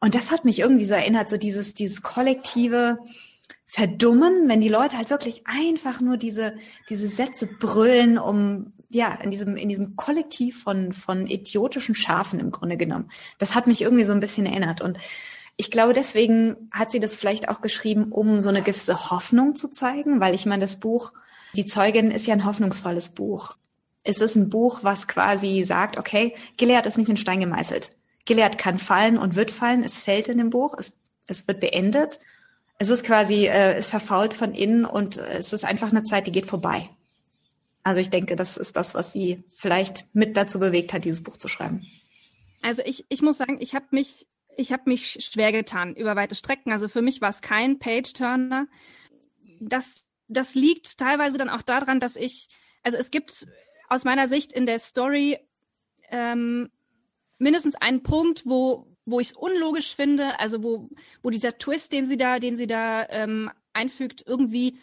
Und 0.00 0.14
das 0.14 0.30
hat 0.30 0.44
mich 0.44 0.60
irgendwie 0.60 0.86
so 0.86 0.94
erinnert, 0.94 1.28
so 1.28 1.36
dieses, 1.36 1.74
dieses 1.74 2.02
kollektive, 2.02 2.98
verdummen, 3.66 4.50
wenn 4.50 4.60
die 4.60 4.68
Leute 4.68 4.98
halt 4.98 5.08
wirklich 5.08 5.46
einfach 5.46 6.02
nur 6.02 6.18
diese, 6.18 6.56
diese 6.90 7.08
Sätze 7.08 7.46
brüllen, 7.46 8.18
um 8.18 8.74
ja, 8.94 9.14
in 9.14 9.30
diesem, 9.30 9.56
in 9.56 9.68
diesem 9.68 9.96
Kollektiv 9.96 10.62
von, 10.62 10.92
von 10.92 11.26
idiotischen 11.26 11.94
Schafen 11.94 12.40
im 12.40 12.50
Grunde 12.50 12.76
genommen. 12.76 13.10
Das 13.38 13.54
hat 13.54 13.66
mich 13.66 13.82
irgendwie 13.82 14.04
so 14.04 14.12
ein 14.12 14.20
bisschen 14.20 14.46
erinnert. 14.46 14.80
Und 14.80 14.98
ich 15.56 15.70
glaube, 15.70 15.92
deswegen 15.92 16.68
hat 16.70 16.90
sie 16.90 17.00
das 17.00 17.16
vielleicht 17.16 17.48
auch 17.48 17.60
geschrieben, 17.60 18.12
um 18.12 18.40
so 18.40 18.48
eine 18.48 18.62
gewisse 18.62 19.10
Hoffnung 19.10 19.54
zu 19.54 19.68
zeigen, 19.68 20.20
weil 20.20 20.34
ich 20.34 20.46
meine, 20.46 20.62
das 20.62 20.78
Buch, 20.78 21.12
die 21.54 21.66
Zeugin 21.66 22.10
ist 22.10 22.26
ja 22.26 22.34
ein 22.34 22.44
hoffnungsvolles 22.44 23.10
Buch. 23.10 23.56
Es 24.04 24.20
ist 24.20 24.36
ein 24.36 24.50
Buch, 24.50 24.80
was 24.82 25.08
quasi 25.08 25.64
sagt, 25.64 25.96
okay, 25.96 26.34
Gilead 26.56 26.86
ist 26.86 26.98
nicht 26.98 27.10
in 27.10 27.16
Stein 27.16 27.40
gemeißelt. 27.40 27.96
Gilead 28.24 28.58
kann 28.58 28.78
fallen 28.78 29.18
und 29.18 29.36
wird 29.36 29.50
fallen. 29.50 29.84
Es 29.84 29.98
fällt 29.98 30.28
in 30.28 30.38
dem 30.38 30.50
Buch. 30.50 30.74
Es, 30.78 30.92
es 31.26 31.46
wird 31.46 31.60
beendet. 31.60 32.20
Es 32.78 32.88
ist 32.88 33.04
quasi, 33.04 33.46
äh, 33.46 33.74
es 33.74 33.86
verfault 33.86 34.34
von 34.34 34.54
innen 34.54 34.84
und 34.84 35.16
es 35.16 35.52
ist 35.52 35.64
einfach 35.64 35.90
eine 35.90 36.02
Zeit, 36.02 36.26
die 36.26 36.32
geht 36.32 36.46
vorbei. 36.46 36.90
Also 37.84 38.00
ich 38.00 38.10
denke, 38.10 38.36
das 38.36 38.56
ist 38.56 38.76
das, 38.76 38.94
was 38.94 39.12
sie 39.12 39.44
vielleicht 39.54 40.06
mit 40.14 40.36
dazu 40.36 40.60
bewegt 40.60 40.92
hat, 40.92 41.04
dieses 41.04 41.22
Buch 41.22 41.36
zu 41.36 41.48
schreiben. 41.48 41.86
Also 42.60 42.82
ich, 42.84 43.04
ich 43.08 43.22
muss 43.22 43.38
sagen, 43.38 43.58
ich 43.60 43.74
habe 43.74 43.86
mich, 43.90 44.28
ich 44.56 44.72
habe 44.72 44.84
mich 44.86 45.18
schwer 45.20 45.50
getan 45.50 45.96
über 45.96 46.14
weite 46.14 46.34
Strecken. 46.34 46.70
Also 46.70 46.88
für 46.88 47.02
mich 47.02 47.20
war 47.20 47.30
es 47.30 47.40
kein 47.40 47.78
Page-Turner. 47.80 48.68
Das, 49.60 50.04
das 50.28 50.54
liegt 50.54 50.98
teilweise 50.98 51.38
dann 51.38 51.48
auch 51.48 51.62
daran, 51.62 51.98
dass 51.98 52.14
ich, 52.16 52.48
also 52.82 52.96
es 52.96 53.10
gibt 53.10 53.46
aus 53.88 54.04
meiner 54.04 54.28
Sicht 54.28 54.52
in 54.52 54.64
der 54.64 54.78
Story 54.78 55.38
ähm, 56.10 56.70
mindestens 57.38 57.74
einen 57.74 58.04
Punkt, 58.04 58.44
wo, 58.46 58.86
wo 59.04 59.18
ich 59.18 59.28
es 59.28 59.32
unlogisch 59.32 59.96
finde, 59.96 60.38
also 60.38 60.62
wo, 60.62 60.88
wo 61.22 61.30
dieser 61.30 61.58
Twist, 61.58 61.92
den 61.92 62.06
sie 62.06 62.16
da, 62.16 62.38
den 62.38 62.54
sie 62.54 62.68
da 62.68 63.08
ähm, 63.08 63.50
einfügt, 63.72 64.24
irgendwie 64.26 64.78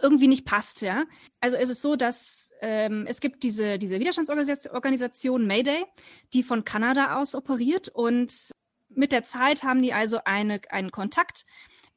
irgendwie 0.00 0.28
nicht 0.28 0.44
passt, 0.44 0.80
ja. 0.82 1.04
Also 1.40 1.56
es 1.56 1.70
ist 1.70 1.82
so, 1.82 1.96
dass 1.96 2.50
ähm, 2.60 3.06
es 3.08 3.20
gibt 3.20 3.42
diese, 3.42 3.78
diese 3.78 4.00
Widerstandsorganisation 4.00 5.46
Mayday, 5.46 5.84
die 6.32 6.42
von 6.42 6.64
Kanada 6.64 7.16
aus 7.18 7.34
operiert 7.34 7.88
und 7.88 8.50
mit 8.88 9.12
der 9.12 9.22
Zeit 9.22 9.62
haben 9.62 9.82
die 9.82 9.92
also 9.92 10.20
eine, 10.24 10.60
einen 10.70 10.90
Kontakt 10.90 11.44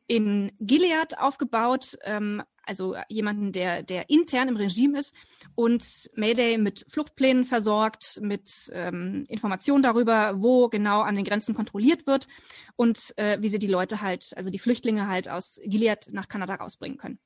in 0.08 0.52
Gilead 0.60 1.18
aufgebaut, 1.18 1.98
ähm, 2.04 2.44
also 2.64 2.96
jemanden, 3.08 3.52
der, 3.52 3.82
der 3.82 4.10
intern 4.10 4.50
im 4.50 4.56
Regime 4.56 5.00
ist 5.00 5.16
und 5.56 5.84
Mayday 6.16 6.58
mit 6.58 6.86
Fluchtplänen 6.90 7.46
versorgt, 7.46 8.20
mit 8.22 8.70
ähm, 8.74 9.24
Informationen 9.28 9.82
darüber, 9.82 10.42
wo 10.42 10.70
genau 10.70 11.02
an 11.02 11.16
den 11.16 11.24
Grenzen 11.24 11.56
kontrolliert 11.56 12.06
wird 12.08 12.28
und 12.76 13.18
äh, 13.18 13.42
wie 13.42 13.50
sie 13.50 13.60
die 13.60 13.68
Leute 13.68 14.02
halt, 14.02 14.34
also 14.36 14.50
die 14.50 14.60
Flüchtlinge 14.60 15.08
halt 15.08 15.28
aus 15.28 15.60
Gilead 15.64 16.08
nach 16.12 16.28
Kanada 16.28 16.56
rausbringen 16.56 16.98
können. 16.98 17.20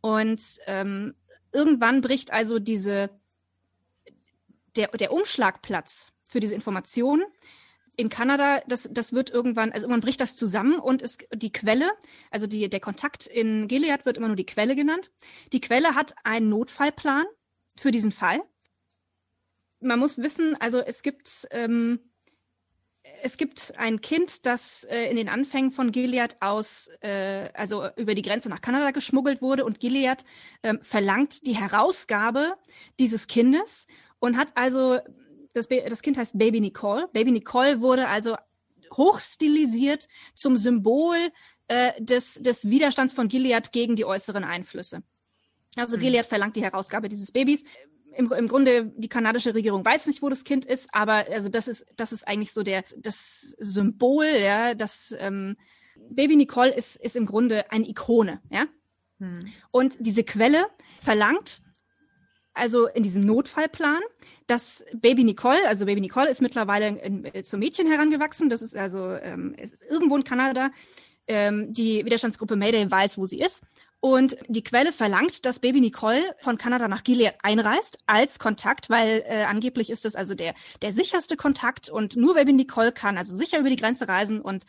Und 0.00 0.58
ähm, 0.66 1.14
irgendwann 1.52 2.00
bricht 2.00 2.32
also 2.32 2.58
diese, 2.58 3.10
der, 4.76 4.88
der 4.88 5.12
Umschlagplatz 5.12 6.12
für 6.24 6.40
diese 6.40 6.54
Informationen 6.54 7.24
in 8.00 8.08
Kanada, 8.08 8.62
das, 8.66 8.88
das 8.90 9.12
wird 9.12 9.30
irgendwann, 9.30 9.72
also 9.72 9.84
irgendwann 9.84 10.00
bricht 10.00 10.22
das 10.22 10.34
zusammen 10.34 10.78
und 10.78 11.02
ist 11.02 11.26
die 11.34 11.52
Quelle, 11.52 11.90
also 12.30 12.46
die, 12.46 12.70
der 12.70 12.80
Kontakt 12.80 13.26
in 13.26 13.68
Gilead 13.68 14.06
wird 14.06 14.16
immer 14.16 14.28
nur 14.28 14.36
die 14.36 14.46
Quelle 14.46 14.74
genannt. 14.74 15.10
Die 15.52 15.60
Quelle 15.60 15.94
hat 15.94 16.14
einen 16.24 16.48
Notfallplan 16.48 17.26
für 17.76 17.90
diesen 17.90 18.10
Fall. 18.10 18.40
Man 19.80 19.98
muss 19.98 20.16
wissen, 20.16 20.56
also 20.60 20.80
es 20.80 21.02
gibt 21.02 21.46
ähm, 21.50 22.00
es 23.22 23.36
gibt 23.36 23.74
ein 23.76 24.00
Kind, 24.00 24.46
das 24.46 24.84
äh, 24.84 25.10
in 25.10 25.16
den 25.16 25.28
Anfängen 25.28 25.70
von 25.70 25.92
Gilead 25.92 26.36
aus, 26.40 26.88
äh, 27.00 27.48
also 27.54 27.88
über 27.96 28.14
die 28.14 28.22
Grenze 28.22 28.48
nach 28.48 28.60
Kanada 28.60 28.90
geschmuggelt 28.90 29.42
wurde 29.42 29.64
und 29.64 29.80
Gilead 29.80 30.24
äh, 30.62 30.74
verlangt 30.82 31.46
die 31.46 31.56
Herausgabe 31.56 32.54
dieses 32.98 33.26
Kindes 33.26 33.86
und 34.18 34.36
hat 34.36 34.52
also, 34.56 34.98
das, 35.52 35.68
das 35.68 36.02
Kind 36.02 36.18
heißt 36.18 36.38
Baby 36.38 36.60
Nicole. 36.60 37.08
Baby 37.12 37.32
Nicole 37.32 37.80
wurde 37.80 38.08
also 38.08 38.36
hochstilisiert 38.92 40.08
zum 40.34 40.56
Symbol 40.56 41.16
äh, 41.68 41.92
des, 42.02 42.34
des 42.34 42.68
Widerstands 42.68 43.14
von 43.14 43.28
Gilead 43.28 43.72
gegen 43.72 43.96
die 43.96 44.04
äußeren 44.04 44.44
Einflüsse. 44.44 45.02
Also 45.76 45.96
mhm. 45.96 46.02
Gilead 46.02 46.26
verlangt 46.26 46.56
die 46.56 46.62
Herausgabe 46.62 47.08
dieses 47.08 47.30
Babys 47.32 47.64
im, 48.16 48.32
im 48.32 48.48
Grunde 48.48 48.92
die 48.96 49.08
kanadische 49.08 49.54
Regierung 49.54 49.84
weiß 49.84 50.06
nicht, 50.06 50.22
wo 50.22 50.28
das 50.28 50.44
Kind 50.44 50.64
ist, 50.64 50.88
aber 50.92 51.26
also 51.30 51.48
das 51.48 51.68
ist 51.68 51.86
das 51.96 52.12
ist 52.12 52.26
eigentlich 52.26 52.52
so 52.52 52.62
der 52.62 52.84
das 52.98 53.54
Symbol, 53.58 54.26
ja, 54.26 54.74
das 54.74 55.14
ähm, 55.18 55.56
Baby 56.10 56.36
Nicole 56.36 56.74
ist 56.74 56.96
ist 56.96 57.16
im 57.16 57.26
Grunde 57.26 57.70
eine 57.70 57.88
Ikone, 57.88 58.40
ja. 58.50 58.66
Hm. 59.18 59.40
Und 59.70 59.96
diese 60.00 60.24
Quelle 60.24 60.66
verlangt 61.00 61.62
also 62.52 62.86
in 62.88 63.02
diesem 63.02 63.24
Notfallplan, 63.24 64.00
dass 64.46 64.84
Baby 64.92 65.24
Nicole, 65.24 65.66
also 65.68 65.86
Baby 65.86 66.00
Nicole 66.00 66.28
ist 66.28 66.42
mittlerweile 66.42 66.88
in, 66.88 67.24
in, 67.24 67.44
zum 67.44 67.60
Mädchen 67.60 67.86
herangewachsen, 67.86 68.48
das 68.48 68.60
ist 68.60 68.76
also 68.76 69.12
ähm, 69.12 69.54
ist 69.54 69.82
irgendwo 69.88 70.16
in 70.16 70.24
Kanada, 70.24 70.70
ähm, 71.26 71.72
die 71.72 72.04
Widerstandsgruppe 72.04 72.56
Mayday 72.56 72.90
weiß, 72.90 73.18
wo 73.18 73.26
sie 73.26 73.40
ist 73.40 73.62
und 74.00 74.36
die 74.48 74.64
Quelle 74.64 74.92
verlangt, 74.92 75.44
dass 75.44 75.58
Baby 75.58 75.80
Nicole 75.80 76.34
von 76.40 76.56
Kanada 76.56 76.88
nach 76.88 77.04
Gilead 77.04 77.34
einreist 77.42 77.98
als 78.06 78.38
Kontakt, 78.38 78.88
weil 78.88 79.22
äh, 79.26 79.44
angeblich 79.44 79.90
ist 79.90 80.06
es 80.06 80.16
also 80.16 80.34
der, 80.34 80.54
der 80.80 80.92
sicherste 80.92 81.36
Kontakt 81.36 81.90
und 81.90 82.16
nur 82.16 82.34
Baby 82.34 82.54
Nicole 82.54 82.92
kann 82.92 83.18
also 83.18 83.34
sicher 83.36 83.58
über 83.58 83.68
die 83.68 83.76
Grenze 83.76 84.08
reisen 84.08 84.40
und 84.40 84.64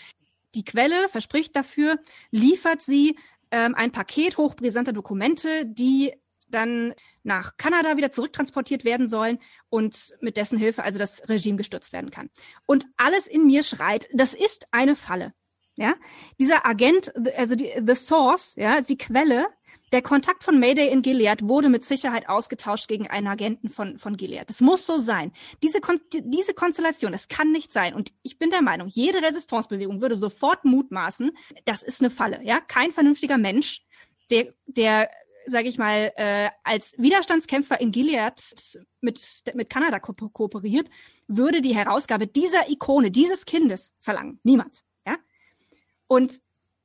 die 0.53 0.65
Quelle 0.65 1.07
verspricht 1.07 1.55
dafür, 1.55 1.97
liefert 2.29 2.81
sie 2.81 3.17
ähm, 3.51 3.73
ein 3.73 3.93
Paket 3.93 4.37
hochbrisanter 4.37 4.91
Dokumente, 4.91 5.65
die 5.65 6.13
dann 6.49 6.93
nach 7.23 7.55
Kanada 7.55 7.95
wieder 7.95 8.11
zurücktransportiert 8.11 8.83
werden 8.83 9.07
sollen 9.07 9.39
und 9.69 10.13
mit 10.19 10.35
dessen 10.35 10.57
Hilfe 10.57 10.83
also 10.83 10.99
das 10.99 11.29
Regime 11.29 11.55
gestürzt 11.55 11.93
werden 11.93 12.11
kann. 12.11 12.29
Und 12.65 12.85
alles 12.97 13.27
in 13.27 13.45
mir 13.45 13.63
schreit, 13.63 14.09
das 14.11 14.33
ist 14.33 14.67
eine 14.71 14.97
Falle. 14.97 15.33
Ja, 15.81 15.95
dieser 16.39 16.63
Agent, 16.67 17.11
also 17.35 17.55
die, 17.55 17.73
the 17.83 17.95
source, 17.95 18.55
ja, 18.55 18.75
also 18.75 18.87
die 18.87 18.99
Quelle, 18.99 19.47
der 19.91 20.03
Kontakt 20.03 20.43
von 20.43 20.59
Mayday 20.59 20.89
in 20.89 21.01
Gilead 21.01 21.41
wurde 21.41 21.69
mit 21.69 21.83
Sicherheit 21.83 22.29
ausgetauscht 22.29 22.87
gegen 22.87 23.07
einen 23.07 23.25
Agenten 23.25 23.67
von, 23.67 23.97
von 23.97 24.15
Gilead. 24.15 24.47
Das 24.47 24.61
muss 24.61 24.85
so 24.85 24.97
sein. 24.97 25.31
Diese, 25.63 25.81
Kon 25.81 25.99
diese 26.11 26.53
Konstellation, 26.53 27.11
das 27.11 27.29
kann 27.29 27.51
nicht 27.51 27.71
sein. 27.71 27.95
Und 27.95 28.13
ich 28.21 28.37
bin 28.37 28.51
der 28.51 28.61
Meinung, 28.61 28.89
jede 28.89 29.23
Resistancebewegung 29.23 29.99
würde 29.99 30.15
sofort 30.15 30.65
mutmaßen, 30.65 31.31
das 31.65 31.81
ist 31.81 31.99
eine 31.99 32.11
Falle. 32.11 32.41
Ja, 32.43 32.61
kein 32.61 32.91
vernünftiger 32.91 33.39
Mensch, 33.39 33.81
der, 34.29 34.53
der 34.67 35.09
sage 35.47 35.67
ich 35.67 35.79
mal, 35.79 36.13
äh, 36.15 36.51
als 36.63 36.93
Widerstandskämpfer 36.99 37.81
in 37.81 37.91
Gilead 37.91 38.39
mit, 39.01 39.19
mit 39.55 39.69
Kanada 39.71 39.99
ko 39.99 40.13
kooperiert, 40.13 40.89
würde 41.27 41.61
die 41.61 41.75
Herausgabe 41.75 42.27
dieser 42.27 42.69
Ikone, 42.69 43.09
dieses 43.09 43.45
Kindes 43.45 43.95
verlangen. 43.99 44.39
Niemand. 44.43 44.83
Und 46.11 46.41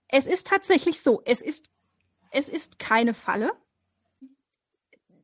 es 0.07 0.29
ist 0.29 0.47
tatsächlich 0.47 1.01
so, 1.01 1.21
es 1.25 1.43
ist, 1.43 1.69
es 2.31 2.49
ist 2.49 2.79
keine 2.79 3.13
Falle. 3.13 3.51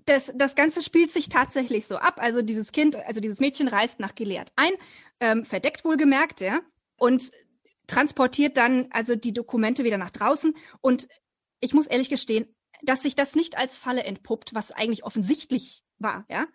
das, 0.06 0.32
das 0.34 0.56
Ganze 0.56 0.82
spielt 0.82 1.12
sich 1.12 1.28
tatsächlich 1.28 1.86
so 1.86 1.98
ab. 1.98 2.16
Also 2.18 2.42
dieses 2.42 2.72
Kind, 2.72 2.96
also 2.96 3.20
dieses 3.20 3.38
Mädchen 3.38 3.68
reist 3.68 4.00
nach 4.00 4.16
Gilead 4.16 4.50
ein, 4.56 4.72
ähm, 5.20 5.44
verdeckt 5.44 5.84
wohlgemerkt, 5.84 6.40
ja, 6.40 6.62
und 6.96 7.30
transportiert 7.86 8.56
dann 8.56 8.88
also 8.90 9.14
die 9.14 9.32
Dokumente 9.32 9.84
wieder 9.84 9.98
nach 9.98 10.10
draußen. 10.10 10.52
Und 10.80 11.06
ich 11.60 11.72
muss 11.72 11.86
ehrlich 11.86 12.08
gestehen, 12.08 12.52
dass 12.82 13.02
sich 13.02 13.14
das 13.14 13.36
nicht 13.36 13.56
als 13.56 13.76
Falle 13.76 14.02
entpuppt, 14.02 14.52
was 14.52 14.72
eigentlich 14.72 15.04
offensichtlich 15.04 15.84
war, 16.00 16.26
ja, 16.28 16.48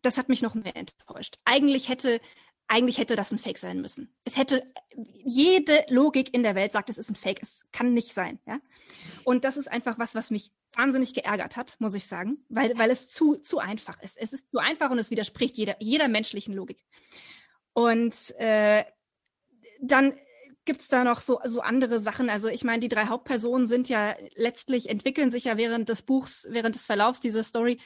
das 0.00 0.16
hat 0.16 0.30
mich 0.30 0.40
noch 0.40 0.54
mehr 0.54 0.76
enttäuscht. 0.76 1.36
Eigentlich 1.44 1.90
hätte, 1.90 2.22
eigentlich 2.70 2.98
hätte 2.98 3.16
das 3.16 3.32
ein 3.32 3.38
Fake 3.38 3.58
sein 3.58 3.80
müssen. 3.80 4.14
Es 4.24 4.36
hätte, 4.36 4.62
jede 4.94 5.84
Logik 5.88 6.32
in 6.32 6.44
der 6.44 6.54
Welt 6.54 6.70
sagt, 6.70 6.88
es 6.88 6.98
ist 6.98 7.10
ein 7.10 7.16
Fake. 7.16 7.42
Es 7.42 7.66
kann 7.72 7.94
nicht 7.94 8.14
sein, 8.14 8.38
ja. 8.46 8.60
Und 9.24 9.44
das 9.44 9.56
ist 9.56 9.66
einfach 9.66 9.98
was, 9.98 10.14
was 10.14 10.30
mich 10.30 10.52
wahnsinnig 10.72 11.12
geärgert 11.12 11.56
hat, 11.56 11.74
muss 11.80 11.94
ich 11.94 12.06
sagen, 12.06 12.44
weil, 12.48 12.78
weil 12.78 12.92
es 12.92 13.08
zu, 13.08 13.34
zu 13.34 13.58
einfach 13.58 14.00
ist. 14.02 14.16
Es 14.16 14.32
ist 14.32 14.48
zu 14.52 14.58
einfach 14.58 14.90
und 14.90 15.00
es 15.00 15.10
widerspricht 15.10 15.58
jeder, 15.58 15.74
jeder 15.80 16.06
menschlichen 16.06 16.54
Logik. 16.54 16.84
Und 17.72 18.14
äh, 18.38 18.84
dann 19.80 20.14
gibt 20.64 20.82
es 20.82 20.88
da 20.88 21.02
noch 21.02 21.20
so, 21.22 21.40
so 21.44 21.62
andere 21.62 21.98
Sachen. 21.98 22.30
Also 22.30 22.46
ich 22.46 22.62
meine, 22.62 22.78
die 22.78 22.88
drei 22.88 23.06
Hauptpersonen 23.06 23.66
sind 23.66 23.88
ja 23.88 24.14
letztlich, 24.36 24.88
entwickeln 24.88 25.30
sich 25.30 25.44
ja 25.44 25.56
während 25.56 25.88
des 25.88 26.02
Buchs, 26.02 26.46
während 26.50 26.76
des 26.76 26.86
Verlaufs 26.86 27.18
dieser 27.18 27.42
Story 27.42 27.80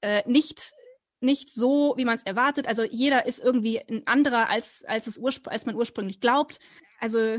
äh, 0.00 0.22
nicht 0.30 0.74
nicht 1.20 1.52
so, 1.52 1.94
wie 1.96 2.04
man 2.04 2.16
es 2.16 2.22
erwartet. 2.22 2.66
Also 2.66 2.84
jeder 2.84 3.26
ist 3.26 3.40
irgendwie 3.40 3.80
ein 3.80 4.06
anderer, 4.06 4.48
als, 4.48 4.84
als, 4.84 5.06
es 5.06 5.20
als 5.46 5.66
man 5.66 5.74
ursprünglich 5.74 6.20
glaubt. 6.20 6.60
Also 7.00 7.38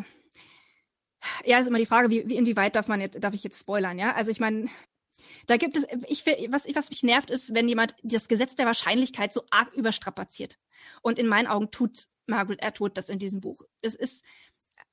ja, 1.43 1.59
ist 1.59 1.67
immer 1.67 1.77
die 1.77 1.85
Frage, 1.85 2.09
wie, 2.09 2.27
wie 2.27 2.35
inwieweit 2.35 2.75
darf 2.75 2.87
man 2.87 3.01
jetzt, 3.01 3.21
darf 3.23 3.33
ich 3.33 3.43
jetzt 3.43 3.59
spoilern, 3.59 3.99
ja? 3.99 4.13
Also 4.13 4.31
ich 4.31 4.39
meine, 4.39 4.69
da 5.47 5.57
gibt 5.57 5.77
es, 5.77 5.85
ich, 6.07 6.25
was, 6.49 6.65
was 6.73 6.89
mich 6.89 7.03
nervt, 7.03 7.29
ist, 7.29 7.53
wenn 7.53 7.67
jemand 7.67 7.95
das 8.03 8.27
Gesetz 8.27 8.55
der 8.55 8.65
Wahrscheinlichkeit 8.65 9.33
so 9.33 9.43
arg 9.49 9.73
überstrapaziert. 9.73 10.57
Und 11.01 11.19
in 11.19 11.27
meinen 11.27 11.47
Augen 11.47 11.71
tut 11.71 12.07
Margaret 12.25 12.63
Atwood 12.63 12.97
das 12.97 13.09
in 13.09 13.19
diesem 13.19 13.41
Buch. 13.41 13.61
Es 13.81 13.95
ist, 13.95 14.23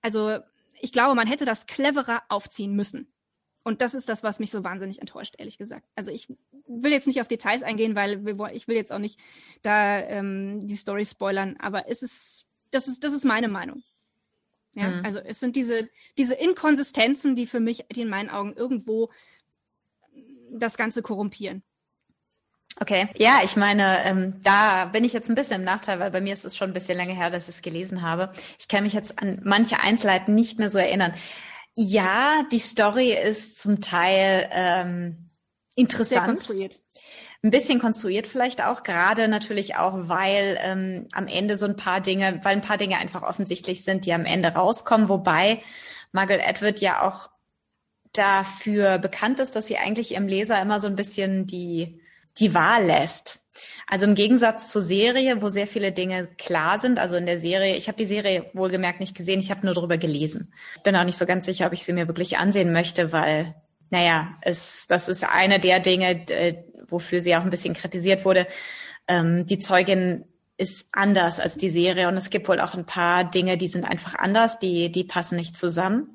also 0.03 0.39
ich 0.81 0.93
glaube, 0.93 1.15
man 1.15 1.29
hätte 1.29 1.45
das 1.45 1.67
cleverer 1.67 2.23
aufziehen 2.29 2.75
müssen. 2.75 3.13
Und 3.63 3.83
das 3.83 3.95
ist 3.95 4.09
das, 4.09 4.23
was 4.23 4.39
mich 4.39 4.51
so 4.51 4.65
wahnsinnig 4.65 5.01
enttäuscht, 5.01 5.35
ehrlich 5.39 5.59
gesagt. 5.59 5.89
Also 5.97 6.11
ich 6.11 6.29
will 6.69 6.93
jetzt 6.93 7.07
nicht 7.07 7.21
auf 7.21 7.29
Details 7.29 7.63
eingehen, 7.63 7.95
weil 7.95 8.27
ich 8.53 8.69
will 8.69 8.77
jetzt 8.77 8.93
auch 8.93 8.99
nicht 8.99 9.21
da 9.63 9.99
ähm, 9.99 10.67
die 10.67 10.77
Story 10.77 11.05
spoilern, 11.05 11.57
aber 11.59 11.89
es 11.89 12.03
ist, 12.03 12.47
das 12.71 12.89
ist, 12.89 13.05
das 13.05 13.13
ist 13.13 13.25
meine 13.25 13.49
Meinung. 13.49 13.83
Ja, 14.75 14.89
mhm. 14.89 15.05
also 15.05 15.19
es 15.19 15.41
sind 15.41 15.57
diese, 15.57 15.89
diese 16.19 16.35
Inkonsistenzen, 16.35 17.35
die 17.35 17.47
für 17.47 17.61
mich, 17.61 17.85
die 17.91 18.03
in 18.03 18.09
meinen 18.09 18.29
Augen 18.29 18.53
irgendwo 18.53 19.11
das 20.51 20.77
Ganze 20.77 21.03
korrumpieren. 21.03 21.63
Okay, 22.79 23.09
ja, 23.17 23.41
ich 23.43 23.57
meine, 23.57 24.05
ähm, 24.05 24.43
da 24.43 24.85
bin 24.85 25.03
ich 25.03 25.15
jetzt 25.15 25.31
ein 25.31 25.35
bisschen 25.35 25.61
im 25.61 25.65
Nachteil, 25.65 25.99
weil 25.99 26.11
bei 26.11 26.21
mir 26.21 26.35
ist 26.35 26.45
es 26.45 26.57
schon 26.57 26.71
ein 26.71 26.75
bisschen 26.75 26.99
länger 26.99 27.15
her, 27.15 27.31
dass 27.31 27.49
ich 27.49 27.57
es 27.57 27.63
gelesen 27.63 28.03
habe. 28.03 28.33
Ich 28.59 28.69
kann 28.69 28.85
mich 28.85 28.93
jetzt 28.93 29.19
an 29.19 29.41
manche 29.45 29.81
Einzelheiten 29.81 30.35
nicht 30.35 30.59
mehr 30.59 30.69
so 30.69 30.79
erinnern. 30.79 31.15
Ja, 31.75 32.45
die 32.53 32.59
Story 32.59 33.13
ist 33.13 33.59
zum 33.59 33.81
Teil 33.81 34.49
ähm, 34.53 35.26
interessant. 35.77 36.41
Ein 37.43 37.51
bisschen 37.51 37.79
konstruiert 37.79 38.27
vielleicht 38.27 38.65
auch, 38.65 38.83
gerade 38.83 39.29
natürlich 39.29 39.77
auch, 39.77 40.09
weil 40.09 40.59
ähm, 40.63 41.07
am 41.13 41.29
Ende 41.29 41.57
so 41.57 41.67
ein 41.67 41.77
paar 41.77 42.01
Dinge, 42.01 42.41
weil 42.43 42.57
ein 42.57 42.63
paar 42.63 42.79
Dinge 42.79 42.99
einfach 42.99 43.23
offensichtlich 43.23 43.85
sind, 43.85 44.05
die 44.05 44.13
am 44.13 44.25
Ende 44.25 44.49
rauskommen, 44.49 45.09
wobei 45.09 45.63
Margaret 46.11 46.45
Atwood 46.45 46.81
ja 46.81 47.07
auch 47.07 47.31
dafür 48.13 48.99
bekannt 48.99 49.39
ist, 49.39 49.55
dass 49.55 49.67
sie 49.67 49.77
eigentlich 49.77 50.13
ihrem 50.13 50.27
Leser 50.27 50.61
immer 50.61 50.81
so 50.81 50.89
ein 50.89 50.97
bisschen 50.97 51.47
die, 51.47 52.01
die 52.39 52.55
Wahl 52.55 52.85
lässt. 52.85 53.41
Also 53.87 54.07
im 54.07 54.15
Gegensatz 54.15 54.71
zur 54.71 54.83
Serie, 54.83 55.41
wo 55.41 55.49
sehr 55.49 55.67
viele 55.67 55.93
Dinge 55.93 56.29
klar 56.39 56.79
sind, 56.79 56.99
also 56.99 57.17
in 57.17 57.27
der 57.27 57.39
Serie, 57.39 57.77
ich 57.77 57.89
habe 57.89 57.97
die 57.97 58.07
Serie 58.07 58.51
wohlgemerkt 58.53 59.01
nicht 59.01 59.17
gesehen, 59.17 59.41
ich 59.41 59.51
habe 59.51 59.65
nur 59.65 59.75
darüber 59.75 59.99
gelesen. 59.99 60.53
Bin 60.85 60.97
auch 60.97 61.05
nicht 61.05 61.19
so 61.19 61.27
ganz 61.27 61.45
sicher, 61.45 61.67
ob 61.67 61.73
ich 61.73 61.85
sie 61.85 61.93
mir 61.93 62.09
wirklich 62.09 62.39
ansehen 62.39 62.73
möchte, 62.73 63.13
weil, 63.13 63.55
naja, 63.91 64.37
es, 64.43 64.87
das 64.89 65.09
ist 65.09 65.25
eine 65.25 65.61
der 65.61 65.81
Dinge, 65.81 66.27
wofür 66.89 67.21
sie 67.21 67.37
auch 67.37 67.43
ein 67.43 67.51
bisschen 67.51 67.75
kritisiert 67.75 68.25
wurde. 68.25 68.47
Ähm, 69.09 69.47
die 69.47 69.59
Zeugin 69.59 70.25
ist 70.59 70.87
anders 70.93 71.39
als 71.39 71.57
die 71.57 71.71
Serie 71.71 72.09
und 72.09 72.17
es 72.17 72.31
gibt 72.31 72.49
wohl 72.49 72.61
auch 72.61 72.75
ein 72.75 72.87
paar 72.87 73.25
Dinge, 73.25 73.57
die 73.57 73.69
sind 73.69 73.85
einfach 73.85 74.15
anders, 74.15 74.59
die, 74.59 74.91
die 74.91 75.05
passen 75.05 75.37
nicht 75.37 75.57
zusammen. 75.57 76.15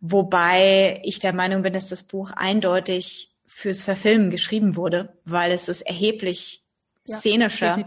Wobei 0.00 1.00
ich 1.04 1.20
der 1.20 1.32
Meinung 1.32 1.62
bin, 1.62 1.72
dass 1.72 1.88
das 1.88 2.02
Buch 2.02 2.32
eindeutig 2.32 3.30
fürs 3.46 3.82
Verfilmen 3.82 4.30
geschrieben 4.30 4.76
wurde, 4.76 5.12
weil 5.24 5.52
es 5.52 5.68
ist 5.68 5.82
erheblich 5.82 6.64
ja, 7.06 7.16
szenischer 7.16 7.78
ja. 7.78 7.84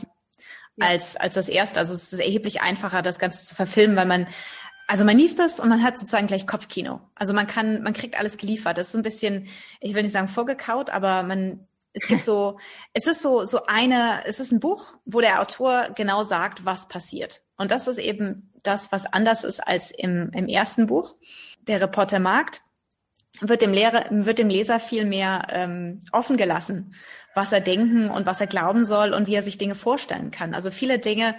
als, 0.79 1.15
als 1.15 1.35
das 1.35 1.49
erste. 1.49 1.79
Also 1.79 1.93
es 1.93 2.13
ist 2.13 2.19
erheblich 2.19 2.61
einfacher, 2.61 3.01
das 3.01 3.19
Ganze 3.19 3.45
zu 3.45 3.55
verfilmen, 3.55 3.97
weil 3.97 4.05
man, 4.05 4.27
also 4.87 5.05
man 5.05 5.17
liest 5.17 5.39
das 5.39 5.59
und 5.59 5.69
man 5.69 5.83
hat 5.83 5.97
sozusagen 5.97 6.27
gleich 6.27 6.45
Kopfkino. 6.45 7.01
Also 7.15 7.33
man 7.33 7.47
kann, 7.47 7.83
man 7.83 7.93
kriegt 7.93 8.17
alles 8.17 8.37
geliefert. 8.37 8.77
Das 8.77 8.87
ist 8.87 8.93
so 8.93 8.99
ein 8.99 9.03
bisschen, 9.03 9.47
ich 9.79 9.93
will 9.93 10.03
nicht 10.03 10.11
sagen 10.11 10.27
vorgekaut, 10.27 10.89
aber 10.89 11.23
man, 11.23 11.67
es 11.93 12.07
gibt 12.07 12.25
so, 12.25 12.59
es 12.93 13.07
ist 13.07 13.21
so, 13.21 13.45
so 13.45 13.65
eine, 13.65 14.25
es 14.25 14.39
ist 14.39 14.51
ein 14.51 14.59
Buch, 14.59 14.95
wo 15.05 15.21
der 15.21 15.41
Autor 15.41 15.89
genau 15.95 16.23
sagt, 16.23 16.65
was 16.65 16.87
passiert. 16.87 17.41
Und 17.57 17.71
das 17.71 17.87
ist 17.87 17.97
eben 17.97 18.51
das, 18.63 18.91
was 18.91 19.05
anders 19.05 19.43
ist 19.43 19.59
als 19.59 19.91
im, 19.91 20.31
im 20.33 20.47
ersten 20.47 20.87
Buch, 20.87 21.15
der 21.67 21.81
Reporter 21.81 22.19
Markt, 22.19 22.61
wird 23.41 23.61
dem 23.61 23.73
Lehrer, 23.73 24.05
wird 24.09 24.39
dem 24.39 24.49
Leser 24.49 24.79
viel 24.79 25.05
mehr 25.05 25.47
ähm, 25.49 26.01
offen 26.11 26.37
gelassen, 26.37 26.93
was 27.35 27.51
er 27.51 27.61
denken 27.61 28.09
und 28.09 28.25
was 28.25 28.41
er 28.41 28.47
glauben 28.47 28.85
soll 28.85 29.13
und 29.13 29.27
wie 29.27 29.35
er 29.35 29.43
sich 29.43 29.57
Dinge 29.57 29.75
vorstellen 29.75 30.29
kann. 30.31 30.53
Also 30.53 30.69
viele 30.71 30.99
Dinge, 30.99 31.35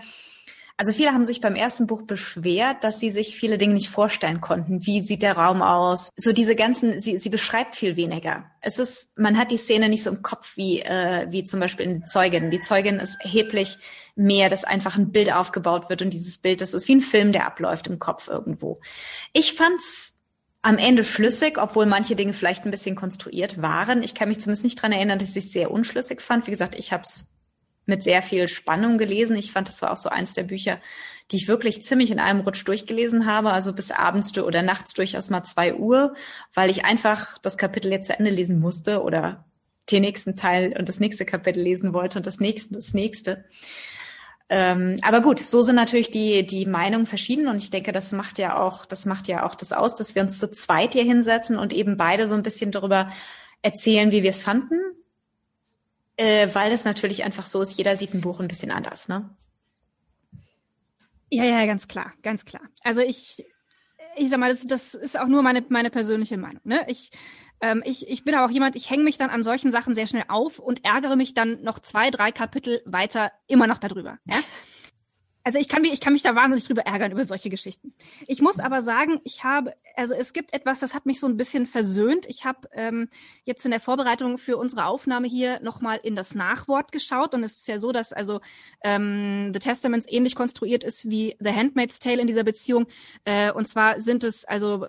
also 0.76 0.92
viele 0.92 1.12
haben 1.12 1.24
sich 1.24 1.40
beim 1.40 1.54
ersten 1.54 1.86
Buch 1.86 2.02
beschwert, 2.02 2.82
dass 2.82 2.98
sie 2.98 3.12
sich 3.12 3.36
viele 3.36 3.58
Dinge 3.58 3.74
nicht 3.74 3.88
vorstellen 3.88 4.40
konnten. 4.40 4.84
Wie 4.84 5.04
sieht 5.04 5.22
der 5.22 5.36
Raum 5.36 5.62
aus? 5.62 6.10
So 6.16 6.32
diese 6.32 6.56
ganzen, 6.56 6.98
sie, 6.98 7.18
sie 7.18 7.28
beschreibt 7.28 7.76
viel 7.76 7.94
weniger. 7.94 8.50
Es 8.60 8.80
ist, 8.80 9.16
man 9.16 9.38
hat 9.38 9.52
die 9.52 9.56
Szene 9.56 9.88
nicht 9.88 10.02
so 10.02 10.10
im 10.10 10.22
Kopf 10.22 10.56
wie, 10.56 10.80
äh, 10.80 11.26
wie 11.30 11.44
zum 11.44 11.60
Beispiel 11.60 11.86
in 11.86 12.06
Zeugin. 12.06 12.50
Die 12.50 12.58
Zeugin 12.58 12.98
ist 12.98 13.16
erheblich 13.20 13.78
mehr, 14.16 14.48
dass 14.48 14.64
einfach 14.64 14.96
ein 14.96 15.12
Bild 15.12 15.32
aufgebaut 15.32 15.90
wird 15.90 16.02
und 16.02 16.10
dieses 16.10 16.38
Bild, 16.38 16.60
das 16.60 16.74
ist 16.74 16.88
wie 16.88 16.96
ein 16.96 17.00
Film, 17.00 17.30
der 17.30 17.46
abläuft 17.46 17.86
im 17.86 18.00
Kopf 18.00 18.26
irgendwo. 18.26 18.80
Ich 19.32 19.54
fand's 19.54 20.18
am 20.62 20.78
Ende 20.78 21.04
schlüssig, 21.04 21.58
obwohl 21.58 21.86
manche 21.86 22.16
Dinge 22.16 22.32
vielleicht 22.32 22.64
ein 22.64 22.70
bisschen 22.70 22.96
konstruiert 22.96 23.60
waren. 23.60 24.02
Ich 24.02 24.14
kann 24.14 24.28
mich 24.28 24.40
zumindest 24.40 24.64
nicht 24.64 24.80
dran 24.80 24.92
erinnern, 24.92 25.18
dass 25.18 25.36
ich 25.36 25.44
es 25.44 25.52
sehr 25.52 25.70
unschlüssig 25.70 26.20
fand. 26.20 26.46
Wie 26.46 26.52
gesagt, 26.52 26.74
ich 26.74 26.92
habe 26.92 27.02
es 27.02 27.33
mit 27.86 28.02
sehr 28.02 28.22
viel 28.22 28.48
Spannung 28.48 28.98
gelesen. 28.98 29.36
Ich 29.36 29.52
fand, 29.52 29.68
das 29.68 29.82
war 29.82 29.92
auch 29.92 29.96
so 29.96 30.08
eins 30.08 30.32
der 30.32 30.44
Bücher, 30.44 30.80
die 31.30 31.36
ich 31.36 31.48
wirklich 31.48 31.82
ziemlich 31.82 32.10
in 32.10 32.18
einem 32.18 32.40
Rutsch 32.40 32.66
durchgelesen 32.66 33.26
habe, 33.26 33.52
also 33.52 33.72
bis 33.72 33.90
abends 33.90 34.36
oder 34.38 34.62
nachts 34.62 34.94
durchaus 34.94 35.30
mal 35.30 35.44
zwei 35.44 35.74
Uhr, 35.74 36.14
weil 36.52 36.70
ich 36.70 36.84
einfach 36.84 37.38
das 37.38 37.56
Kapitel 37.56 37.90
jetzt 37.90 38.06
zu 38.06 38.18
Ende 38.18 38.30
lesen 38.30 38.60
musste 38.60 39.02
oder 39.02 39.44
den 39.90 40.02
nächsten 40.02 40.36
Teil 40.36 40.74
und 40.78 40.88
das 40.88 41.00
nächste 41.00 41.24
Kapitel 41.24 41.62
lesen 41.62 41.92
wollte 41.92 42.18
und 42.18 42.26
das 42.26 42.40
nächste, 42.40 42.74
das 42.74 42.94
nächste. 42.94 43.44
Ähm, 44.50 44.98
aber 45.02 45.22
gut, 45.22 45.40
so 45.40 45.62
sind 45.62 45.76
natürlich 45.76 46.10
die, 46.10 46.44
die 46.44 46.66
Meinungen 46.66 47.06
verschieden 47.06 47.48
und 47.48 47.56
ich 47.56 47.70
denke, 47.70 47.92
das 47.92 48.12
macht 48.12 48.38
ja 48.38 48.58
auch, 48.60 48.84
das 48.84 49.06
macht 49.06 49.26
ja 49.28 49.44
auch 49.44 49.54
das 49.54 49.72
aus, 49.72 49.96
dass 49.96 50.14
wir 50.14 50.22
uns 50.22 50.38
zu 50.38 50.50
zweit 50.50 50.92
hier 50.92 51.04
hinsetzen 51.04 51.58
und 51.58 51.72
eben 51.72 51.96
beide 51.96 52.28
so 52.28 52.34
ein 52.34 52.42
bisschen 52.42 52.70
darüber 52.70 53.10
erzählen, 53.62 54.12
wie 54.12 54.22
wir 54.22 54.30
es 54.30 54.42
fanden, 54.42 54.78
äh, 56.16 56.48
weil 56.52 56.72
es 56.72 56.84
natürlich 56.84 57.24
einfach 57.24 57.46
so 57.46 57.62
ist, 57.62 57.76
jeder 57.76 57.96
sieht 57.96 58.14
ein 58.14 58.20
Buch 58.20 58.40
ein 58.40 58.48
bisschen 58.48 58.70
anders, 58.70 59.08
ne? 59.08 59.30
Ja, 61.30 61.44
ja, 61.44 61.66
ganz 61.66 61.88
klar, 61.88 62.12
ganz 62.22 62.44
klar. 62.44 62.62
Also 62.84 63.00
ich, 63.00 63.44
ich 64.16 64.30
sag 64.30 64.38
mal, 64.38 64.50
das, 64.50 64.66
das 64.66 64.94
ist 64.94 65.18
auch 65.18 65.26
nur 65.26 65.42
meine, 65.42 65.64
meine 65.68 65.90
persönliche 65.90 66.36
Meinung. 66.36 66.60
Ne? 66.64 66.84
Ich 66.86 67.10
ähm, 67.64 67.82
ich, 67.86 68.08
ich 68.08 68.24
bin 68.24 68.34
aber 68.34 68.44
auch 68.46 68.50
jemand, 68.50 68.76
ich 68.76 68.90
hänge 68.90 69.04
mich 69.04 69.16
dann 69.16 69.30
an 69.30 69.42
solchen 69.42 69.72
Sachen 69.72 69.94
sehr 69.94 70.06
schnell 70.06 70.24
auf 70.28 70.58
und 70.58 70.84
ärgere 70.84 71.16
mich 71.16 71.32
dann 71.32 71.62
noch 71.62 71.78
zwei, 71.78 72.10
drei 72.10 72.30
Kapitel 72.30 72.82
weiter 72.84 73.32
immer 73.46 73.66
noch 73.66 73.78
darüber. 73.78 74.18
Ja? 74.26 74.36
Also 75.44 75.58
ich 75.58 75.68
kann 75.68 75.82
mich, 75.82 75.92
ich 75.92 76.00
kann 76.00 76.14
mich 76.14 76.22
da 76.22 76.34
wahnsinnig 76.34 76.64
drüber 76.64 76.82
ärgern 76.82 77.12
über 77.12 77.24
solche 77.24 77.50
Geschichten. 77.50 77.92
Ich 78.26 78.40
muss 78.40 78.60
aber 78.60 78.80
sagen, 78.80 79.20
ich 79.24 79.44
habe, 79.44 79.74
also 79.94 80.14
es 80.14 80.32
gibt 80.32 80.54
etwas, 80.54 80.80
das 80.80 80.94
hat 80.94 81.04
mich 81.04 81.20
so 81.20 81.26
ein 81.26 81.36
bisschen 81.36 81.66
versöhnt. 81.66 82.24
Ich 82.26 82.46
habe 82.46 82.66
ähm, 82.72 83.08
jetzt 83.44 83.64
in 83.66 83.70
der 83.70 83.80
Vorbereitung 83.80 84.38
für 84.38 84.56
unsere 84.56 84.86
Aufnahme 84.86 85.28
hier 85.28 85.60
nochmal 85.60 86.00
in 86.02 86.16
das 86.16 86.34
Nachwort 86.34 86.92
geschaut 86.92 87.34
und 87.34 87.44
es 87.44 87.58
ist 87.58 87.68
ja 87.68 87.78
so, 87.78 87.92
dass 87.92 88.14
also 88.14 88.40
ähm, 88.82 89.52
The 89.52 89.58
Testaments 89.58 90.06
ähnlich 90.08 90.34
konstruiert 90.34 90.82
ist 90.82 91.10
wie 91.10 91.36
The 91.40 91.52
Handmaid's 91.52 91.98
Tale 91.98 92.22
in 92.22 92.26
dieser 92.26 92.44
Beziehung. 92.44 92.86
Äh, 93.26 93.52
und 93.52 93.68
zwar 93.68 94.00
sind 94.00 94.24
es 94.24 94.46
also 94.46 94.86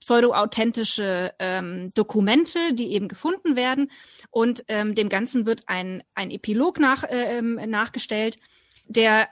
pseudo-authentische 0.00 1.34
ähm, 1.38 1.92
Dokumente, 1.94 2.72
die 2.72 2.92
eben 2.92 3.08
gefunden 3.08 3.56
werden. 3.56 3.90
Und 4.30 4.64
ähm, 4.68 4.94
dem 4.94 5.10
Ganzen 5.10 5.44
wird 5.44 5.62
ein, 5.66 6.02
ein 6.14 6.30
Epilog 6.30 6.80
nach, 6.80 7.04
äh, 7.04 7.38
ähm, 7.38 7.60
nachgestellt, 7.68 8.38
der 8.86 9.28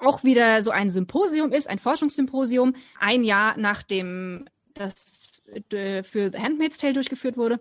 auch 0.00 0.24
wieder 0.24 0.62
so 0.62 0.70
ein 0.70 0.90
Symposium 0.90 1.52
ist, 1.52 1.68
ein 1.68 1.78
Forschungssymposium, 1.78 2.74
ein 2.98 3.24
Jahr 3.24 3.56
nachdem 3.56 4.46
das 4.74 5.30
äh, 5.72 6.02
für 6.02 6.30
The 6.30 6.38
Handmaid's 6.38 6.78
Tale 6.78 6.92
durchgeführt 6.92 7.36
wurde. 7.36 7.60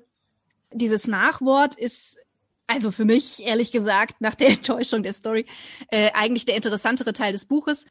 Dieses 0.71 1.07
Nachwort 1.07 1.75
ist 1.75 2.17
also 2.67 2.91
für 2.91 3.05
mich, 3.05 3.43
ehrlich 3.43 3.71
gesagt, 3.71 4.21
nach 4.21 4.35
der 4.35 4.49
Enttäuschung 4.49 5.03
der 5.03 5.13
Story, 5.13 5.45
äh, 5.89 6.11
eigentlich 6.13 6.45
der 6.45 6.55
interessantere 6.55 7.13
Teil 7.13 7.31
des 7.31 7.45
Buches. 7.45 7.85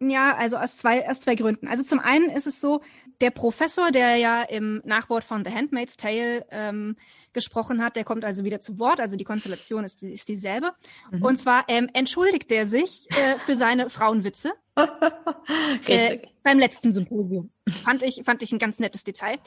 Ja, 0.00 0.34
also 0.34 0.56
aus 0.56 0.78
zwei, 0.78 1.08
aus 1.08 1.20
zwei 1.20 1.34
Gründen. 1.34 1.68
Also 1.68 1.82
zum 1.82 2.00
einen 2.00 2.30
ist 2.30 2.46
es 2.46 2.60
so, 2.60 2.80
der 3.20 3.30
Professor, 3.30 3.90
der 3.90 4.16
ja 4.16 4.42
im 4.42 4.80
Nachwort 4.84 5.24
von 5.24 5.44
The 5.44 5.50
Handmaid's 5.50 5.98
Tale 5.98 6.46
ähm, 6.50 6.96
gesprochen 7.34 7.82
hat, 7.84 7.96
der 7.96 8.04
kommt 8.04 8.24
also 8.24 8.44
wieder 8.44 8.60
zu 8.60 8.78
Wort. 8.78 8.98
Also 8.98 9.16
die 9.16 9.24
Konstellation 9.24 9.84
ist, 9.84 10.02
ist 10.02 10.28
dieselbe. 10.28 10.72
Mhm. 11.10 11.22
Und 11.22 11.36
zwar 11.36 11.64
ähm, 11.68 11.90
entschuldigt 11.92 12.50
er 12.50 12.64
sich 12.64 13.08
äh, 13.10 13.38
für 13.38 13.54
seine 13.54 13.90
Frauenwitze. 13.90 14.52
äh, 15.86 16.18
beim 16.42 16.58
letzten 16.58 16.92
Symposium. 16.92 17.50
Fand 17.68 18.02
ich, 18.02 18.22
fand 18.24 18.42
ich 18.42 18.52
ein 18.52 18.58
ganz 18.58 18.78
nettes 18.78 19.04
Detail. 19.04 19.38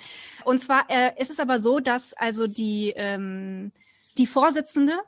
Und 0.46 0.62
zwar 0.62 0.86
äh, 0.90 1.20
ist 1.20 1.32
es 1.32 1.40
aber 1.40 1.58
so, 1.58 1.80
dass 1.80 2.14
also 2.14 2.46
die, 2.46 2.94
ähm, 2.96 3.72
die 4.20 4.28
Vorsitzende 4.28 5.00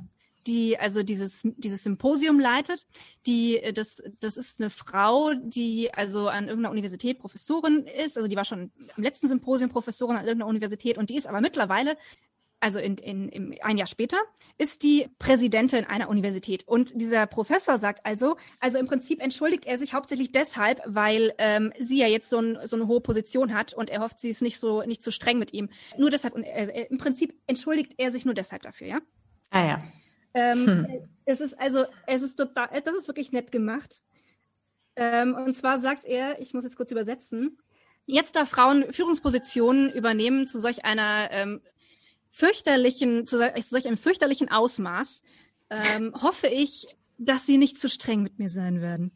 die 0.47 0.77
also 0.79 1.03
dieses 1.03 1.41
dieses 1.43 1.83
Symposium 1.83 2.39
leitet. 2.39 2.87
Die 3.25 3.57
äh, 3.57 3.73
das 3.73 4.01
das 4.19 4.37
ist 4.37 4.59
eine 4.59 4.69
Frau, 4.69 5.33
die 5.33 5.93
also 5.93 6.27
an 6.27 6.47
irgendeiner 6.47 6.71
Universität 6.71 7.19
Professorin 7.19 7.85
ist. 7.85 8.17
Also 8.17 8.27
die 8.27 8.35
war 8.35 8.45
schon 8.45 8.71
im 8.95 9.03
letzten 9.03 9.27
Symposium 9.27 9.69
Professorin 9.69 10.17
an 10.17 10.25
irgendeiner 10.25 10.49
Universität 10.49 10.97
und 10.97 11.09
die 11.09 11.17
ist 11.17 11.27
aber 11.27 11.41
mittlerweile 11.41 11.97
also 12.65 12.79
in, 12.79 12.97
in, 12.97 13.29
in, 13.29 13.55
ein 13.61 13.77
Jahr 13.77 13.87
später, 13.87 14.17
ist 14.57 14.81
die 14.81 15.07
Präsidentin 15.19 15.85
einer 15.85 16.09
Universität. 16.09 16.67
Und 16.67 16.99
dieser 16.99 17.27
Professor 17.27 17.77
sagt 17.77 18.05
also, 18.05 18.37
also 18.59 18.79
im 18.79 18.87
Prinzip 18.87 19.21
entschuldigt 19.21 19.65
er 19.65 19.77
sich 19.77 19.93
hauptsächlich 19.93 20.31
deshalb, 20.31 20.81
weil 20.85 21.33
ähm, 21.37 21.73
sie 21.79 21.99
ja 21.99 22.07
jetzt 22.07 22.27
so, 22.27 22.39
ein, 22.39 22.57
so 22.63 22.75
eine 22.75 22.87
hohe 22.87 23.01
Position 23.01 23.53
hat 23.53 23.73
und 23.73 23.91
er 23.91 24.01
hofft, 24.01 24.19
sie 24.19 24.29
ist 24.29 24.41
nicht 24.41 24.59
so 24.59 24.81
nicht 24.81 25.03
so 25.03 25.11
streng 25.11 25.37
mit 25.37 25.53
ihm. 25.53 25.69
Nur 25.97 26.09
deshalb, 26.09 26.33
und 26.33 26.43
äh, 26.43 26.87
im 26.89 26.97
Prinzip 26.97 27.35
entschuldigt 27.45 27.93
er 27.97 28.09
sich 28.09 28.25
nur 28.25 28.33
deshalb 28.33 28.63
dafür, 28.63 28.87
ja? 28.87 28.99
Ah 29.51 29.67
ja. 29.67 29.79
Ähm, 30.35 30.67
hm. 30.67 31.09
Es 31.23 31.41
ist 31.41 31.59
also, 31.59 31.85
es 32.05 32.21
ist 32.21 32.35
total, 32.35 32.69
das 32.81 32.95
ist 32.95 33.07
wirklich 33.07 33.31
nett 33.31 33.51
gemacht. 33.51 34.03
Ähm, 34.95 35.33
und 35.33 35.53
zwar 35.53 35.79
sagt 35.79 36.05
er, 36.05 36.39
ich 36.39 36.53
muss 36.53 36.63
jetzt 36.63 36.75
kurz 36.75 36.91
übersetzen, 36.91 37.57
jetzt 38.05 38.35
da 38.35 38.45
Frauen 38.45 38.93
Führungspositionen 38.93 39.91
übernehmen 39.91 40.45
zu 40.45 40.59
solch 40.59 40.85
einer 40.85 41.29
ähm, 41.31 41.61
fürchterlichen, 42.31 43.25
zu 43.25 43.37
solch 43.37 43.87
einem 43.87 43.97
fürchterlichen 43.97 44.51
Ausmaß, 44.51 45.23
ähm, 45.69 46.13
hoffe 46.21 46.47
ich, 46.47 46.85
dass 47.17 47.45
sie 47.45 47.57
nicht 47.57 47.79
zu 47.79 47.89
streng 47.89 48.21
mit 48.21 48.37
mir 48.37 48.49
sein 48.49 48.81
werden. 48.81 49.11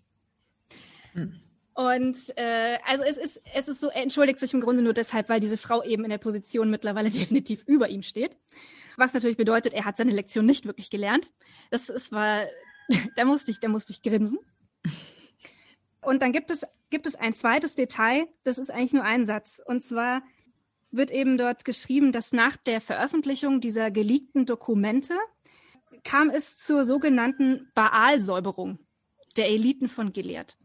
Hm. 1.14 1.36
Und 1.74 2.18
äh, 2.38 2.78
also 2.86 3.04
es 3.04 3.18
ist, 3.18 3.42
es 3.54 3.68
ist 3.68 3.80
so, 3.80 3.90
er 3.90 4.04
entschuldigt 4.04 4.40
sich 4.40 4.54
im 4.54 4.62
Grunde 4.62 4.82
nur 4.82 4.94
deshalb, 4.94 5.30
weil 5.30 5.40
diese 5.40 5.58
Frau 5.58 5.84
eben 5.84 6.04
in 6.04 6.10
der 6.10 6.18
Position 6.18 6.70
mittlerweile 6.70 7.10
definitiv 7.12 7.64
über 7.68 7.90
ihm 7.90 8.04
steht 8.04 8.38
was 9.00 9.14
natürlich 9.14 9.38
bedeutet, 9.38 9.74
er 9.74 9.86
hat 9.86 9.98
seine 9.98 10.12
Lektion 10.12 10.46
nicht 10.46 10.66
wirklich 10.66 10.90
gelernt. 10.90 11.32
Das, 11.72 11.88
das 11.88 12.12
war, 12.12 12.46
da 13.16 13.26
musste 13.26 13.52
ich, 13.52 13.60
da 13.60 13.68
musste 13.68 13.94
ich 13.94 14.02
grinsen. 14.02 14.40
Und 16.02 16.22
dann 16.22 16.32
gibt 16.32 16.52
es, 16.52 16.66
gibt 16.90 17.08
es 17.08 17.16
ein 17.16 17.34
zweites 17.34 17.76
Detail, 17.76 18.28
das 18.44 18.58
ist 18.58 18.72
eigentlich 18.72 18.94
nur 18.94 19.04
ein 19.04 19.26
Satz. 19.26 19.62
Und 19.66 19.84
zwar 19.84 20.22
wird 20.92 21.12
eben 21.12 21.38
dort 21.38 21.66
geschrieben, 21.66 22.12
dass 22.12 22.32
nach 22.32 22.58
der 22.58 22.82
Veröffentlichung 22.82 23.62
dieser 23.62 23.92
geleakten 23.92 24.46
Dokumente 24.46 25.14
kam 26.04 26.30
es 26.30 26.58
zur 26.58 26.86
sogenannten 26.86 27.70
Baalsäuberung 27.76 28.80
der 29.38 29.50
Eliten 29.50 29.88
von 29.88 30.14
Gilead 30.14 30.58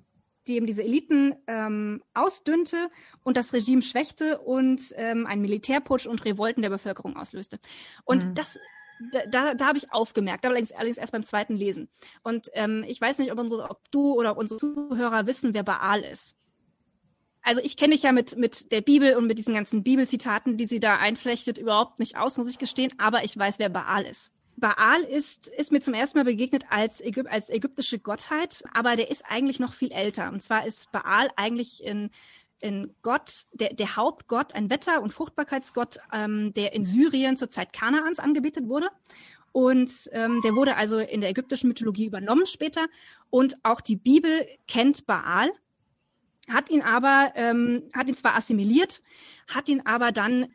die 0.46 0.57
eben 0.57 0.66
diese 0.66 0.83
Eliten 0.83 1.35
ähm, 1.46 2.02
ausdünnte 2.14 2.90
und 3.22 3.37
das 3.37 3.52
Regime 3.52 3.83
schwächte 3.83 4.38
und 4.38 4.92
ähm, 4.96 5.26
einen 5.26 5.42
Militärputsch 5.42 6.07
und 6.07 6.24
Revolten 6.24 6.62
der 6.62 6.70
Bevölkerung 6.70 7.16
auslöste. 7.16 7.59
Und 8.04 8.24
mhm. 8.24 8.35
das 8.35 8.59
da, 9.30 9.54
da, 9.54 9.66
habe 9.66 9.78
ich 9.78 9.92
aufgemerkt, 9.92 10.46
allerdings, 10.46 10.72
allerdings 10.72 10.98
erst 10.98 11.12
beim 11.12 11.24
zweiten 11.24 11.57
Lesen. 11.57 11.88
Und 12.22 12.48
ähm, 12.54 12.85
ich 12.87 13.00
weiß 13.00 13.18
nicht, 13.18 13.33
ob, 13.33 13.38
unsere, 13.38 13.68
ob 13.68 13.90
du 13.90 14.14
oder 14.14 14.37
unsere 14.37 14.61
Zuhörer 14.61 15.26
wissen, 15.26 15.54
wer 15.54 15.64
Baal 15.64 16.00
ist. 16.00 16.35
Also 17.42 17.61
ich 17.62 17.76
kenne 17.76 17.94
dich 17.94 18.02
ja 18.02 18.12
mit, 18.12 18.37
mit 18.38 18.72
der 18.72 18.80
Bibel 18.80 19.16
und 19.16 19.26
mit 19.26 19.38
diesen 19.38 19.54
ganzen 19.54 19.83
Bibelzitaten, 19.83 20.57
die 20.57 20.64
sie 20.64 20.80
da 20.80 20.96
einflechtet, 20.96 21.59
überhaupt 21.59 21.98
nicht 21.98 22.16
aus, 22.16 22.38
muss 22.38 22.48
ich 22.48 22.59
gestehen, 22.59 22.92
aber 22.96 23.24
ich 23.24 23.37
weiß, 23.37 23.59
wer 23.59 23.68
Baal 23.68 24.04
ist. 24.04 24.33
Baal 24.57 25.03
ist, 25.03 25.49
ist 25.49 25.73
mir 25.73 25.81
zum 25.81 25.95
ersten 25.95 26.19
Mal 26.19 26.25
begegnet 26.25 26.64
als, 26.71 27.01
Ägyp 27.01 27.31
als 27.31 27.51
ägyptische 27.51 27.99
Gottheit, 27.99 28.62
aber 28.73 28.97
der 28.97 29.11
ist 29.11 29.25
eigentlich 29.29 29.61
noch 29.61 29.73
viel 29.73 29.93
älter. 29.93 30.31
Und 30.31 30.43
zwar 30.43 30.67
ist 30.67 30.90
Baal 30.93 31.31
eigentlich 31.37 31.83
in, 31.83 32.11
in 32.61 32.95
Gott, 33.03 33.47
der, 33.53 33.75
der 33.75 33.97
Hauptgott, 33.97 34.55
ein 34.55 34.71
Wetter- 34.71 35.03
und 35.03 35.12
Fruchtbarkeitsgott, 35.12 35.99
ähm, 36.12 36.53
der 36.55 36.73
in 36.73 36.85
Syrien 36.85 37.37
zur 37.37 37.51
Zeit 37.51 37.73
Kanaans 37.73 38.19
angebetet 38.19 38.69
wurde. 38.69 38.88
Und 39.53 40.11
ähm, 40.12 40.40
der 40.43 40.55
wurde 40.55 40.77
also 40.77 40.99
in 40.99 41.21
der 41.21 41.31
ägyptischen 41.31 41.69
Mythologie 41.69 42.07
übernommen 42.07 42.47
später. 42.47 42.87
Und 43.31 43.57
auch 43.62 43.81
die 43.81 43.97
Bibel 43.97 44.47
kennt 44.67 45.07
Baal, 45.07 45.53
hat 46.49 46.71
ihn 46.71 46.83
aber, 46.83 47.33
ähm, 47.37 47.85
hat 47.95 48.09
ihn 48.09 48.14
zwar 48.14 48.37
assimiliert, 48.37 49.03
hat 49.49 49.69
ihn 49.69 49.83
aber 49.87 50.12
dann 50.12 50.47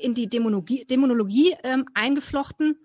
in 0.00 0.14
die 0.14 0.28
Dämonologie, 0.28 0.84
Dämonologie 0.84 1.56
ähm, 1.62 1.86
eingeflochten 1.94 2.76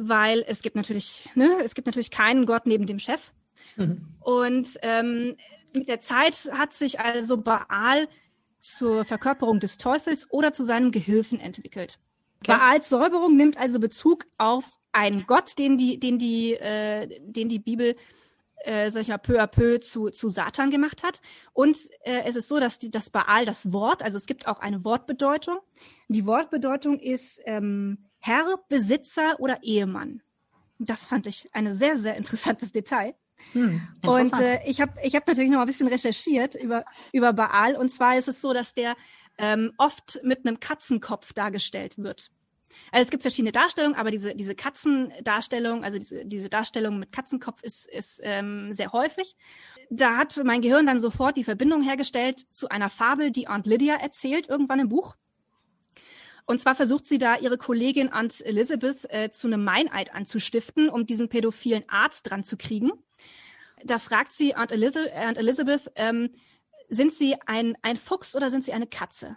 weil 0.00 0.44
es 0.48 0.62
gibt 0.62 0.76
natürlich, 0.76 1.28
ne, 1.34 1.58
es 1.62 1.74
gibt 1.74 1.86
natürlich 1.86 2.10
keinen 2.10 2.46
Gott 2.46 2.64
neben 2.64 2.86
dem 2.86 2.98
Chef. 2.98 3.32
Mhm. 3.76 4.08
Und 4.20 4.78
ähm, 4.80 5.36
mit 5.74 5.88
der 5.88 6.00
Zeit 6.00 6.50
hat 6.52 6.72
sich 6.72 7.00
also 7.00 7.36
Baal 7.36 8.08
zur 8.58 9.04
Verkörperung 9.04 9.60
des 9.60 9.76
Teufels 9.76 10.26
oder 10.30 10.52
zu 10.52 10.64
seinem 10.64 10.90
Gehilfen 10.90 11.38
entwickelt. 11.38 11.98
Okay. 12.40 12.56
Baals 12.56 12.88
Säuberung 12.88 13.36
nimmt 13.36 13.58
also 13.58 13.78
Bezug 13.78 14.24
auf 14.38 14.64
einen 14.92 15.26
Gott, 15.26 15.58
den 15.58 15.76
die, 15.76 16.00
den 16.00 16.18
die, 16.18 16.54
äh, 16.54 17.06
den 17.22 17.48
die 17.48 17.58
Bibel 17.58 17.94
äh, 18.64 18.90
sag 18.90 19.02
ich 19.02 19.08
mal, 19.08 19.18
peu 19.18 19.40
à 19.40 19.46
peu 19.46 19.80
zu, 19.80 20.10
zu 20.10 20.28
Satan 20.28 20.70
gemacht 20.70 21.02
hat. 21.02 21.20
Und 21.52 21.78
äh, 22.04 22.22
es 22.24 22.36
ist 22.36 22.48
so, 22.48 22.58
dass 22.60 22.78
die, 22.78 22.90
das 22.90 23.08
Baal 23.08 23.44
das 23.44 23.72
Wort, 23.72 24.02
also 24.02 24.16
es 24.18 24.26
gibt 24.26 24.46
auch 24.46 24.60
eine 24.60 24.84
Wortbedeutung. 24.84 25.58
Die 26.08 26.26
Wortbedeutung 26.26 26.98
ist 26.98 27.40
ähm, 27.46 28.09
Herr, 28.20 28.58
Besitzer 28.68 29.38
oder 29.40 29.62
Ehemann. 29.62 30.22
Das 30.78 31.04
fand 31.04 31.26
ich 31.26 31.48
ein 31.52 31.72
sehr, 31.74 31.96
sehr 31.98 32.16
interessantes 32.16 32.72
Detail. 32.72 33.14
Hm, 33.52 33.80
und 34.04 34.38
äh, 34.40 34.60
ich 34.66 34.80
habe 34.80 34.92
ich 35.02 35.14
hab 35.14 35.26
natürlich 35.26 35.50
noch 35.50 35.56
mal 35.56 35.64
ein 35.64 35.66
bisschen 35.66 35.88
recherchiert 35.88 36.54
über, 36.54 36.84
über 37.12 37.32
Baal. 37.32 37.76
Und 37.76 37.90
zwar 37.90 38.16
ist 38.16 38.28
es 38.28 38.40
so, 38.40 38.52
dass 38.52 38.74
der 38.74 38.96
ähm, 39.38 39.72
oft 39.78 40.20
mit 40.22 40.46
einem 40.46 40.60
Katzenkopf 40.60 41.32
dargestellt 41.32 41.96
wird. 41.96 42.30
Also 42.92 43.04
es 43.04 43.10
gibt 43.10 43.22
verschiedene 43.22 43.52
Darstellungen, 43.52 43.98
aber 43.98 44.10
diese, 44.10 44.34
diese 44.34 44.54
Katzendarstellung, 44.54 45.82
also 45.84 45.98
diese, 45.98 46.24
diese 46.24 46.48
Darstellung 46.48 46.98
mit 46.98 47.12
Katzenkopf 47.12 47.62
ist, 47.62 47.88
ist 47.88 48.20
ähm, 48.22 48.72
sehr 48.72 48.92
häufig. 48.92 49.36
Da 49.90 50.16
hat 50.16 50.40
mein 50.44 50.60
Gehirn 50.60 50.86
dann 50.86 51.00
sofort 51.00 51.36
die 51.36 51.44
Verbindung 51.44 51.82
hergestellt 51.82 52.46
zu 52.52 52.68
einer 52.68 52.90
Fabel, 52.90 53.32
die 53.32 53.48
Aunt 53.48 53.66
Lydia 53.66 53.96
erzählt, 53.96 54.48
irgendwann 54.48 54.78
im 54.78 54.88
Buch. 54.88 55.16
Und 56.50 56.58
zwar 56.60 56.74
versucht 56.74 57.06
sie 57.06 57.18
da 57.18 57.36
ihre 57.36 57.58
Kollegin 57.58 58.12
Aunt 58.12 58.44
Elizabeth 58.44 59.08
äh, 59.08 59.30
zu 59.30 59.46
einem 59.46 59.62
Meineid 59.62 60.12
anzustiften, 60.12 60.88
um 60.88 61.06
diesen 61.06 61.28
pädophilen 61.28 61.84
Arzt 61.88 62.28
dran 62.28 62.42
zu 62.42 62.56
kriegen. 62.56 62.90
Da 63.84 64.00
fragt 64.00 64.32
sie 64.32 64.56
Aunt, 64.56 64.72
Eliz 64.72 64.96
Aunt 64.96 65.38
Elizabeth, 65.38 65.92
ähm, 65.94 66.30
sind 66.88 67.14
Sie 67.14 67.36
ein, 67.46 67.78
ein 67.82 67.96
Fuchs 67.96 68.34
oder 68.34 68.50
sind 68.50 68.64
Sie 68.64 68.72
eine 68.72 68.88
Katze? 68.88 69.36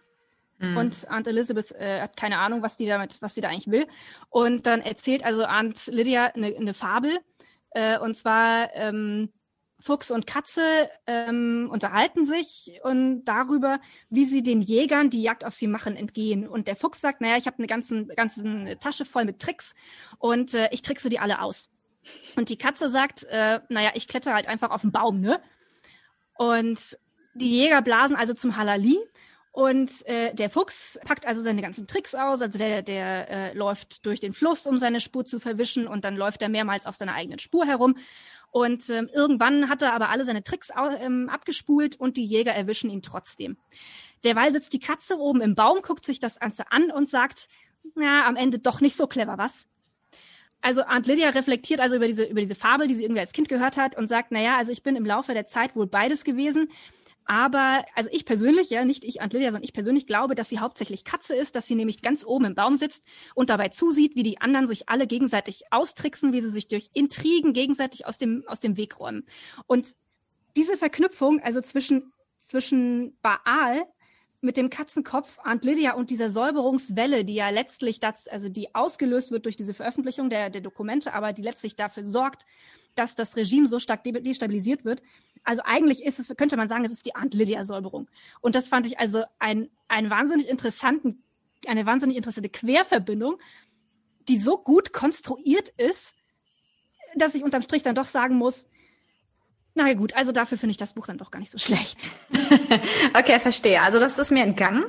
Mhm. 0.58 0.76
Und 0.76 1.08
Aunt 1.08 1.28
Elizabeth 1.28 1.72
äh, 1.74 2.02
hat 2.02 2.18
keine 2.18 2.40
Ahnung, 2.40 2.64
was 2.64 2.78
die 2.78 2.88
damit, 2.88 3.22
was 3.22 3.36
die 3.36 3.42
da 3.42 3.50
eigentlich 3.50 3.70
will. 3.70 3.86
Und 4.32 4.66
dann 4.66 4.82
erzählt 4.82 5.24
also 5.24 5.46
Aunt 5.46 5.86
Lydia 5.86 6.32
eine, 6.34 6.48
eine 6.48 6.74
Fabel. 6.74 7.20
Äh, 7.76 8.00
und 8.00 8.18
zwar 8.18 8.74
ähm, 8.74 9.30
Fuchs 9.84 10.12
und 10.12 10.26
Katze 10.26 10.90
ähm, 11.08 11.68
unterhalten 11.70 12.24
sich 12.24 12.80
und 12.84 13.26
darüber, 13.26 13.80
wie 14.10 14.24
sie 14.26 14.42
den 14.42 14.62
Jägern, 14.62 15.10
die 15.10 15.22
Jagd 15.22 15.44
auf 15.44 15.54
sie 15.54 15.68
machen, 15.68 15.98
entgehen. 15.98 16.48
Und 16.48 16.70
der 16.70 16.78
Fuchs 16.78 17.02
sagt, 17.02 17.20
naja, 17.20 17.36
ich 17.36 17.48
habe 17.48 17.58
eine 17.58 17.68
ganze 17.68 18.06
ganzen 18.06 18.80
Tasche 18.80 19.04
voll 19.04 19.26
mit 19.26 19.40
Tricks 19.40 19.76
und 20.20 20.54
äh, 20.54 20.70
ich 20.72 20.84
trickse 20.84 21.10
die 21.10 21.20
alle 21.20 21.42
aus. 21.42 21.70
Und 22.38 22.48
die 22.50 22.58
Katze 22.58 22.88
sagt, 22.88 23.24
äh, 23.26 23.60
naja, 23.68 23.92
ich 23.94 24.08
kletter 24.08 24.34
halt 24.34 24.48
einfach 24.48 24.72
auf 24.72 24.82
den 24.82 24.92
Baum, 24.92 25.20
ne? 25.20 25.42
Und 26.38 26.98
die 27.34 27.50
Jäger 27.50 27.82
blasen 27.82 28.16
also 28.16 28.34
zum 28.34 28.56
Halali 28.56 28.98
und 29.54 30.04
äh, 30.08 30.34
der 30.34 30.50
Fuchs 30.50 31.00
packt 31.06 31.28
also 31.28 31.40
seine 31.40 31.62
ganzen 31.62 31.86
Tricks 31.86 32.16
aus. 32.16 32.42
Also 32.42 32.58
der, 32.58 32.82
der 32.82 33.30
äh, 33.30 33.54
läuft 33.54 34.04
durch 34.04 34.20
den 34.20 34.34
Fluss, 34.34 34.66
um 34.66 34.80
seine 34.80 35.00
Spur 35.00 35.26
zu 35.26 35.40
verwischen 35.40 35.88
und 35.88 36.06
dann 36.06 36.16
läuft 36.16 36.42
er 36.42 36.50
mehrmals 36.50 36.88
auf 36.88 36.96
seiner 36.96 37.14
eigenen 37.14 37.38
Spur 37.38 37.68
herum. 37.68 37.96
Und 38.54 38.88
ähm, 38.92 39.10
irgendwann 39.12 39.68
hat 39.68 39.82
er 39.82 39.94
aber 39.94 40.10
alle 40.10 40.26
seine 40.26 40.44
Tricks 40.44 40.70
ähm, 41.00 41.28
abgespult 41.28 42.00
und 42.00 42.18
die 42.18 42.24
Jäger 42.24 42.54
erwischen 42.54 42.92
ihn 42.92 43.02
trotzdem. 43.02 43.58
Derweil 44.24 44.52
sitzt 44.52 44.74
die 44.74 44.80
Katze 44.80 45.18
oben 45.18 45.42
im 45.42 45.56
Baum, 45.56 45.82
guckt 45.82 46.06
sich 46.06 46.20
das 46.20 46.40
Ganze 46.40 46.72
an 46.72 46.92
und 46.92 47.10
sagt, 47.10 47.48
ja, 47.96 48.28
am 48.28 48.36
Ende 48.36 48.60
doch 48.60 48.80
nicht 48.80 48.96
so 48.96 49.08
clever, 49.08 49.40
was? 49.40 49.66
Also 50.62 50.84
Aunt 50.84 51.08
Lydia 51.08 51.30
reflektiert 51.30 51.80
also 51.80 51.96
über 51.96 52.06
diese, 52.06 52.26
über 52.26 52.42
diese 52.42 52.54
Fabel, 52.54 52.88
die 52.88 52.94
sie 52.94 53.04
irgendwie 53.04 53.22
als 53.22 53.34
Kind 53.34 53.50
gehört 53.50 53.76
hat 53.76 53.98
und 53.98 54.08
sagt, 54.08 54.28
na 54.30 54.40
ja, 54.40 54.56
also 54.56 54.72
ich 54.72 54.84
bin 54.84 54.96
im 54.96 55.06
Laufe 55.06 55.34
der 55.34 55.48
Zeit 55.48 55.76
wohl 55.76 55.88
beides 55.88 56.24
gewesen. 56.24 56.70
Aber, 57.26 57.86
also 57.96 58.10
ich 58.12 58.26
persönlich, 58.26 58.70
ja, 58.70 58.86
nicht 58.86 59.04
ich, 59.04 59.22
Aunt 59.22 59.34
Lydia, 59.34 59.52
sondern 59.52 59.64
ich 59.64 59.74
persönlich 59.74 60.08
glaube, 60.08 60.36
dass 60.36 60.50
sie 60.50 60.60
hauptsächlich 60.60 61.04
Katze 61.04 61.36
ist, 61.36 61.56
dass 61.56 61.68
sie 61.68 61.76
nämlich 61.76 62.02
ganz 62.02 62.26
oben 62.26 62.46
im 62.46 62.56
Baum 62.56 62.76
sitzt 62.76 63.06
und 63.36 63.50
dabei 63.50 63.70
zusieht, 63.70 64.16
wie 64.16 64.24
die 64.24 64.42
anderen 64.42 64.68
sich 64.68 64.90
alle 64.90 65.08
gegenseitig 65.08 65.64
austricksen, 65.72 66.34
wie 66.34 66.42
sie 66.42 66.50
sich 66.50 66.68
durch 66.68 66.90
Intrigen 66.94 67.54
gegenseitig 67.54 68.06
aus 68.06 68.18
dem, 68.18 68.44
aus 68.48 68.60
dem 68.60 68.78
Weg 68.78 69.00
räumen. 69.00 69.26
Und 69.68 69.88
diese 70.56 70.78
Verknüpfung, 70.78 71.40
also 71.42 71.62
zwischen, 71.62 72.14
zwischen 72.40 73.18
Baal 73.22 73.86
mit 74.42 74.58
dem 74.58 74.70
Katzenkopf, 74.70 75.40
Aunt 75.44 75.64
Lydia 75.64 75.94
und 75.94 76.10
dieser 76.10 76.30
Säuberungswelle, 76.30 77.24
die 77.24 77.36
ja 77.36 77.50
letztlich 77.50 78.02
das, 78.02 78.28
also 78.28 78.50
die 78.50 78.76
ausgelöst 78.76 79.32
wird 79.32 79.46
durch 79.46 79.56
diese 79.56 79.74
Veröffentlichung 79.74 80.30
der, 80.30 80.50
der 80.50 80.62
Dokumente, 80.62 81.14
aber 81.14 81.32
die 81.32 81.42
letztlich 81.42 81.78
dafür 81.78 82.04
sorgt, 82.04 82.46
dass 82.96 83.16
das 83.16 83.36
Regime 83.36 83.68
so 83.68 83.80
stark 83.80 84.04
destabilisiert 84.04 84.86
wird. 84.86 85.02
Also 85.44 85.62
eigentlich 85.66 86.04
ist 86.04 86.20
es, 86.20 86.36
könnte 86.38 86.58
man 86.58 86.70
sagen, 86.70 86.86
es 86.86 86.92
ist 86.92 87.06
die 87.06 87.16
Aunt 87.16 87.34
Lydia 87.34 87.66
Säuberung. 87.66 88.08
Und 88.42 88.56
das 88.56 88.68
fand 88.68 88.88
ich 88.88 89.00
also 89.00 89.24
ein, 89.40 89.70
ein 89.88 90.10
wahnsinnig 90.10 90.48
interessanten, 90.48 91.24
eine 91.68 91.86
wahnsinnig 91.86 92.18
interessante 92.18 92.50
Querverbindung, 92.50 93.40
die 94.28 94.38
so 94.38 94.58
gut 94.58 94.94
konstruiert 94.94 95.70
ist, 95.78 96.14
dass 97.16 97.36
ich 97.36 97.44
unterm 97.44 97.62
Strich 97.62 97.84
dann 97.84 97.96
doch 97.96 98.08
sagen 98.08 98.36
muss, 98.36 98.68
na 99.76 99.88
ja, 99.88 99.96
gut, 99.96 100.16
also 100.16 100.32
dafür 100.32 100.58
finde 100.58 100.72
ich 100.72 100.78
das 100.78 100.94
Buch 100.94 101.08
dann 101.08 101.18
doch 101.18 101.32
gar 101.32 101.40
nicht 101.40 101.52
so 101.52 101.58
schlecht. 101.58 102.00
okay, 103.18 103.40
verstehe. 103.40 103.82
Also 103.82 104.00
das 104.00 104.20
ist 104.20 104.30
mir 104.30 104.44
entgangen. 104.44 104.86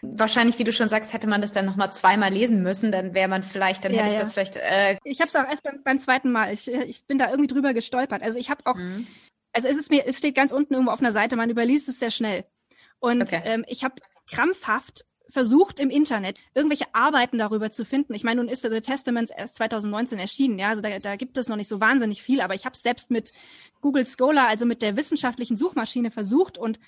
Wahrscheinlich, 0.00 0.58
wie 0.58 0.64
du 0.64 0.72
schon 0.72 0.88
sagst, 0.88 1.12
hätte 1.12 1.26
man 1.26 1.42
das 1.42 1.52
dann 1.52 1.66
nochmal 1.66 1.92
zweimal 1.92 2.32
lesen 2.32 2.62
müssen, 2.62 2.92
dann 2.92 3.12
wäre 3.12 3.28
man 3.28 3.42
vielleicht, 3.42 3.84
dann 3.84 3.92
ja, 3.92 3.98
hätte 3.98 4.08
ich 4.08 4.14
ja. 4.14 4.20
das 4.20 4.32
vielleicht. 4.32 4.56
Äh 4.56 4.96
ich 5.04 5.20
habe 5.20 5.28
es 5.28 5.36
auch 5.36 5.46
erst 5.46 5.62
beim, 5.62 5.82
beim, 5.82 5.98
zweiten 5.98 6.32
Mal. 6.32 6.52
Ich, 6.52 6.66
ich 6.66 7.04
bin 7.06 7.18
da 7.18 7.28
irgendwie 7.28 7.52
drüber 7.52 7.74
gestolpert. 7.74 8.22
Also 8.22 8.38
ich 8.38 8.48
habe 8.48 8.64
auch, 8.64 8.76
mhm. 8.76 9.06
also 9.52 9.68
es 9.68 9.76
ist 9.76 9.90
mir, 9.90 10.06
es 10.06 10.16
steht 10.16 10.34
ganz 10.34 10.50
unten 10.50 10.72
irgendwo 10.72 10.92
auf 10.92 11.00
einer 11.00 11.12
Seite, 11.12 11.36
man 11.36 11.50
überliest 11.50 11.90
es 11.90 11.98
sehr 11.98 12.10
schnell. 12.10 12.46
Und 13.00 13.20
okay. 13.20 13.42
ähm, 13.44 13.64
ich 13.68 13.84
habe 13.84 13.96
krampfhaft 14.30 15.04
versucht 15.32 15.80
im 15.80 15.90
Internet 15.90 16.38
irgendwelche 16.54 16.94
Arbeiten 16.94 17.38
darüber 17.38 17.70
zu 17.70 17.84
finden. 17.84 18.14
Ich 18.14 18.22
meine, 18.22 18.40
nun 18.42 18.50
ist 18.50 18.62
The 18.62 18.80
Testaments 18.80 19.32
erst 19.32 19.56
2019 19.56 20.18
erschienen, 20.18 20.58
ja, 20.58 20.68
also 20.68 20.82
da, 20.82 20.98
da 20.98 21.16
gibt 21.16 21.38
es 21.38 21.48
noch 21.48 21.56
nicht 21.56 21.68
so 21.68 21.80
wahnsinnig 21.80 22.22
viel, 22.22 22.40
aber 22.40 22.54
ich 22.54 22.64
habe 22.64 22.74
es 22.74 22.82
selbst 22.82 23.10
mit 23.10 23.32
Google 23.80 24.06
Scholar, 24.06 24.48
also 24.48 24.66
mit 24.66 24.82
der 24.82 24.96
wissenschaftlichen 24.96 25.56
Suchmaschine 25.56 26.10
versucht 26.10 26.58
und 26.58 26.78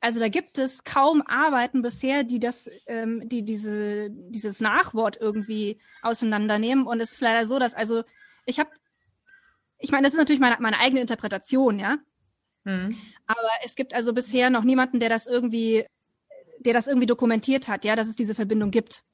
also 0.00 0.18
da 0.18 0.28
gibt 0.28 0.58
es 0.58 0.84
kaum 0.84 1.22
Arbeiten 1.22 1.80
bisher, 1.80 2.24
die 2.24 2.38
das, 2.38 2.68
ähm, 2.86 3.26
die 3.26 3.42
diese 3.42 4.10
dieses 4.10 4.60
Nachwort 4.60 5.16
irgendwie 5.18 5.80
auseinandernehmen. 6.02 6.86
Und 6.86 7.00
es 7.00 7.12
ist 7.12 7.22
leider 7.22 7.46
so, 7.46 7.58
dass 7.58 7.72
also 7.72 8.02
ich 8.44 8.60
habe, 8.60 8.68
ich 9.78 9.92
meine, 9.92 10.02
das 10.02 10.12
ist 10.12 10.18
natürlich 10.18 10.42
meine, 10.42 10.58
meine 10.60 10.78
eigene 10.78 11.00
Interpretation, 11.00 11.78
ja. 11.78 11.96
Mhm. 12.64 12.98
Aber 13.26 13.48
es 13.64 13.76
gibt 13.76 13.94
also 13.94 14.12
bisher 14.12 14.50
noch 14.50 14.64
niemanden, 14.64 15.00
der 15.00 15.08
das 15.08 15.26
irgendwie 15.26 15.86
der 16.64 16.72
das 16.72 16.86
irgendwie 16.86 17.06
dokumentiert 17.06 17.68
hat, 17.68 17.84
ja, 17.84 17.96
dass 17.96 18.08
es 18.08 18.16
diese 18.16 18.34
Verbindung 18.34 18.70
gibt. 18.70 19.04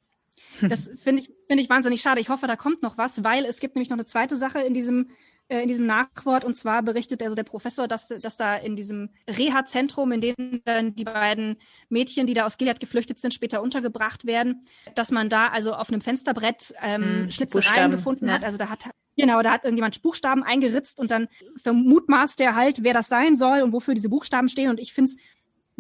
Das 0.61 0.91
finde 1.03 1.23
ich, 1.23 1.31
finde 1.47 1.63
ich 1.63 1.71
wahnsinnig 1.71 2.01
schade. 2.01 2.21
Ich 2.21 2.29
hoffe, 2.29 2.47
da 2.47 2.57
kommt 2.57 2.83
noch 2.83 2.99
was, 2.99 3.23
weil 3.25 3.45
es 3.45 3.61
gibt 3.61 3.77
nämlich 3.77 3.91
noch 3.91 3.97
eine 3.97 4.05
zweite 4.05 4.37
Sache 4.37 4.61
in 4.61 4.75
diesem, 4.75 5.11
äh, 5.49 5.63
in 5.63 5.69
diesem 5.69 5.87
Nachwort. 5.87 6.45
Und 6.45 6.55
zwar 6.55 6.83
berichtet 6.83 7.23
also 7.23 7.35
der 7.35 7.45
Professor, 7.45 7.89
dass, 7.89 8.09
dass 8.09 8.37
da 8.37 8.57
in 8.57 8.77
diesem 8.77 9.11
Reha-Zentrum, 9.29 10.13
in 10.13 10.21
dem 10.21 10.63
dann 10.65 10.95
die 10.95 11.05
beiden 11.05 11.57
Mädchen, 11.89 12.27
die 12.27 12.35
da 12.35 12.47
aus 12.47 12.59
Gilead 12.59 12.81
geflüchtet 12.81 13.19
sind, 13.19 13.35
später 13.35 13.63
untergebracht 13.63 14.27
werden, 14.27 14.65
dass 14.95 15.11
man 15.11 15.29
da 15.29 15.49
also 15.49 15.75
auf 15.75 15.91
einem 15.91 16.01
Fensterbrett 16.01 16.75
ähm, 16.83 17.27
mm, 17.27 17.31
Schnitzereien 17.31 17.91
gefunden 17.91 18.29
ja. 18.29 18.35
hat. 18.35 18.45
Also 18.45 18.59
da 18.59 18.69
hat 18.69 18.85
Genau, 19.17 19.43
da 19.43 19.51
hat 19.51 19.65
irgendjemand 19.65 20.01
Buchstaben 20.01 20.43
eingeritzt 20.43 20.99
und 20.99 21.11
dann 21.11 21.29
vermutmaßt 21.63 22.41
er 22.41 22.55
halt, 22.55 22.83
wer 22.85 22.95
das 22.95 23.09
sein 23.09 23.37
soll 23.37 23.61
und 23.61 23.73
wofür 23.73 23.93
diese 23.93 24.09
Buchstaben 24.09 24.49
stehen. 24.49 24.71
Und 24.71 24.81
ich 24.81 24.95
finde 24.95 25.11
es 25.11 25.19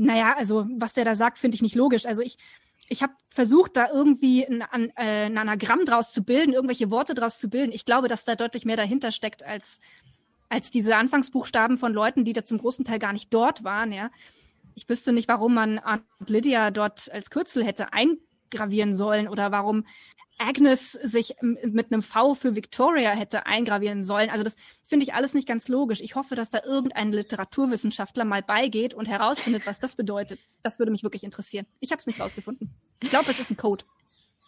naja, 0.00 0.34
also 0.36 0.66
was 0.78 0.94
der 0.94 1.04
da 1.04 1.14
sagt, 1.14 1.38
finde 1.38 1.56
ich 1.56 1.62
nicht 1.62 1.74
logisch. 1.74 2.06
Also 2.06 2.22
ich, 2.22 2.38
ich 2.88 3.02
habe 3.02 3.12
versucht, 3.28 3.76
da 3.76 3.90
irgendwie 3.92 4.46
ein, 4.46 4.62
ein, 4.62 4.90
äh, 4.96 5.26
ein 5.26 5.36
Anagramm 5.36 5.84
draus 5.84 6.12
zu 6.12 6.24
bilden, 6.24 6.54
irgendwelche 6.54 6.90
Worte 6.90 7.14
draus 7.14 7.38
zu 7.38 7.50
bilden. 7.50 7.70
Ich 7.70 7.84
glaube, 7.84 8.08
dass 8.08 8.24
da 8.24 8.34
deutlich 8.34 8.64
mehr 8.64 8.76
dahinter 8.76 9.10
steckt 9.10 9.42
als, 9.42 9.78
als 10.48 10.70
diese 10.70 10.96
Anfangsbuchstaben 10.96 11.76
von 11.76 11.92
Leuten, 11.92 12.24
die 12.24 12.32
da 12.32 12.44
zum 12.44 12.58
großen 12.58 12.84
Teil 12.84 12.98
gar 12.98 13.12
nicht 13.12 13.32
dort 13.32 13.62
waren, 13.62 13.92
ja. 13.92 14.10
Ich 14.74 14.88
wüsste 14.88 15.12
nicht, 15.12 15.28
warum 15.28 15.52
man 15.52 15.78
Aunt 15.78 16.04
Lydia 16.26 16.70
dort 16.70 17.10
als 17.12 17.28
Kürzel 17.28 17.62
hätte 17.62 17.92
eingravieren 18.52 18.94
sollen 18.94 19.28
oder 19.28 19.52
warum 19.52 19.84
Agnes 20.38 20.92
sich 20.92 21.36
mit 21.42 21.92
einem 21.92 22.02
V 22.02 22.34
für 22.34 22.56
Victoria 22.56 23.10
hätte 23.10 23.44
eingravieren 23.44 24.04
sollen. 24.04 24.30
Also 24.30 24.42
das 24.42 24.56
finde 24.82 25.04
ich 25.04 25.12
alles 25.12 25.34
nicht 25.34 25.46
ganz 25.46 25.68
logisch. 25.68 26.00
Ich 26.00 26.14
hoffe, 26.14 26.34
dass 26.34 26.48
da 26.48 26.62
irgendein 26.64 27.12
Literaturwissenschaftler 27.12 28.24
mal 28.24 28.42
beigeht 28.42 28.94
und 28.94 29.06
herausfindet, 29.06 29.66
was 29.66 29.80
das 29.80 29.96
bedeutet. 29.96 30.40
Das 30.62 30.78
würde 30.78 30.92
mich 30.92 31.02
wirklich 31.02 31.24
interessieren. 31.24 31.66
Ich 31.80 31.90
habe 31.90 32.00
es 32.00 32.06
nicht 32.06 32.20
rausgefunden. 32.20 32.74
Ich 33.02 33.10
glaube, 33.10 33.30
es 33.30 33.38
ist 33.38 33.50
ein 33.50 33.58
Code. 33.58 33.84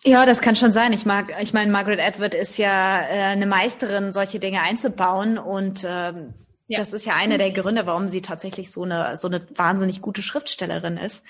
Ja, 0.02 0.24
das 0.24 0.40
kann 0.40 0.56
schon 0.56 0.72
sein. 0.72 0.94
Ich 0.94 1.04
mag, 1.04 1.34
ich 1.40 1.52
meine, 1.52 1.70
Margaret 1.70 2.00
Atwood 2.00 2.34
ist 2.34 2.56
ja 2.56 3.02
äh, 3.02 3.24
eine 3.24 3.46
Meisterin, 3.46 4.14
solche 4.14 4.40
Dinge 4.40 4.62
einzubauen 4.62 5.38
und 5.38 5.84
ähm, 5.86 6.32
ja. 6.68 6.78
das 6.78 6.94
ist 6.94 7.04
ja 7.04 7.14
einer 7.16 7.36
der 7.36 7.52
Gründe, 7.52 7.86
warum 7.86 8.08
sie 8.08 8.22
tatsächlich 8.22 8.72
so 8.72 8.82
eine 8.82 9.16
so 9.18 9.28
eine 9.28 9.46
wahnsinnig 9.54 10.00
gute 10.00 10.22
Schriftstellerin 10.22 10.96
ist. 10.96 11.22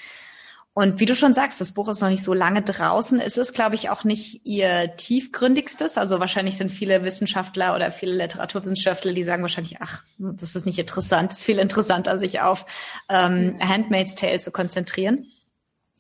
Und 0.75 1.01
wie 1.01 1.05
du 1.05 1.15
schon 1.15 1.35
sagst, 1.35 1.61
das 1.61 1.73
Buch 1.73 1.89
ist 1.89 2.01
noch 2.01 2.09
nicht 2.09 2.23
so 2.23 2.33
lange 2.33 2.63
draußen. 2.63 3.21
Es 3.21 3.37
ist, 3.37 3.53
glaube 3.53 3.75
ich, 3.75 3.91
auch 3.91 4.05
nicht 4.05 4.47
ihr 4.47 4.97
tiefgründigstes. 4.97 5.99
Also 5.99 6.19
wahrscheinlich 6.19 6.57
sind 6.57 6.71
viele 6.71 7.05
Wissenschaftler 7.05 7.75
oder 7.75 7.93
viele 7.93 8.15
Literaturwissenschaftler, 8.15 9.13
die 9.13 9.23
sagen 9.23 9.43
wahrscheinlich, 9.43 9.83
ach, 9.83 10.03
das 10.19 10.55
ist 10.55 10.65
nicht 10.65 10.79
interessant. 10.79 11.33
Es 11.33 11.39
ist 11.39 11.45
viel 11.45 11.59
interessanter, 11.59 12.19
sich 12.19 12.41
auf 12.41 12.65
ähm, 13.11 13.59
Handmaid's 13.61 14.15
Tale 14.15 14.39
zu 14.39 14.51
konzentrieren. 14.51 15.27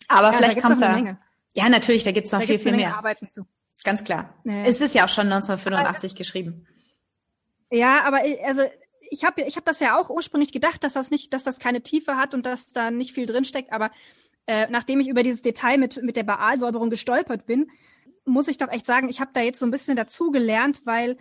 Aber 0.08 0.28
ja, 0.28 0.32
vielleicht 0.32 0.56
da 0.56 0.61
kommt 0.62 0.82
da. 0.82 1.18
Ja, 1.52 1.68
natürlich, 1.68 2.04
da 2.04 2.12
gibt's 2.12 2.32
noch 2.32 2.40
da 2.40 2.46
viel, 2.46 2.58
viel 2.58 2.74
mehr. 2.74 2.96
Arbeiten 2.96 3.28
zu. 3.28 3.46
Ganz 3.85 4.04
klar. 4.04 4.35
Ja. 4.44 4.64
Es 4.64 4.80
ist 4.80 4.94
ja 4.94 5.04
auch 5.04 5.11
schon 5.11 5.30
1985 5.30 6.12
aber, 6.12 6.18
geschrieben. 6.18 6.66
Ja, 7.70 8.04
aber 8.04 8.20
also 8.44 8.62
ich 9.11 9.24
habe 9.24 9.42
ich 9.42 9.56
hab 9.56 9.66
das 9.66 9.80
ja 9.80 9.98
auch 9.98 10.08
ursprünglich 10.08 10.52
gedacht, 10.52 10.82
dass 10.82 10.94
das 10.94 11.11
nicht, 11.11 11.35
dass 11.35 11.44
das 11.44 11.58
keine 11.58 11.82
Tiefe 11.82 12.16
hat 12.16 12.32
und 12.32 12.46
dass 12.46 12.72
da 12.72 12.90
nicht 12.90 13.12
viel 13.12 13.26
drinsteckt, 13.26 13.70
aber 13.70 13.90
äh, 14.46 14.66
nachdem 14.70 15.00
ich 15.00 15.09
über 15.09 15.22
dieses 15.22 15.42
Detail 15.42 15.78
mit, 15.78 16.02
mit 16.02 16.16
der 16.16 16.24
Baalsäuberung 16.24 16.90
gestolpert 16.90 17.46
bin, 17.46 17.70
muss 18.24 18.48
ich 18.48 18.59
doch 18.59 18.68
echt 18.68 18.87
sagen, 18.87 19.09
ich 19.09 19.20
habe 19.20 19.31
da 19.35 19.40
jetzt 19.40 19.59
so 19.59 19.66
ein 19.66 19.70
bisschen 19.70 19.96
dazu 19.96 20.31
gelernt, 20.31 20.83
weil, 20.85 21.16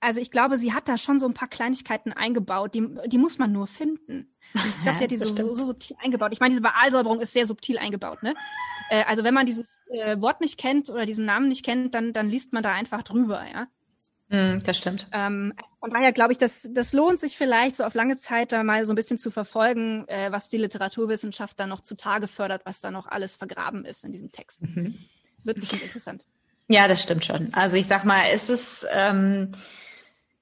also 0.00 0.20
ich 0.20 0.30
glaube, 0.30 0.58
sie 0.58 0.72
hat 0.72 0.88
da 0.88 0.98
schon 0.98 1.18
so 1.18 1.26
ein 1.26 1.34
paar 1.34 1.48
Kleinigkeiten 1.48 2.12
eingebaut, 2.12 2.74
die, 2.74 2.86
die 3.06 3.18
muss 3.18 3.38
man 3.38 3.52
nur 3.52 3.66
finden. 3.66 4.34
Ich 4.54 4.62
glaube, 4.82 4.98
sie 4.98 5.04
hat 5.04 5.10
die 5.10 5.16
so, 5.16 5.26
so, 5.26 5.54
so, 5.54 5.64
subtil 5.66 5.96
eingebaut. 6.00 6.32
Ich 6.32 6.40
meine, 6.40 6.50
diese 6.50 6.62
Baalsäuberung 6.62 7.20
ist 7.20 7.32
sehr 7.32 7.46
subtil 7.46 7.78
eingebaut. 7.78 8.22
Ne? 8.22 8.34
Äh, 8.90 9.04
also 9.04 9.24
wenn 9.24 9.34
man 9.34 9.46
dieses 9.46 9.82
äh, 9.90 10.20
Wort 10.20 10.40
nicht 10.40 10.58
kennt 10.58 10.90
oder 10.90 11.06
diesen 11.06 11.24
Namen 11.24 11.48
nicht 11.48 11.64
kennt, 11.64 11.94
dann, 11.94 12.12
dann 12.12 12.28
liest 12.28 12.52
man 12.52 12.62
da 12.62 12.72
einfach 12.72 13.02
drüber, 13.02 13.44
ja. 13.52 13.68
Mm, 14.28 14.58
das 14.64 14.76
stimmt. 14.76 15.08
Ähm, 15.12 15.52
von 15.78 15.90
daher 15.90 16.12
glaube 16.12 16.32
ich, 16.32 16.38
dass 16.38 16.68
das 16.72 16.92
lohnt 16.92 17.20
sich 17.20 17.36
vielleicht 17.36 17.76
so 17.76 17.84
auf 17.84 17.94
lange 17.94 18.16
Zeit 18.16 18.52
da 18.52 18.62
mal 18.64 18.84
so 18.84 18.92
ein 18.92 18.96
bisschen 18.96 19.18
zu 19.18 19.30
verfolgen, 19.30 20.06
äh, 20.08 20.32
was 20.32 20.48
die 20.48 20.56
Literaturwissenschaft 20.56 21.58
da 21.60 21.66
noch 21.66 21.80
zutage 21.80 22.26
fördert, 22.26 22.62
was 22.64 22.80
da 22.80 22.90
noch 22.90 23.06
alles 23.06 23.36
vergraben 23.36 23.84
ist 23.84 24.04
in 24.04 24.12
diesem 24.12 24.32
Text. 24.32 24.62
Mhm. 24.62 24.98
Wird 25.44 25.60
bestimmt 25.60 25.82
interessant. 25.82 26.24
Ja, 26.68 26.88
das 26.88 27.02
stimmt 27.02 27.24
schon. 27.24 27.54
Also 27.54 27.76
ich 27.76 27.86
sag 27.86 28.04
mal, 28.04 28.24
es 28.32 28.50
ist 28.50 28.84
ähm, 28.92 29.52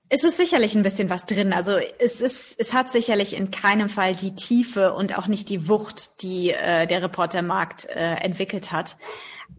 es 0.09 0.23
ist 0.23 0.37
sicherlich 0.37 0.75
ein 0.75 0.83
bisschen 0.83 1.11
was 1.11 1.27
drin. 1.27 1.53
Also 1.53 1.77
es 1.99 2.21
ist, 2.21 2.55
es 2.59 2.73
hat 2.73 2.91
sicherlich 2.91 3.35
in 3.35 3.51
keinem 3.51 3.89
Fall 3.89 4.15
die 4.15 4.35
Tiefe 4.35 4.93
und 4.93 5.19
auch 5.19 5.27
nicht 5.27 5.49
die 5.49 5.69
Wucht, 5.69 6.23
die 6.23 6.51
äh, 6.51 6.87
der 6.87 7.03
Reportermarkt 7.03 7.87
äh, 7.87 8.15
entwickelt 8.17 8.71
hat. 8.71 8.97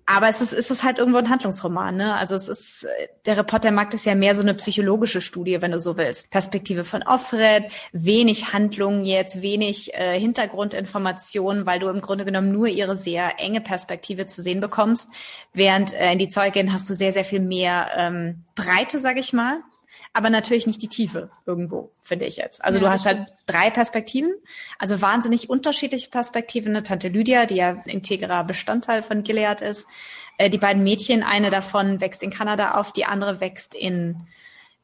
Aber 0.06 0.30
es 0.30 0.40
ist, 0.42 0.54
es 0.54 0.70
ist 0.70 0.84
halt 0.84 1.00
irgendwo 1.00 1.18
ein 1.18 1.30
Handlungsroman, 1.30 1.96
ne? 1.96 2.16
Also 2.16 2.36
es 2.36 2.48
ist, 2.48 2.88
der 3.26 3.38
Reportermarkt 3.38 3.96
ist 3.96 4.06
ja 4.06 4.14
mehr 4.14 4.36
so 4.36 4.42
eine 4.42 4.54
psychologische 4.54 5.20
Studie, 5.20 5.62
wenn 5.62 5.72
du 5.72 5.80
so 5.80 5.98
willst. 5.98 6.30
Perspektive 6.30 6.84
von 6.84 7.02
Offred, 7.04 7.72
wenig 7.92 8.54
Handlungen 8.54 9.04
jetzt, 9.04 9.42
wenig 9.42 9.94
äh, 9.96 10.20
Hintergrundinformationen, 10.20 11.66
weil 11.66 11.80
du 11.80 11.88
im 11.88 12.02
Grunde 12.02 12.24
genommen 12.24 12.52
nur 12.52 12.68
ihre 12.68 12.96
sehr 12.96 13.40
enge 13.40 13.62
Perspektive 13.62 14.28
zu 14.28 14.42
sehen 14.44 14.60
bekommst. 14.60 15.10
Während 15.54 15.94
äh, 15.94 16.12
in 16.12 16.20
die 16.20 16.28
Zeugin 16.28 16.72
hast 16.72 16.90
du 16.90 16.94
sehr, 16.94 17.12
sehr 17.12 17.26
viel 17.26 17.40
mehr 17.40 17.88
ähm, 17.96 18.44
Breite, 18.56 19.00
sag 19.00 19.18
ich 19.18 19.34
mal 19.34 19.62
aber 20.16 20.30
natürlich 20.30 20.66
nicht 20.66 20.82
die 20.82 20.88
Tiefe 20.88 21.30
irgendwo, 21.46 21.92
finde 22.02 22.24
ich 22.24 22.38
jetzt. 22.38 22.64
Also 22.64 22.80
ja, 22.80 22.86
du 22.86 22.90
hast 22.90 23.06
halt 23.06 23.28
drei 23.48 23.70
Perspektiven, 23.70 24.34
also 24.80 25.02
wahnsinnig 25.02 25.50
unterschiedliche 25.50 26.10
Perspektiven. 26.10 26.70
Eine 26.70 26.84
Tante 26.84 27.10
Lydia, 27.10 27.46
die 27.46 27.56
ja 27.56 27.72
ein 27.72 27.82
integrer 27.84 28.46
Bestandteil 28.46 29.04
von 29.04 29.24
Gilead 29.24 29.60
ist. 29.60 29.86
Äh, 30.38 30.50
die 30.50 30.58
beiden 30.58 30.86
Mädchen, 30.86 31.22
eine 31.22 31.50
davon 31.50 32.00
wächst 32.00 32.24
in 32.24 32.30
Kanada 32.30 32.76
auf, 32.76 32.94
die 32.94 33.04
andere 33.04 33.42
wächst 33.42 33.76
in, 33.76 34.24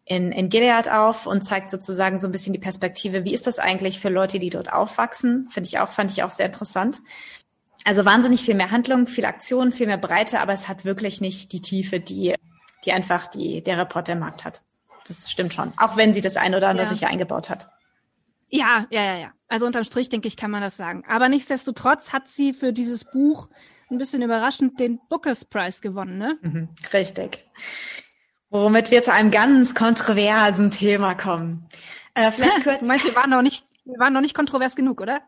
in, 0.03 0.33
in 0.33 0.49
Gilead 0.49 0.91
auf 0.91 1.25
und 1.25 1.43
zeigt 1.43 1.69
sozusagen 1.69 2.17
so 2.17 2.27
ein 2.27 2.33
bisschen 2.33 2.51
die 2.51 2.59
Perspektive, 2.59 3.23
wie 3.23 3.33
ist 3.33 3.47
das 3.47 3.57
eigentlich 3.57 4.01
für 4.01 4.09
Leute, 4.09 4.37
die 4.37 4.49
dort 4.49 4.73
aufwachsen? 4.73 5.47
Finde 5.49 5.69
ich 5.69 5.79
auch, 5.79 5.93
fand 5.93 6.11
ich 6.11 6.23
auch 6.23 6.31
sehr 6.31 6.47
interessant. 6.47 6.99
Also 7.85 8.03
wahnsinnig 8.03 8.41
viel 8.41 8.55
mehr 8.55 8.71
Handlung, 8.71 9.07
viel 9.07 9.23
Aktion, 9.23 9.71
viel 9.71 9.87
mehr 9.87 9.97
Breite, 9.97 10.41
aber 10.41 10.51
es 10.51 10.67
hat 10.67 10.83
wirklich 10.83 11.21
nicht 11.21 11.53
die 11.53 11.61
Tiefe, 11.61 12.01
die, 12.01 12.35
die 12.83 12.91
einfach 12.91 13.27
die, 13.27 13.63
der 13.63 13.77
Reportermarkt 13.77 14.43
hat 14.43 14.61
das 15.07 15.29
stimmt 15.31 15.53
schon. 15.53 15.73
Auch 15.77 15.97
wenn 15.97 16.13
sie 16.13 16.21
das 16.21 16.37
ein 16.37 16.55
oder 16.55 16.69
andere 16.69 16.87
ja. 16.87 16.93
sicher 16.93 17.07
eingebaut 17.07 17.49
hat. 17.49 17.69
Ja, 18.49 18.85
ja, 18.89 19.03
ja, 19.03 19.17
ja. 19.17 19.31
Also 19.47 19.65
unterm 19.65 19.83
Strich, 19.83 20.09
denke 20.09 20.27
ich, 20.27 20.35
kann 20.37 20.51
man 20.51 20.61
das 20.61 20.77
sagen. 20.77 21.03
Aber 21.07 21.29
nichtsdestotrotz 21.29 22.13
hat 22.13 22.27
sie 22.27 22.53
für 22.53 22.73
dieses 22.73 23.05
Buch 23.05 23.49
ein 23.89 23.97
bisschen 23.97 24.21
überraschend 24.21 24.79
den 24.79 24.99
Bookers 25.09 25.45
Prize 25.45 25.81
gewonnen, 25.81 26.17
ne? 26.17 26.37
Mhm, 26.41 26.69
richtig. 26.93 27.45
Womit 28.49 28.91
wir 28.91 29.03
zu 29.03 29.13
einem 29.13 29.31
ganz 29.31 29.73
kontroversen 29.75 30.71
Thema 30.71 31.15
kommen. 31.15 31.67
Äh, 32.13 32.31
vielleicht 32.31 32.63
kurz. 32.63 32.79
du 32.79 32.85
meinst, 32.85 33.05
wir 33.05 33.15
waren 33.15 33.29
noch 33.29 33.41
nicht, 33.41 33.65
wir 33.85 33.99
waren 33.99 34.13
noch 34.13 34.21
nicht 34.21 34.35
kontrovers 34.35 34.75
genug, 34.75 35.01
oder? 35.01 35.21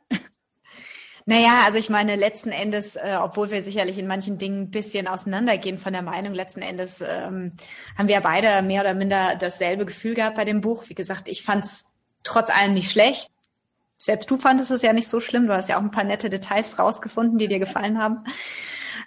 Naja, 1.26 1.64
also 1.66 1.78
ich 1.78 1.90
meine, 1.90 2.16
letzten 2.16 2.52
Endes, 2.52 2.96
äh, 2.96 3.18
obwohl 3.22 3.50
wir 3.50 3.64
sicherlich 3.64 3.98
in 3.98 4.08
manchen 4.08 4.38
Dingen 4.38 4.64
ein 4.64 4.72
bisschen 4.72 5.08
auseinandergehen 5.08 5.78
von 5.78 5.94
der 5.94 6.02
Meinung, 6.02 6.34
letzten 6.34 6.62
Endes 6.62 7.02
ähm, 7.02 7.54
haben 7.98 8.08
wir 8.08 8.20
beide 8.22 8.62
mehr 8.62 8.82
oder 8.82 8.94
minder 8.94 9.36
dasselbe 9.36 9.86
Gefühl 9.86 10.16
gehabt 10.16 10.36
bei 10.36 10.46
dem 10.46 10.62
Buch. 10.62 10.86
Wie 10.88 10.96
gesagt, 10.96 11.28
ich 11.28 11.44
fand 11.44 11.66
es 11.66 11.86
trotz 12.24 12.50
allem 12.50 12.74
nicht 12.74 12.92
schlecht. 12.92 13.30
Selbst 13.98 14.30
du 14.30 14.38
fandest 14.38 14.72
es 14.72 14.82
ja 14.82 14.92
nicht 14.92 15.08
so 15.08 15.22
schlimm. 15.22 15.48
Du 15.48 15.54
hast 15.54 15.70
ja 15.70 15.78
auch 15.78 15.82
ein 15.82 15.92
paar 15.92 16.04
nette 16.04 16.30
Details 16.30 16.78
rausgefunden, 16.78 17.38
die 17.38 17.48
dir 17.48 17.60
gefallen 17.60 18.02
haben. 18.02 18.26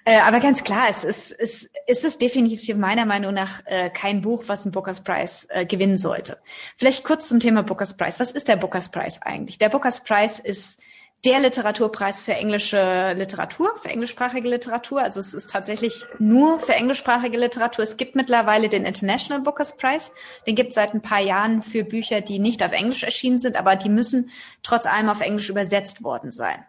Äh, 0.06 0.20
aber 0.20 0.40
ganz 0.40 0.64
klar, 0.64 0.84
es 0.88 1.04
ist, 1.04 1.32
es, 1.32 1.68
es 1.86 2.04
ist 2.04 2.22
definitiv 2.22 2.74
meiner 2.76 3.04
Meinung 3.04 3.34
nach 3.34 3.60
äh, 3.66 3.90
kein 3.90 4.22
Buch, 4.22 4.44
was 4.46 4.64
einen 4.64 4.72
Bookers 4.72 5.02
Prize 5.02 5.46
äh, 5.50 5.66
gewinnen 5.66 5.98
sollte. 5.98 6.38
Vielleicht 6.76 7.04
kurz 7.04 7.28
zum 7.28 7.40
Thema 7.40 7.62
Bookers 7.62 7.96
Prize. 7.96 8.20
Was 8.20 8.30
ist 8.30 8.48
der 8.48 8.56
Bookers 8.56 8.88
Prize 8.88 9.18
eigentlich? 9.20 9.58
Der 9.58 9.68
Bookers 9.68 10.02
Prize 10.02 10.40
ist 10.40 10.78
der 11.26 11.40
Literaturpreis 11.40 12.20
für 12.20 12.34
englische 12.34 13.12
Literatur, 13.14 13.74
für 13.82 13.88
englischsprachige 13.88 14.48
Literatur. 14.48 15.02
Also 15.02 15.18
es 15.18 15.34
ist 15.34 15.50
tatsächlich 15.50 16.06
nur 16.20 16.60
für 16.60 16.74
englischsprachige 16.74 17.36
Literatur. 17.36 17.82
Es 17.82 17.96
gibt 17.96 18.14
mittlerweile 18.14 18.68
den 18.68 18.84
International 18.84 19.42
Bookers 19.42 19.76
Prize. 19.76 20.12
Den 20.46 20.54
gibt 20.54 20.68
es 20.68 20.76
seit 20.76 20.94
ein 20.94 21.02
paar 21.02 21.20
Jahren 21.20 21.62
für 21.62 21.82
Bücher, 21.82 22.20
die 22.20 22.38
nicht 22.38 22.62
auf 22.62 22.70
Englisch 22.70 23.02
erschienen 23.02 23.40
sind, 23.40 23.56
aber 23.56 23.74
die 23.74 23.88
müssen 23.88 24.30
trotz 24.62 24.86
allem 24.86 25.08
auf 25.08 25.20
Englisch 25.20 25.50
übersetzt 25.50 26.04
worden 26.04 26.30
sein. 26.30 26.64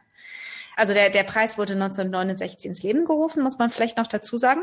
Also 0.76 0.96
der, 0.96 1.12
der 1.12 1.24
Preis 1.24 1.60
wurde 1.60 1.74
1969 1.74 2.66
ins 2.66 2.82
Leben 2.82 3.06
gerufen, 3.06 3.44
muss 3.44 3.60
man 3.60 3.70
vielleicht 3.70 3.98
noch 3.98 4.08
dazu 4.08 4.38
sagen. 4.38 4.62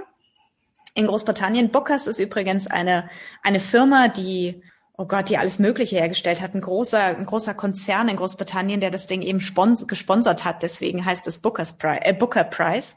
In 0.95 1.07
Großbritannien. 1.07 1.71
Bookers 1.71 2.09
ist 2.09 2.19
übrigens 2.19 2.67
eine, 2.67 3.09
eine 3.45 3.61
Firma, 3.61 4.09
die 4.09 4.61
oh 4.97 5.07
Gott, 5.07 5.29
die 5.29 5.39
alles 5.39 5.59
Mögliche 5.59 5.97
hergestellt 5.97 6.41
hat. 6.41 6.55
Ein 6.55 6.61
großer, 6.61 7.03
ein 7.03 7.27
großer 7.27 7.55
Konzern 7.55 8.09
in 8.09 8.17
Großbritannien, 8.17 8.81
der 8.81 8.91
das 8.91 9.07
Ding 9.07 9.23
eben 9.23 9.41
spons 9.41 9.87
gesponsert 9.87 10.45
hat. 10.45 10.63
Deswegen 10.63 11.05
heißt 11.05 11.27
es 11.27 11.39
Booker's 11.39 11.73
Prize, 11.73 12.01
äh, 12.03 12.13
Booker 12.13 12.45
Prize. 12.45 12.95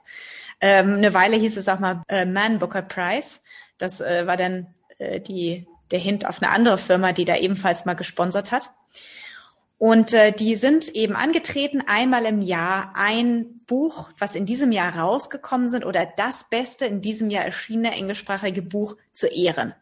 Ähm, 0.62 0.96
eine 0.96 1.14
Weile 1.14 1.38
hieß 1.38 1.58
es 1.58 1.68
auch 1.68 1.80
mal 1.80 2.04
äh, 2.08 2.26
Man 2.26 2.60
Booker 2.60 2.84
Prize. 2.84 3.40
Das 3.78 4.02
äh, 4.02 4.28
war 4.28 4.38
dann 4.38 4.68
äh, 5.00 5.20
die, 5.20 5.68
der 5.92 6.00
Hint 6.00 6.28
auf 6.28 6.42
eine 6.42 6.52
andere 6.52 6.78
Firma, 6.78 7.14
die 7.14 7.26
da 7.26 7.36
ebenfalls 7.36 7.86
mal 7.86 7.96
gesponsert 7.96 8.52
hat. 8.52 8.70
Und 9.80 10.14
äh, 10.14 10.32
die 10.32 10.56
sind 10.56 10.90
eben 10.90 11.16
angetreten, 11.16 11.84
einmal 11.86 12.26
im 12.26 12.42
Jahr 12.42 12.94
ein 12.96 13.62
Buch, 13.68 14.10
was 14.18 14.34
in 14.34 14.48
diesem 14.48 14.72
Jahr 14.72 14.98
rausgekommen 14.98 15.70
sind 15.70 15.86
oder 15.86 16.08
das 16.18 16.50
beste 16.50 16.86
in 16.86 17.02
diesem 17.02 17.30
Jahr 17.30 17.46
erschienene 17.46 17.92
englischsprachige 17.92 18.64
Buch 18.64 18.98
zu 19.14 19.28
ehren. 19.28 19.76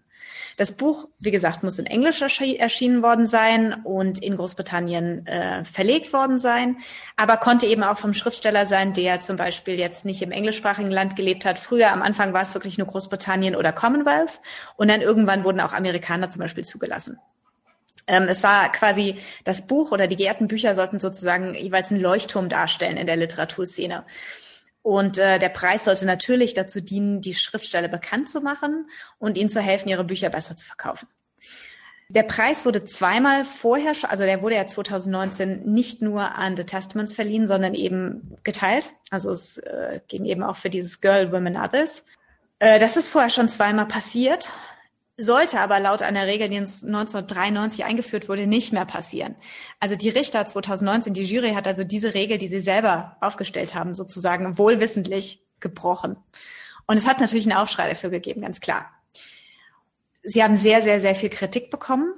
Das 0.57 0.71
Buch, 0.71 1.09
wie 1.19 1.31
gesagt, 1.31 1.63
muss 1.63 1.79
in 1.79 1.85
Englisch 1.85 2.21
erschienen 2.21 3.03
worden 3.03 3.27
sein 3.27 3.73
und 3.83 4.23
in 4.23 4.37
Großbritannien 4.37 5.27
äh, 5.27 5.65
verlegt 5.65 6.13
worden 6.13 6.37
sein, 6.37 6.77
aber 7.17 7.37
konnte 7.37 7.65
eben 7.65 7.83
auch 7.83 7.97
vom 7.97 8.13
Schriftsteller 8.13 8.65
sein, 8.65 8.93
der 8.93 9.19
zum 9.19 9.35
Beispiel 9.35 9.77
jetzt 9.77 10.05
nicht 10.05 10.21
im 10.21 10.31
englischsprachigen 10.31 10.91
Land 10.91 11.15
gelebt 11.15 11.43
hat. 11.45 11.59
Früher 11.59 11.91
am 11.91 12.01
Anfang 12.01 12.31
war 12.33 12.41
es 12.41 12.53
wirklich 12.53 12.77
nur 12.77 12.87
Großbritannien 12.87 13.55
oder 13.55 13.73
Commonwealth 13.73 14.39
und 14.77 14.89
dann 14.89 15.01
irgendwann 15.01 15.43
wurden 15.43 15.59
auch 15.59 15.73
Amerikaner 15.73 16.29
zum 16.29 16.41
Beispiel 16.41 16.63
zugelassen. 16.63 17.19
Ähm, 18.07 18.27
es 18.29 18.43
war 18.43 18.71
quasi 18.71 19.17
das 19.43 19.65
Buch 19.65 19.91
oder 19.91 20.07
die 20.07 20.15
geehrten 20.15 20.47
Bücher 20.47 20.75
sollten 20.75 20.99
sozusagen 20.99 21.55
jeweils 21.55 21.91
einen 21.91 22.01
Leuchtturm 22.01 22.49
darstellen 22.49 22.97
in 22.97 23.07
der 23.07 23.15
Literaturszene. 23.15 24.05
Und 24.85 25.17
äh, 25.17 25.39
der 25.39 25.49
Preis 25.49 25.85
sollte 25.85 26.05
natürlich 26.05 26.53
dazu 26.53 26.79
dienen, 26.79 27.19
die 27.19 27.33
Schriftsteller 27.33 27.87
bekannt 27.87 28.29
zu 28.29 28.39
machen 28.39 28.87
und 29.17 29.35
ihnen 29.35 29.49
zu 29.49 29.59
helfen, 29.59 29.89
ihre 29.89 30.03
Bücher 30.03 30.29
besser 30.29 30.55
zu 30.55 30.63
verkaufen. 30.63 31.07
Der 32.07 32.21
Preis 32.21 32.67
wurde 32.67 32.85
zweimal 32.85 33.45
vorher, 33.45 33.93
also 34.07 34.25
der 34.25 34.43
wurde 34.43 34.57
ja 34.57 34.67
2019 34.67 35.63
nicht 35.65 36.03
nur 36.03 36.35
an 36.35 36.55
The 36.55 36.65
Testaments 36.65 37.13
verliehen, 37.13 37.47
sondern 37.47 37.73
eben 37.73 38.37
geteilt. 38.43 38.93
Also 39.09 39.31
es 39.31 39.57
äh, 39.57 40.01
ging 40.07 40.23
eben 40.25 40.43
auch 40.43 40.55
für 40.55 40.69
dieses 40.69 41.01
Girl, 41.01 41.31
Women, 41.31 41.57
Others. 41.57 42.05
Äh, 42.59 42.77
das 42.77 42.95
ist 42.95 43.09
vorher 43.09 43.31
schon 43.31 43.49
zweimal 43.49 43.87
passiert 43.87 44.49
sollte 45.17 45.59
aber 45.61 45.79
laut 45.79 46.01
einer 46.01 46.27
Regel, 46.27 46.49
die 46.49 46.57
1993 46.57 47.85
eingeführt 47.85 48.27
wurde, 48.27 48.47
nicht 48.47 48.73
mehr 48.73 48.85
passieren. 48.85 49.35
Also 49.79 49.95
die 49.95 50.09
Richter 50.09 50.45
2019, 50.45 51.13
die 51.13 51.23
Jury 51.23 51.53
hat 51.53 51.67
also 51.67 51.83
diese 51.83 52.13
Regel, 52.13 52.37
die 52.37 52.49
sie 52.49 52.61
selber 52.61 53.17
aufgestellt 53.21 53.75
haben, 53.75 53.93
sozusagen 53.93 54.57
wohlwissentlich 54.57 55.41
gebrochen. 55.59 56.17
Und 56.85 56.97
es 56.97 57.07
hat 57.07 57.19
natürlich 57.19 57.45
einen 57.45 57.57
Aufschrei 57.57 57.89
dafür 57.89 58.09
gegeben, 58.09 58.41
ganz 58.41 58.59
klar. 58.59 58.91
Sie 60.21 60.43
haben 60.43 60.55
sehr, 60.55 60.81
sehr, 60.81 60.99
sehr 60.99 61.15
viel 61.15 61.29
Kritik 61.29 61.69
bekommen. 61.69 62.13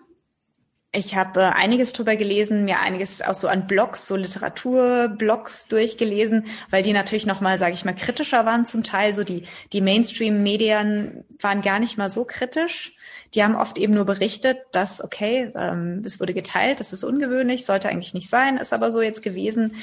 Ich 0.98 1.16
habe 1.16 1.42
äh, 1.42 1.44
einiges 1.44 1.94
drüber 1.94 2.16
gelesen, 2.16 2.66
mir 2.66 2.80
einiges 2.80 3.22
auch 3.22 3.36
so 3.36 3.48
an 3.48 3.68
Blogs, 3.68 4.08
so 4.08 4.16
Literaturblogs 4.16 5.68
durchgelesen, 5.68 6.48
weil 6.72 6.82
die 6.82 6.92
natürlich 6.92 7.28
nochmal, 7.28 7.60
sage 7.60 7.74
ich 7.74 7.86
mal, 7.86 7.94
kritischer 7.94 8.48
waren 8.48 8.66
zum 8.66 8.82
Teil. 8.82 9.14
So 9.14 9.24
die, 9.24 9.44
die 9.74 9.82
Mainstream-Medien 9.82 11.24
waren 11.40 11.62
gar 11.62 11.78
nicht 11.78 12.00
mal 12.00 12.10
so 12.10 12.26
kritisch. 12.26 12.96
Die 13.36 13.44
haben 13.44 13.56
oft 13.56 13.78
eben 13.78 13.94
nur 13.94 14.06
berichtet, 14.06 14.58
dass, 14.72 15.04
okay, 15.04 15.52
ähm, 15.56 16.02
es 16.04 16.20
wurde 16.20 16.34
geteilt, 16.34 16.80
das 16.80 16.94
ist 16.94 17.04
ungewöhnlich, 17.04 17.66
sollte 17.66 17.90
eigentlich 17.90 18.16
nicht 18.16 18.30
sein, 18.30 18.58
ist 18.58 18.74
aber 18.74 18.92
so 18.92 19.00
jetzt 19.00 19.22
gewesen. 19.22 19.76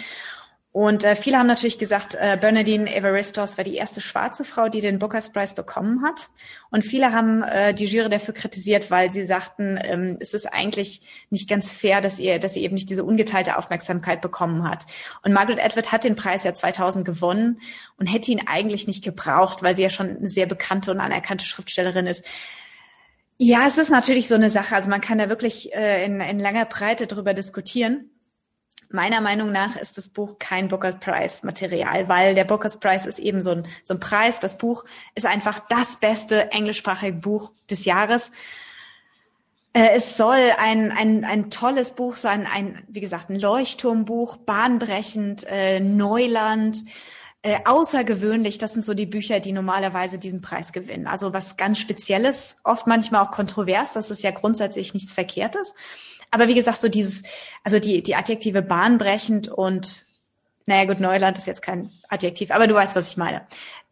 Und 0.74 1.04
äh, 1.04 1.14
viele 1.14 1.38
haben 1.38 1.46
natürlich 1.46 1.78
gesagt, 1.78 2.16
äh, 2.18 2.36
Bernadine 2.36 2.92
Evaristos 2.92 3.56
war 3.56 3.62
die 3.62 3.76
erste 3.76 4.00
schwarze 4.00 4.44
Frau, 4.44 4.68
die 4.68 4.80
den 4.80 4.98
Booker's 4.98 5.30
Prize 5.30 5.54
bekommen 5.54 6.02
hat. 6.02 6.30
Und 6.72 6.84
viele 6.84 7.12
haben 7.12 7.44
äh, 7.44 7.72
die 7.72 7.84
Jury 7.84 8.08
dafür 8.08 8.34
kritisiert, 8.34 8.90
weil 8.90 9.12
sie 9.12 9.24
sagten, 9.24 9.78
ähm, 9.84 10.16
es 10.18 10.34
ist 10.34 10.52
eigentlich 10.52 11.02
nicht 11.30 11.48
ganz 11.48 11.72
fair, 11.72 12.00
dass 12.00 12.18
ihr, 12.18 12.40
dass 12.40 12.54
sie 12.54 12.64
eben 12.64 12.74
nicht 12.74 12.90
diese 12.90 13.04
ungeteilte 13.04 13.56
Aufmerksamkeit 13.56 14.20
bekommen 14.20 14.68
hat. 14.68 14.84
Und 15.22 15.32
Margaret 15.32 15.64
Atwood 15.64 15.92
hat 15.92 16.02
den 16.02 16.16
Preis 16.16 16.42
ja 16.42 16.54
2000 16.54 17.04
gewonnen 17.04 17.60
und 17.96 18.08
hätte 18.08 18.32
ihn 18.32 18.42
eigentlich 18.44 18.88
nicht 18.88 19.04
gebraucht, 19.04 19.62
weil 19.62 19.76
sie 19.76 19.82
ja 19.82 19.90
schon 19.90 20.16
eine 20.16 20.28
sehr 20.28 20.46
bekannte 20.46 20.90
und 20.90 20.98
anerkannte 20.98 21.46
Schriftstellerin 21.46 22.08
ist. 22.08 22.24
Ja, 23.38 23.68
es 23.68 23.78
ist 23.78 23.90
natürlich 23.90 24.26
so 24.26 24.34
eine 24.34 24.50
Sache. 24.50 24.74
Also 24.74 24.90
man 24.90 25.00
kann 25.00 25.18
da 25.18 25.28
wirklich 25.28 25.72
äh, 25.72 26.04
in, 26.04 26.20
in 26.20 26.40
langer 26.40 26.64
Breite 26.64 27.06
drüber 27.06 27.32
diskutieren. 27.32 28.10
Meiner 28.94 29.20
Meinung 29.20 29.50
nach 29.50 29.74
ist 29.74 29.98
das 29.98 30.08
Buch 30.08 30.38
kein 30.38 30.68
Booker 30.68 30.92
Prize 30.92 31.44
Material, 31.44 32.08
weil 32.08 32.36
der 32.36 32.44
Booker 32.44 32.68
Prize 32.68 33.08
ist 33.08 33.18
eben 33.18 33.42
so 33.42 33.50
ein, 33.50 33.66
so 33.82 33.94
ein 33.94 33.98
Preis. 33.98 34.38
Das 34.38 34.56
Buch 34.56 34.84
ist 35.16 35.26
einfach 35.26 35.58
das 35.68 35.96
beste 35.96 36.52
englischsprachige 36.52 37.14
Buch 37.18 37.50
des 37.68 37.86
Jahres. 37.86 38.30
Äh, 39.72 39.96
es 39.96 40.16
soll 40.16 40.38
ein, 40.58 40.92
ein, 40.92 41.24
ein 41.24 41.50
tolles 41.50 41.90
Buch 41.96 42.16
sein, 42.16 42.46
ein, 42.46 42.84
wie 42.86 43.00
gesagt, 43.00 43.30
ein 43.30 43.40
Leuchtturmbuch, 43.40 44.36
bahnbrechend, 44.36 45.44
äh, 45.48 45.80
Neuland, 45.80 46.84
äh, 47.42 47.58
außergewöhnlich. 47.64 48.58
Das 48.58 48.74
sind 48.74 48.84
so 48.84 48.94
die 48.94 49.06
Bücher, 49.06 49.40
die 49.40 49.52
normalerweise 49.52 50.18
diesen 50.18 50.40
Preis 50.40 50.72
gewinnen. 50.72 51.08
Also 51.08 51.32
was 51.32 51.56
ganz 51.56 51.80
Spezielles, 51.80 52.58
oft 52.62 52.86
manchmal 52.86 53.26
auch 53.26 53.32
kontrovers. 53.32 53.94
Das 53.94 54.12
ist 54.12 54.22
ja 54.22 54.30
grundsätzlich 54.30 54.94
nichts 54.94 55.12
Verkehrtes. 55.12 55.74
Aber 56.34 56.48
wie 56.48 56.54
gesagt, 56.54 56.80
so 56.80 56.88
dieses, 56.88 57.22
also 57.62 57.78
die, 57.78 58.02
die 58.02 58.16
Adjektive 58.16 58.60
bahnbrechend 58.60 59.46
und 59.46 60.03
naja 60.66 60.86
gut, 60.86 60.98
Neuland 60.98 61.36
ist 61.36 61.46
jetzt 61.46 61.60
kein 61.60 61.90
Adjektiv, 62.08 62.50
aber 62.50 62.66
du 62.66 62.74
weißt, 62.74 62.96
was 62.96 63.08
ich 63.08 63.16
meine. 63.16 63.42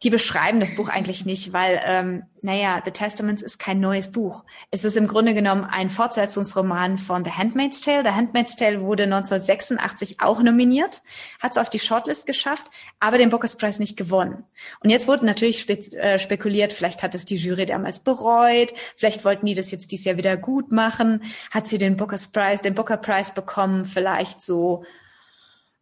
Die 0.01 0.09
beschreiben 0.09 0.59
das 0.59 0.75
Buch 0.75 0.89
eigentlich 0.89 1.25
nicht, 1.25 1.53
weil, 1.53 1.79
ähm, 1.85 2.23
naja, 2.41 2.81
The 2.83 2.91
Testaments 2.91 3.43
ist 3.43 3.59
kein 3.59 3.79
neues 3.79 4.11
Buch. 4.11 4.43
Es 4.71 4.83
ist 4.83 4.97
im 4.97 5.07
Grunde 5.07 5.33
genommen 5.33 5.65
ein 5.65 5.89
Fortsetzungsroman 5.89 6.97
von 6.97 7.23
The 7.23 7.31
Handmaid's 7.31 7.81
Tale. 7.81 8.03
The 8.03 8.15
Handmaid's 8.15 8.55
Tale 8.55 8.81
wurde 8.81 9.03
1986 9.03 10.19
auch 10.19 10.41
nominiert, 10.41 11.03
hat 11.41 11.51
es 11.51 11.57
auf 11.57 11.69
die 11.69 11.79
Shortlist 11.79 12.25
geschafft, 12.25 12.65
aber 12.99 13.17
den 13.17 13.29
Booker's 13.29 13.55
Prize 13.55 13.79
nicht 13.79 13.97
gewonnen. 13.97 14.43
Und 14.79 14.89
jetzt 14.89 15.07
wurde 15.07 15.25
natürlich 15.25 15.59
spe 15.59 15.73
äh, 15.73 16.17
spekuliert, 16.17 16.73
vielleicht 16.73 17.03
hat 17.03 17.13
es 17.13 17.25
die 17.25 17.35
Jury 17.35 17.65
damals 17.65 17.99
bereut, 17.99 18.73
vielleicht 18.97 19.25
wollten 19.25 19.45
die 19.45 19.55
das 19.55 19.71
jetzt 19.71 19.91
dieses 19.91 20.05
Jahr 20.05 20.17
wieder 20.17 20.37
gut 20.37 20.71
machen, 20.71 21.23
hat 21.51 21.67
sie 21.67 21.77
den 21.77 21.97
Booker's 21.97 22.27
Prize, 22.27 22.61
den 22.63 22.73
Booker 22.73 22.97
Prize 22.97 23.33
bekommen, 23.33 23.85
vielleicht 23.85 24.41
so 24.41 24.83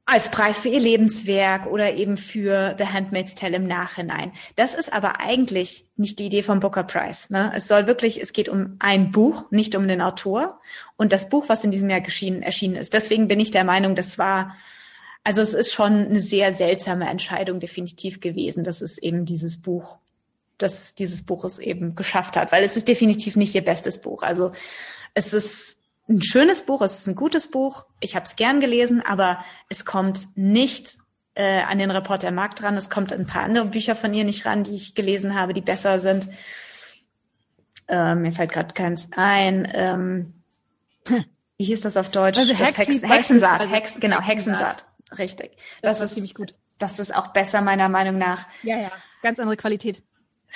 als 0.05 0.29
Preis 0.29 0.59
für 0.59 0.69
ihr 0.69 0.79
Lebenswerk 0.79 1.67
oder 1.67 1.93
eben 1.93 2.17
für 2.17 2.75
The 2.77 2.85
Handmaid's 2.85 3.35
Tale 3.35 3.57
im 3.57 3.67
Nachhinein. 3.67 4.33
Das 4.55 4.73
ist 4.73 4.91
aber 4.91 5.19
eigentlich 5.19 5.85
nicht 5.95 6.19
die 6.19 6.25
Idee 6.25 6.43
vom 6.43 6.59
Booker 6.59 6.83
Prize. 6.83 7.31
Ne? 7.31 7.51
Es 7.55 7.67
soll 7.67 7.87
wirklich, 7.87 8.21
es 8.21 8.33
geht 8.33 8.49
um 8.49 8.75
ein 8.79 9.11
Buch, 9.11 9.51
nicht 9.51 9.75
um 9.75 9.87
den 9.87 10.01
Autor 10.01 10.59
und 10.97 11.13
das 11.13 11.29
Buch, 11.29 11.45
was 11.47 11.63
in 11.63 11.71
diesem 11.71 11.89
Jahr 11.89 12.01
geschienen, 12.01 12.41
erschienen 12.41 12.75
ist. 12.75 12.93
Deswegen 12.93 13.27
bin 13.27 13.39
ich 13.39 13.51
der 13.51 13.63
Meinung, 13.63 13.95
das 13.95 14.17
war, 14.17 14.55
also 15.23 15.39
es 15.39 15.53
ist 15.53 15.71
schon 15.71 16.07
eine 16.07 16.21
sehr 16.21 16.51
seltsame 16.53 17.07
Entscheidung 17.07 17.59
definitiv 17.59 18.19
gewesen, 18.19 18.63
dass 18.63 18.81
es 18.81 18.97
eben 18.97 19.25
dieses 19.25 19.61
Buch, 19.61 19.99
dass 20.57 20.95
dieses 20.95 21.23
Buch 21.23 21.45
es 21.45 21.59
eben 21.59 21.95
geschafft 21.95 22.37
hat, 22.37 22.51
weil 22.51 22.63
es 22.63 22.75
ist 22.75 22.87
definitiv 22.87 23.35
nicht 23.35 23.53
ihr 23.53 23.63
bestes 23.63 23.99
Buch. 23.99 24.23
Also 24.23 24.51
es 25.13 25.33
ist 25.33 25.77
ein 26.09 26.21
schönes 26.21 26.63
Buch, 26.63 26.81
es 26.81 26.99
ist 26.99 27.07
ein 27.07 27.15
gutes 27.15 27.49
Buch, 27.49 27.85
ich 27.99 28.15
habe 28.15 28.25
es 28.25 28.35
gern 28.35 28.59
gelesen, 28.59 29.01
aber 29.05 29.43
es 29.69 29.85
kommt 29.85 30.27
nicht 30.35 30.97
äh, 31.35 31.61
an 31.61 31.77
den 31.77 31.91
Reporter 31.91 32.31
Markt 32.31 32.63
ran. 32.63 32.75
Es 32.75 32.89
kommt 32.89 33.13
ein 33.13 33.25
paar 33.25 33.43
andere 33.43 33.65
Bücher 33.65 33.95
von 33.95 34.13
ihr 34.13 34.23
nicht 34.23 34.45
ran, 34.45 34.63
die 34.63 34.75
ich 34.75 34.95
gelesen 34.95 35.35
habe, 35.35 35.53
die 35.53 35.61
besser 35.61 35.99
sind. 35.99 36.27
Äh, 37.87 38.15
mir 38.15 38.31
fällt 38.31 38.51
gerade 38.51 38.73
keins 38.73 39.09
ein. 39.15 39.71
Ähm, 39.73 40.33
wie 41.57 41.63
hieß 41.63 41.81
das 41.81 41.97
auf 41.97 42.09
Deutsch? 42.09 42.37
Also 42.37 42.53
das 42.53 42.77
Hex 42.77 43.01
Hexensaat. 43.03 43.69
Hex, 43.69 43.95
genau, 43.99 44.21
Hexensaat. 44.21 44.85
Richtig. 45.17 45.57
Das, 45.81 45.99
das 45.99 46.09
ist 46.09 46.15
ziemlich 46.15 46.35
gut. 46.35 46.55
Das 46.77 46.99
ist 46.99 47.15
auch 47.15 47.27
besser 47.27 47.61
meiner 47.61 47.89
Meinung 47.89 48.17
nach. 48.17 48.47
Ja, 48.63 48.77
ja, 48.77 48.91
ganz 49.21 49.39
andere 49.39 49.57
Qualität. 49.57 50.01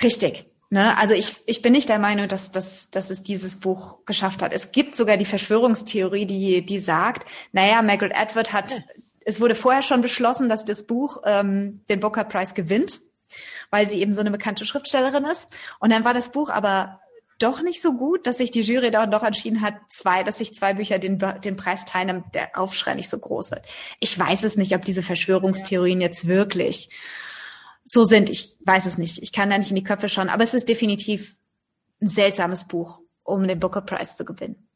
Richtig. 0.02 0.46
Ne? 0.68 0.96
Also 0.98 1.14
ich, 1.14 1.36
ich 1.46 1.62
bin 1.62 1.72
nicht 1.72 1.88
der 1.88 1.98
Meinung, 1.98 2.28
dass, 2.28 2.50
dass, 2.50 2.90
dass 2.90 3.10
es 3.10 3.22
dieses 3.22 3.60
Buch 3.60 4.04
geschafft 4.04 4.42
hat. 4.42 4.52
Es 4.52 4.72
gibt 4.72 4.96
sogar 4.96 5.16
die 5.16 5.24
Verschwörungstheorie, 5.24 6.26
die, 6.26 6.64
die 6.66 6.80
sagt, 6.80 7.26
naja, 7.52 7.82
Margaret 7.82 8.16
Atwood 8.16 8.52
hat, 8.52 8.72
ja. 8.72 8.78
es 9.24 9.40
wurde 9.40 9.54
vorher 9.54 9.82
schon 9.82 10.02
beschlossen, 10.02 10.48
dass 10.48 10.64
das 10.64 10.84
Buch 10.84 11.22
ähm, 11.24 11.82
den 11.88 12.00
Booker 12.00 12.24
Prize 12.24 12.54
gewinnt, 12.54 13.00
weil 13.70 13.88
sie 13.88 14.00
eben 14.00 14.14
so 14.14 14.20
eine 14.20 14.32
bekannte 14.32 14.66
Schriftstellerin 14.66 15.24
ist. 15.24 15.48
Und 15.78 15.90
dann 15.90 16.04
war 16.04 16.14
das 16.14 16.30
Buch 16.30 16.50
aber 16.50 17.00
doch 17.38 17.62
nicht 17.62 17.82
so 17.82 17.92
gut, 17.92 18.26
dass 18.26 18.38
sich 18.38 18.50
die 18.50 18.62
Jury 18.62 18.90
dann 18.90 19.10
doch 19.10 19.22
entschieden 19.22 19.60
hat, 19.60 19.74
zwei, 19.88 20.22
dass 20.24 20.38
sich 20.38 20.54
zwei 20.54 20.74
Bücher 20.74 20.98
den, 20.98 21.22
den 21.44 21.56
Preis 21.56 21.84
teilen, 21.84 22.24
der 22.34 22.58
Aufschrei 22.58 22.94
nicht 22.94 23.10
so 23.10 23.18
groß 23.18 23.50
wird. 23.50 23.66
Ich 24.00 24.18
weiß 24.18 24.42
es 24.42 24.56
nicht, 24.56 24.74
ob 24.74 24.84
diese 24.84 25.02
Verschwörungstheorien 25.02 26.00
jetzt 26.00 26.26
wirklich 26.26 26.88
so 27.86 28.04
sind. 28.04 28.28
Ich 28.28 28.56
weiß 28.64 28.84
es 28.84 28.98
nicht. 28.98 29.22
Ich 29.22 29.32
kann 29.32 29.48
da 29.48 29.56
nicht 29.56 29.70
in 29.70 29.76
die 29.76 29.84
Köpfe 29.84 30.08
schauen, 30.08 30.28
aber 30.28 30.44
es 30.44 30.52
ist 30.52 30.68
definitiv 30.68 31.36
ein 32.02 32.08
seltsames 32.08 32.66
Buch, 32.66 33.00
um 33.22 33.46
den 33.46 33.58
Booker 33.58 33.80
Prize 33.80 34.16
zu 34.16 34.24
gewinnen. 34.24 34.68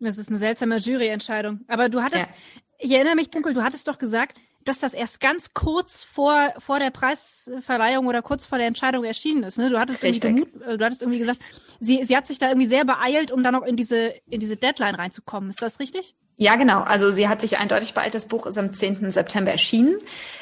Das 0.00 0.18
ist 0.18 0.28
eine 0.28 0.38
seltsame 0.38 0.78
Juryentscheidung. 0.78 1.60
Aber 1.68 1.88
du 1.88 2.02
hattest, 2.02 2.26
ja. 2.26 2.60
ich 2.78 2.90
erinnere 2.92 3.14
mich 3.14 3.30
dunkel, 3.30 3.52
du 3.52 3.62
hattest 3.62 3.88
doch 3.88 3.98
gesagt, 3.98 4.40
dass 4.64 4.80
das 4.80 4.94
erst 4.94 5.20
ganz 5.20 5.54
kurz 5.54 6.02
vor, 6.02 6.54
vor 6.58 6.78
der 6.78 6.90
Preisverleihung 6.90 8.06
oder 8.06 8.22
kurz 8.22 8.44
vor 8.44 8.58
der 8.58 8.66
Entscheidung 8.66 9.04
erschienen 9.04 9.42
ist. 9.42 9.58
Ne? 9.58 9.70
Du 9.70 9.78
hattest 9.78 10.02
irgendwie 10.02 10.30
Mut, 10.30 10.62
äh, 10.62 10.78
du 10.78 10.84
hattest 10.84 11.02
irgendwie 11.02 11.18
gesagt, 11.18 11.40
sie, 11.78 12.04
sie 12.04 12.16
hat 12.16 12.26
sich 12.26 12.38
da 12.38 12.48
irgendwie 12.48 12.66
sehr 12.66 12.84
beeilt, 12.84 13.32
um 13.32 13.42
dann 13.42 13.54
noch 13.54 13.64
in 13.64 13.76
diese, 13.76 14.14
in 14.26 14.40
diese 14.40 14.56
Deadline 14.56 14.94
reinzukommen. 14.94 15.50
Ist 15.50 15.62
das 15.62 15.80
richtig? 15.80 16.14
Ja, 16.40 16.54
genau. 16.54 16.82
Also 16.82 17.10
sie 17.10 17.28
hat 17.28 17.40
sich 17.40 17.58
eindeutig 17.58 17.94
beeilt. 17.94 18.14
Das 18.14 18.26
Buch 18.26 18.46
ist 18.46 18.58
am 18.58 18.72
10. 18.72 19.10
September 19.10 19.50
erschienen. 19.50 19.98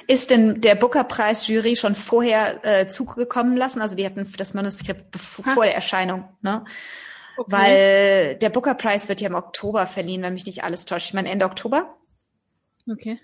Ist 0.07 0.31
denn 0.31 0.61
der 0.61 0.75
Booker-Preis-Jury 0.75 1.75
schon 1.75 1.95
vorher 1.95 2.63
äh, 2.65 2.87
zugekommen 2.87 3.57
lassen? 3.57 3.81
Also 3.81 3.97
die 3.97 4.05
hatten 4.05 4.31
das 4.37 4.53
Manuskript 4.53 5.17
vor 5.17 5.65
der 5.65 5.75
Erscheinung. 5.75 6.29
Ne? 6.43 6.65
Okay. 7.39 7.51
Weil 7.51 8.37
der 8.37 8.51
Booker-Preis 8.51 9.09
wird 9.09 9.23
ja 9.23 9.29
im 9.29 9.35
Oktober 9.35 9.87
verliehen, 9.87 10.21
wenn 10.21 10.35
mich 10.35 10.45
nicht 10.45 10.65
alles 10.65 10.85
täuscht. 10.85 11.09
Ich 11.09 11.15
meine 11.15 11.31
Ende 11.31 11.47
Oktober. 11.47 11.97
Okay. 12.91 13.19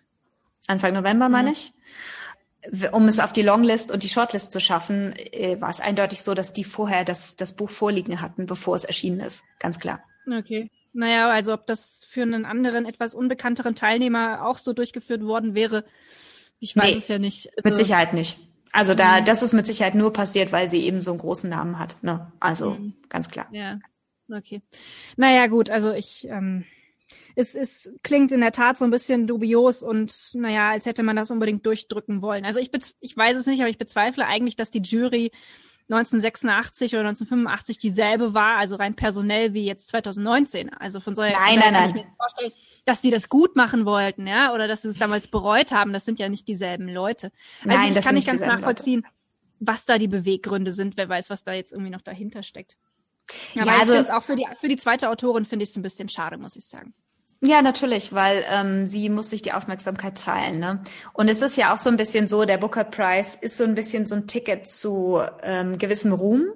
Anfang 0.67 0.95
November, 0.95 1.29
meine 1.29 1.51
mhm. 1.51 1.55
ich. 1.55 1.75
Um 2.93 3.07
es 3.07 3.21
auf 3.21 3.35
die 3.35 3.43
Longlist 3.43 3.91
und 3.91 4.03
die 4.03 4.09
Shortlist 4.09 4.51
zu 4.51 4.61
schaffen, 4.61 5.15
äh, 5.33 5.61
war 5.61 5.69
es 5.69 5.81
eindeutig 5.81 6.23
so, 6.23 6.33
dass 6.33 6.55
die 6.55 6.65
vorher 6.65 7.05
das, 7.05 7.37
das 7.37 7.55
Buch 7.55 7.69
vorliegen 7.69 8.23
hatten, 8.23 8.47
bevor 8.47 8.77
es 8.77 8.85
erschienen 8.85 9.21
ist. 9.21 9.45
Ganz 9.59 9.79
klar. 9.79 10.03
Okay. 10.27 10.71
Naja, 10.93 11.31
also 11.31 11.55
ob 11.55 11.67
das 11.67 12.05
für 12.09 12.23
einen 12.23 12.45
anderen, 12.45 12.85
etwas 12.85 13.15
unbekannteren 13.15 13.75
Teilnehmer 13.75 14.47
auch 14.47 14.59
so 14.59 14.73
durchgeführt 14.73 15.23
worden 15.23 15.55
wäre, 15.55 15.85
ich 16.59 16.77
weiß 16.77 16.93
nee, 16.93 16.99
es 16.99 17.09
ja 17.09 17.19
nicht. 17.19 17.49
Also, 17.57 17.65
mit 17.65 17.75
Sicherheit 17.75 18.15
nicht. 18.15 18.39
Also 18.73 18.95
da, 18.95 19.21
mhm. 19.21 19.25
das 19.25 19.43
ist 19.43 19.53
mit 19.53 19.67
Sicherheit 19.67 19.95
nur 19.95 20.13
passiert, 20.13 20.53
weil 20.53 20.71
sie 20.71 20.85
eben 20.85 21.01
so 21.01 21.11
einen 21.11 21.21
großen 21.21 21.51
Namen 21.51 21.79
hat. 21.79 21.97
Ne? 22.03 22.33
Also 22.41 22.73
mhm. 22.73 22.95
ganz 23.09 23.29
klar. 23.29 23.49
Ja, 23.53 23.79
okay. 24.31 24.63
Naja, 25.17 25.47
gut, 25.49 25.71
also 25.71 25.93
ich, 25.93 26.27
ähm, 26.29 26.65
es, 27.35 27.55
es 27.55 27.93
klingt 28.03 28.33
in 28.33 28.41
der 28.41 28.53
Tat 28.53 28.79
so 28.79 28.85
ein 28.85 28.91
bisschen 28.91 29.27
dubios 29.27 29.83
und 29.83 30.15
naja, 30.35 30.71
als 30.71 30.87
hätte 30.87 31.03
man 31.03 31.17
das 31.17 31.31
unbedingt 31.31 31.67
durchdrücken 31.67 32.23
wollen. 32.23 32.45
Also 32.45 32.61
ich, 32.61 32.71
ich 33.01 33.17
weiß 33.17 33.37
es 33.37 33.47
nicht, 33.47 33.61
aber 33.61 33.71
ich 33.71 33.79
bezweifle 33.79 34.27
eigentlich, 34.27 34.57
dass 34.57 34.71
die 34.71 34.83
Jury 34.83 35.33
1986 35.89 36.95
oder 36.95 37.09
1985 37.09 37.79
dieselbe 37.79 38.35
war, 38.35 38.59
also 38.59 38.77
rein 38.77 38.95
personell 38.95 39.53
wie 39.53 39.65
jetzt 39.65 39.89
2019. 39.89 40.73
Also 40.75 41.01
von 41.01 41.15
solcher 41.15 41.39
nein, 41.39 41.59
nein, 41.59 41.75
kann 41.75 41.89
ich 41.89 41.95
mir 41.95 42.07
vorstellen, 42.17 42.53
dass 42.85 43.03
sie 43.03 43.11
das 43.11 43.29
gut 43.29 43.57
machen 43.57 43.85
wollten, 43.85 44.27
ja, 44.27 44.55
oder 44.55 44.69
dass 44.69 44.83
sie 44.83 44.89
es 44.89 44.99
damals 44.99 45.29
bereut 45.29 45.73
haben. 45.73 45.93
Das 45.93 46.05
sind 46.05 46.19
ja 46.19 46.29
nicht 46.29 46.49
dieselben 46.49 46.89
Leute. 46.89 47.33
Also 47.65 47.77
nein, 47.77 47.97
ich 47.97 48.05
kann 48.05 48.15
nicht 48.15 48.27
ganz 48.27 48.41
nachvollziehen, 48.41 49.03
Leute. 49.03 49.15
was 49.61 49.85
da 49.85 49.99
die 49.99 50.09
Beweggründe 50.09 50.73
sind. 50.73 50.97
Wer 50.97 51.09
weiß, 51.09 51.31
was 51.31 51.45
da 51.45 51.53
jetzt 51.53 51.73
irgendwie 51.73 51.91
noch 51.91 52.03
dahinter 52.03 52.43
steckt. 52.43 52.77
Aber 53.57 53.67
ja, 53.67 53.73
also, 53.73 53.93
ich 53.93 53.99
finde 53.99 54.03
es 54.03 54.11
auch 54.11 54.23
für 54.23 54.37
die, 54.37 54.47
für 54.61 54.69
die 54.69 54.77
zweite 54.77 55.09
Autorin 55.09 55.45
finde 55.45 55.65
ich 55.65 55.71
es 55.71 55.77
ein 55.77 55.83
bisschen 55.83 56.09
schade, 56.09 56.39
muss 56.39 56.57
ich 56.57 56.65
sagen. 56.65 56.95
Ja, 57.45 57.61
natürlich, 57.61 58.13
weil 58.13 58.45
ähm, 58.49 58.87
sie 58.87 59.09
muss 59.09 59.31
sich 59.31 59.43
die 59.43 59.53
Aufmerksamkeit 59.53 60.17
teilen. 60.23 60.61
Ne? 60.61 60.81
Und 61.13 61.29
es 61.29 61.43
ist 61.43 61.57
ja 61.57 61.75
auch 61.75 61.79
so 61.79 61.91
ein 61.91 61.97
bisschen 61.97 62.29
so, 62.29 62.45
der 62.45 62.57
Booker 62.57 62.85
Prize 62.85 63.37
ist 63.41 63.57
so 63.57 63.65
ein 63.65 63.75
bisschen 63.75 64.07
so 64.07 64.15
ein 64.15 64.29
Ticket 64.29 64.69
zu 64.69 65.21
ähm, 65.43 65.77
gewissem 65.77 66.13
Ruhm. 66.13 66.47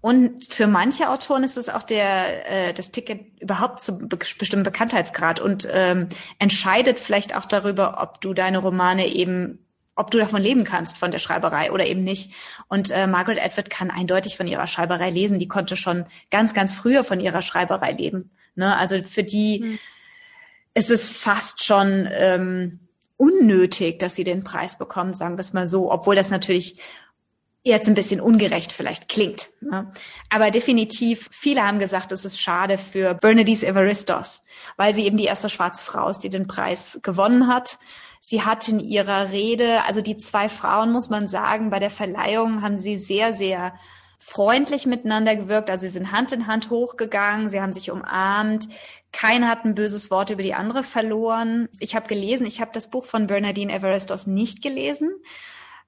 Und 0.00 0.46
für 0.46 0.66
manche 0.66 1.10
Autoren 1.10 1.44
ist 1.44 1.58
es 1.58 1.68
auch 1.68 1.82
der 1.82 2.50
äh, 2.50 2.72
das 2.72 2.90
Ticket 2.90 3.42
überhaupt 3.42 3.82
zu 3.82 3.98
be 3.98 4.16
bestimmten 4.16 4.64
Bekanntheitsgrad 4.64 5.38
und 5.38 5.68
ähm, 5.70 6.08
entscheidet 6.38 6.98
vielleicht 6.98 7.36
auch 7.36 7.44
darüber, 7.44 8.00
ob 8.00 8.22
du 8.22 8.32
deine 8.32 8.58
Romane 8.58 9.08
eben 9.08 9.58
ob 9.94 10.10
du 10.10 10.18
davon 10.18 10.40
leben 10.40 10.64
kannst 10.64 10.96
von 10.96 11.10
der 11.10 11.18
Schreiberei 11.18 11.70
oder 11.70 11.86
eben 11.86 12.02
nicht. 12.02 12.32
Und 12.68 12.90
äh, 12.90 13.06
Margaret 13.06 13.38
Atwood 13.38 13.68
kann 13.68 13.90
eindeutig 13.90 14.38
von 14.38 14.48
ihrer 14.48 14.66
Schreiberei 14.66 15.10
lesen. 15.10 15.38
Die 15.38 15.48
konnte 15.48 15.76
schon 15.76 16.06
ganz, 16.30 16.54
ganz 16.54 16.72
früher 16.72 17.04
von 17.04 17.20
ihrer 17.20 17.42
Schreiberei 17.42 17.92
leben. 17.92 18.30
Ne? 18.54 18.74
Also 18.74 19.02
für 19.02 19.22
die 19.22 19.60
hm 19.62 19.78
es 20.74 20.90
ist 20.90 21.12
fast 21.12 21.64
schon 21.64 22.08
ähm, 22.12 22.80
unnötig, 23.16 23.98
dass 23.98 24.14
sie 24.14 24.24
den 24.24 24.42
Preis 24.42 24.78
bekommt, 24.78 25.16
sagen 25.16 25.36
wir 25.36 25.42
es 25.42 25.52
mal 25.52 25.68
so, 25.68 25.92
obwohl 25.92 26.16
das 26.16 26.30
natürlich 26.30 26.80
jetzt 27.64 27.86
ein 27.86 27.94
bisschen 27.94 28.20
ungerecht 28.20 28.72
vielleicht 28.72 29.08
klingt. 29.08 29.50
Ne? 29.60 29.92
Aber 30.30 30.50
definitiv, 30.50 31.28
viele 31.30 31.64
haben 31.64 31.78
gesagt, 31.78 32.10
es 32.10 32.24
ist 32.24 32.40
schade 32.40 32.78
für 32.78 33.14
Bernadette 33.14 33.66
Evaristos, 33.66 34.42
weil 34.76 34.94
sie 34.94 35.04
eben 35.06 35.16
die 35.16 35.26
erste 35.26 35.48
schwarze 35.48 35.82
Frau 35.82 36.08
ist, 36.08 36.20
die 36.20 36.28
den 36.28 36.48
Preis 36.48 36.98
gewonnen 37.02 37.46
hat. 37.46 37.78
Sie 38.20 38.42
hat 38.42 38.68
in 38.68 38.80
ihrer 38.80 39.30
Rede, 39.30 39.84
also 39.84 40.00
die 40.00 40.16
zwei 40.16 40.48
Frauen, 40.48 40.90
muss 40.90 41.08
man 41.10 41.28
sagen, 41.28 41.70
bei 41.70 41.78
der 41.78 41.90
Verleihung 41.90 42.62
haben 42.62 42.76
sie 42.76 42.98
sehr, 42.98 43.32
sehr 43.32 43.74
freundlich 44.18 44.86
miteinander 44.86 45.34
gewirkt. 45.34 45.70
Also 45.70 45.82
sie 45.82 45.92
sind 45.92 46.12
Hand 46.12 46.32
in 46.32 46.46
Hand 46.46 46.70
hochgegangen, 46.70 47.50
sie 47.50 47.60
haben 47.60 47.72
sich 47.72 47.90
umarmt. 47.90 48.68
Keiner 49.12 49.48
hat 49.48 49.64
ein 49.64 49.74
böses 49.74 50.10
Wort 50.10 50.30
über 50.30 50.42
die 50.42 50.54
andere 50.54 50.82
verloren. 50.82 51.68
Ich 51.78 51.94
habe 51.94 52.08
gelesen, 52.08 52.46
ich 52.46 52.60
habe 52.60 52.70
das 52.72 52.88
Buch 52.88 53.04
von 53.04 53.26
Bernadine 53.26 53.72
Everestos 53.72 54.26
nicht 54.26 54.62
gelesen. 54.62 55.10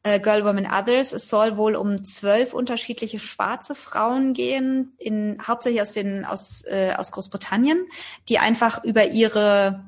Girl, 0.05 0.45
Woman, 0.45 0.67
Others. 0.71 1.15
Es 1.15 1.31
soll 1.31 1.57
wohl 1.57 1.77
um 1.77 2.05
zwölf 2.05 2.53
unterschiedliche 2.53 3.19
schwarze 3.19 3.75
Frauen 3.75 4.35
gehen, 4.35 4.93
in, 4.99 5.39
hauptsächlich 5.47 5.81
aus 5.81 5.93
den 5.93 6.27
aus 6.27 6.63
äh, 6.67 6.93
aus 6.95 7.11
Großbritannien, 7.11 7.87
die 8.29 8.39
einfach 8.39 8.85
über 8.85 9.07
ihre 9.07 9.83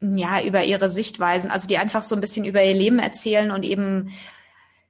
ja 0.00 0.42
über 0.42 0.64
ihre 0.64 0.88
Sichtweisen, 0.88 1.50
also 1.50 1.68
die 1.68 1.76
einfach 1.76 2.04
so 2.04 2.14
ein 2.14 2.22
bisschen 2.22 2.46
über 2.46 2.64
ihr 2.64 2.74
Leben 2.74 2.98
erzählen 2.98 3.50
und 3.50 3.66
eben 3.66 4.12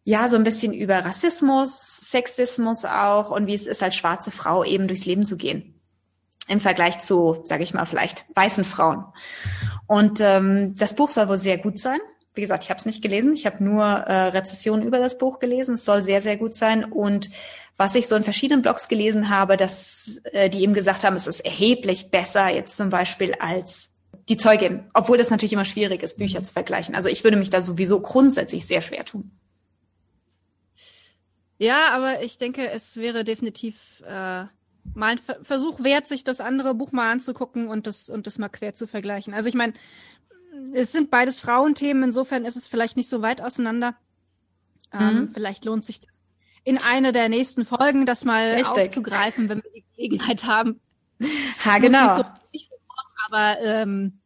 ja 0.04 0.28
so 0.28 0.36
ein 0.36 0.44
bisschen 0.44 0.72
über 0.72 1.04
Rassismus, 1.04 2.08
Sexismus 2.08 2.84
auch 2.84 3.32
und 3.32 3.48
wie 3.48 3.54
es 3.54 3.66
ist 3.66 3.82
als 3.82 3.96
schwarze 3.96 4.30
Frau 4.30 4.62
eben 4.62 4.86
durchs 4.86 5.04
Leben 5.04 5.26
zu 5.26 5.36
gehen 5.36 5.79
im 6.50 6.60
Vergleich 6.60 6.98
zu, 6.98 7.40
sage 7.44 7.62
ich 7.62 7.72
mal, 7.74 7.86
vielleicht 7.86 8.26
weißen 8.34 8.64
Frauen. 8.64 9.04
Und 9.86 10.20
ähm, 10.20 10.74
das 10.74 10.94
Buch 10.94 11.10
soll 11.10 11.28
wohl 11.28 11.38
sehr 11.38 11.58
gut 11.58 11.78
sein. 11.78 12.00
Wie 12.34 12.40
gesagt, 12.40 12.64
ich 12.64 12.70
habe 12.70 12.78
es 12.78 12.86
nicht 12.86 13.02
gelesen. 13.02 13.32
Ich 13.32 13.46
habe 13.46 13.62
nur 13.62 13.84
äh, 13.84 14.28
Rezessionen 14.28 14.84
über 14.84 14.98
das 14.98 15.16
Buch 15.16 15.38
gelesen. 15.38 15.74
Es 15.74 15.84
soll 15.84 16.02
sehr, 16.02 16.20
sehr 16.20 16.36
gut 16.36 16.54
sein. 16.54 16.84
Und 16.84 17.30
was 17.76 17.94
ich 17.94 18.08
so 18.08 18.16
in 18.16 18.24
verschiedenen 18.24 18.62
Blogs 18.62 18.88
gelesen 18.88 19.30
habe, 19.30 19.56
dass 19.56 20.20
äh, 20.32 20.50
die 20.50 20.62
eben 20.62 20.74
gesagt 20.74 21.04
haben, 21.04 21.14
es 21.14 21.28
ist 21.28 21.40
erheblich 21.40 22.10
besser 22.10 22.48
jetzt 22.48 22.76
zum 22.76 22.90
Beispiel 22.90 23.34
als 23.38 23.90
die 24.28 24.36
Zeugin, 24.36 24.90
obwohl 24.92 25.18
das 25.18 25.30
natürlich 25.30 25.52
immer 25.52 25.64
schwierig 25.64 26.02
ist, 26.02 26.18
Bücher 26.18 26.42
zu 26.42 26.52
vergleichen. 26.52 26.96
Also 26.96 27.08
ich 27.08 27.22
würde 27.22 27.36
mich 27.36 27.50
da 27.50 27.62
sowieso 27.62 28.00
grundsätzlich 28.00 28.66
sehr 28.66 28.80
schwer 28.80 29.04
tun. 29.04 29.30
Ja, 31.58 31.90
aber 31.90 32.22
ich 32.22 32.38
denke, 32.38 32.68
es 32.68 32.96
wäre 32.96 33.22
definitiv 33.22 34.02
äh, 34.06 34.46
mal 34.94 35.12
ein 35.12 35.20
Versuch 35.42 35.82
wert, 35.82 36.06
sich 36.06 36.24
das 36.24 36.40
andere 36.40 36.74
Buch 36.74 36.92
mal 36.92 37.10
anzugucken 37.12 37.68
und 37.68 37.86
das, 37.86 38.10
und 38.10 38.26
das 38.26 38.38
mal 38.38 38.48
quer 38.48 38.74
zu 38.74 38.86
vergleichen. 38.86 39.34
Also 39.34 39.48
ich 39.48 39.54
meine, 39.54 39.74
es 40.72 40.92
sind 40.92 41.10
beides 41.10 41.40
Frauenthemen, 41.40 42.04
insofern 42.04 42.44
ist 42.44 42.56
es 42.56 42.66
vielleicht 42.66 42.96
nicht 42.96 43.08
so 43.08 43.22
weit 43.22 43.40
auseinander. 43.40 43.96
Ähm, 44.92 45.00
mhm. 45.00 45.16
Ähm, 45.18 45.30
vielleicht 45.32 45.64
lohnt 45.64 45.84
sich 45.84 46.00
das 46.00 46.20
in 46.64 46.78
einer 46.78 47.12
der 47.12 47.28
nächsten 47.28 47.64
Folgen, 47.64 48.06
das 48.06 48.24
mal 48.24 48.52
Richtig. 48.52 48.66
aufzugreifen, 48.68 49.48
wenn 49.48 49.62
wir 49.62 49.70
die 49.72 49.84
Gelegenheit 49.96 50.44
haben. 50.44 50.80
Ha, 51.66 51.76
genau. 51.76 52.16
So, 52.16 52.24
aber 53.26 53.60
ähm, 53.60 54.20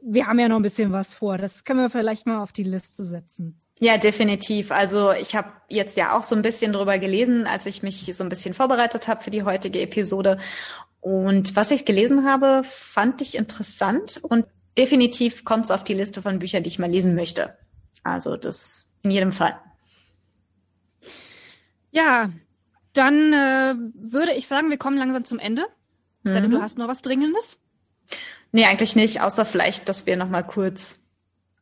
wir 0.00 0.26
haben 0.26 0.38
ja 0.38 0.48
noch 0.48 0.56
ein 0.56 0.62
bisschen 0.62 0.90
was 0.90 1.12
vor. 1.12 1.36
Das 1.36 1.64
können 1.64 1.80
wir 1.80 1.90
vielleicht 1.90 2.24
mal 2.26 2.42
auf 2.42 2.52
die 2.52 2.62
Liste 2.62 3.04
setzen. 3.04 3.60
Ja, 3.82 3.96
definitiv. 3.96 4.72
Also 4.72 5.12
ich 5.12 5.34
habe 5.34 5.52
jetzt 5.68 5.96
ja 5.96 6.16
auch 6.16 6.22
so 6.22 6.36
ein 6.36 6.42
bisschen 6.42 6.74
drüber 6.74 6.98
gelesen, 6.98 7.46
als 7.46 7.64
ich 7.64 7.82
mich 7.82 8.14
so 8.14 8.22
ein 8.22 8.28
bisschen 8.28 8.52
vorbereitet 8.52 9.08
habe 9.08 9.24
für 9.24 9.30
die 9.30 9.42
heutige 9.42 9.80
Episode. 9.80 10.36
Und 11.00 11.56
was 11.56 11.70
ich 11.70 11.86
gelesen 11.86 12.26
habe, 12.28 12.62
fand 12.62 13.22
ich 13.22 13.36
interessant 13.36 14.20
und 14.22 14.44
definitiv 14.76 15.46
kommt 15.46 15.64
es 15.64 15.70
auf 15.70 15.82
die 15.82 15.94
Liste 15.94 16.20
von 16.20 16.38
Büchern, 16.38 16.62
die 16.62 16.68
ich 16.68 16.78
mal 16.78 16.90
lesen 16.90 17.14
möchte. 17.14 17.56
Also 18.02 18.36
das 18.36 18.92
in 19.02 19.10
jedem 19.10 19.32
Fall. 19.32 19.58
Ja, 21.90 22.30
dann 22.92 23.32
äh, 23.32 23.74
würde 23.94 24.34
ich 24.34 24.46
sagen, 24.46 24.68
wir 24.68 24.76
kommen 24.76 24.98
langsam 24.98 25.24
zum 25.24 25.38
Ende. 25.38 25.64
Mhm. 26.22 26.50
du 26.50 26.60
hast 26.60 26.76
noch 26.76 26.86
was 26.86 27.00
Dringendes? 27.00 27.58
Nee, 28.52 28.66
eigentlich 28.66 28.94
nicht, 28.94 29.22
außer 29.22 29.46
vielleicht, 29.46 29.88
dass 29.88 30.04
wir 30.04 30.18
noch 30.18 30.28
mal 30.28 30.42
kurz 30.42 31.00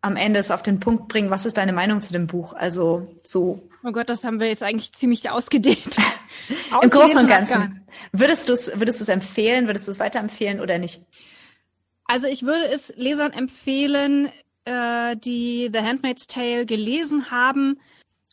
am 0.00 0.16
Ende 0.16 0.38
es 0.38 0.50
auf 0.50 0.62
den 0.62 0.80
Punkt 0.80 1.08
bringen, 1.08 1.30
was 1.30 1.46
ist 1.46 1.56
deine 1.56 1.72
Meinung 1.72 2.00
zu 2.00 2.12
dem 2.12 2.26
Buch? 2.26 2.52
Also 2.52 3.08
so. 3.24 3.68
Oh 3.82 3.92
Gott, 3.92 4.08
das 4.08 4.24
haben 4.24 4.40
wir 4.40 4.48
jetzt 4.48 4.62
eigentlich 4.62 4.92
ziemlich 4.92 5.28
ausgedehnt. 5.28 5.96
Im 6.82 6.90
Großen 6.90 7.18
und 7.18 7.26
Ganzen. 7.26 7.86
Würdest 8.12 8.48
du 8.48 8.52
es 8.52 8.70
würdest 8.78 9.00
du's 9.00 9.08
empfehlen, 9.08 9.66
würdest 9.66 9.88
du 9.88 9.92
es 9.92 9.98
weiterempfehlen 9.98 10.60
oder 10.60 10.78
nicht? 10.78 11.00
Also 12.04 12.28
ich 12.28 12.42
würde 12.42 12.66
es 12.68 12.92
Lesern 12.96 13.32
empfehlen, 13.32 14.30
äh, 14.64 15.16
die 15.16 15.68
The 15.72 15.80
Handmaid's 15.80 16.26
Tale 16.26 16.64
gelesen 16.64 17.30
haben, 17.30 17.80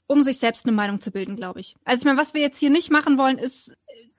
um 0.07 0.23
sich 0.23 0.37
selbst 0.37 0.65
eine 0.65 0.75
Meinung 0.75 1.01
zu 1.01 1.11
bilden, 1.11 1.35
glaube 1.35 1.59
ich. 1.59 1.75
Also 1.83 2.01
ich 2.01 2.05
meine, 2.05 2.19
was 2.19 2.33
wir 2.33 2.41
jetzt 2.41 2.59
hier 2.59 2.69
nicht 2.69 2.91
machen 2.91 3.17
wollen, 3.17 3.37
ist 3.37 3.75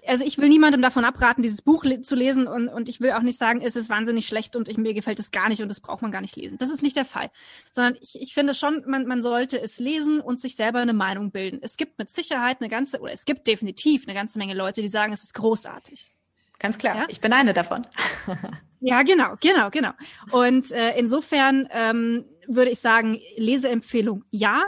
also 0.06 0.24
ich 0.24 0.38
will 0.38 0.48
niemandem 0.48 0.82
davon 0.82 1.04
abraten, 1.04 1.42
dieses 1.42 1.62
Buch 1.62 1.84
le 1.84 2.00
zu 2.00 2.14
lesen 2.14 2.46
und, 2.46 2.68
und 2.68 2.88
ich 2.88 3.00
will 3.00 3.12
auch 3.12 3.22
nicht 3.22 3.38
sagen, 3.38 3.60
es 3.60 3.76
ist 3.76 3.90
wahnsinnig 3.90 4.26
schlecht 4.26 4.56
und 4.56 4.68
ich, 4.68 4.78
mir 4.78 4.94
gefällt 4.94 5.18
es 5.18 5.30
gar 5.30 5.48
nicht 5.48 5.62
und 5.62 5.68
das 5.68 5.80
braucht 5.80 6.02
man 6.02 6.10
gar 6.10 6.20
nicht 6.20 6.36
lesen. 6.36 6.58
Das 6.58 6.70
ist 6.70 6.82
nicht 6.82 6.96
der 6.96 7.04
Fall. 7.04 7.30
Sondern 7.70 7.96
ich, 8.00 8.20
ich 8.20 8.34
finde 8.34 8.54
schon, 8.54 8.84
man, 8.86 9.06
man 9.06 9.22
sollte 9.22 9.60
es 9.60 9.78
lesen 9.78 10.20
und 10.20 10.40
sich 10.40 10.56
selber 10.56 10.80
eine 10.80 10.92
Meinung 10.92 11.30
bilden. 11.30 11.58
Es 11.62 11.76
gibt 11.76 11.98
mit 11.98 12.10
Sicherheit 12.10 12.60
eine 12.60 12.68
ganze, 12.68 13.00
oder 13.00 13.12
es 13.12 13.24
gibt 13.24 13.46
definitiv 13.46 14.06
eine 14.06 14.14
ganze 14.14 14.38
Menge 14.38 14.54
Leute, 14.54 14.82
die 14.82 14.88
sagen, 14.88 15.12
es 15.12 15.22
ist 15.22 15.34
großartig. 15.34 16.12
Ganz 16.58 16.78
klar. 16.78 16.96
Ja? 16.96 17.04
Ich 17.08 17.20
bin 17.20 17.32
eine 17.32 17.52
davon. 17.52 17.86
ja, 18.80 19.02
genau, 19.02 19.34
genau, 19.40 19.70
genau. 19.70 19.92
Und 20.30 20.72
äh, 20.72 20.98
insofern 20.98 21.68
ähm, 21.70 22.24
würde 22.46 22.70
ich 22.70 22.80
sagen, 22.80 23.20
Leseempfehlung 23.36 24.24
ja. 24.30 24.64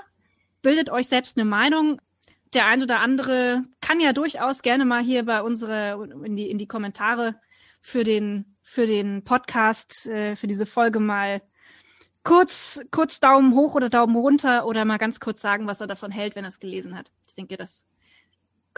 Bildet 0.61 0.91
euch 0.91 1.07
selbst 1.07 1.39
eine 1.39 1.49
Meinung, 1.49 2.01
der 2.55 2.67
ein 2.67 2.83
oder 2.83 3.01
andere 3.01 3.65
kann 3.81 4.01
ja 4.01 4.13
durchaus 4.13 4.63
gerne 4.63 4.85
mal 4.85 5.03
hier 5.03 5.25
bei 5.25 5.43
unsere 5.43 6.09
in 6.25 6.37
die 6.37 6.51
in 6.51 6.59
die 6.59 6.69
Kommentare 6.69 7.37
für 7.81 8.05
den 8.05 8.57
für 8.63 8.87
den 8.87 9.25
Podcast 9.25 10.07
äh, 10.07 10.37
für 10.37 10.47
diese 10.47 10.67
Folge 10.67 11.01
mal 11.01 11.43
kurz 12.25 12.81
kurz 12.91 13.21
Daumen 13.21 13.55
hoch 13.55 13.75
oder 13.75 13.89
Daumen 13.89 14.17
runter 14.17 14.67
oder 14.67 14.85
mal 14.85 14.99
ganz 14.99 15.21
kurz 15.21 15.41
sagen, 15.41 15.67
was 15.67 15.81
er 15.81 15.87
davon 15.87 16.11
hält, 16.11 16.37
wenn 16.37 16.45
er 16.45 16.51
es 16.51 16.61
gelesen 16.61 16.97
hat. 16.97 17.11
Ich 17.27 17.35
denke, 17.35 17.57
das 17.57 17.85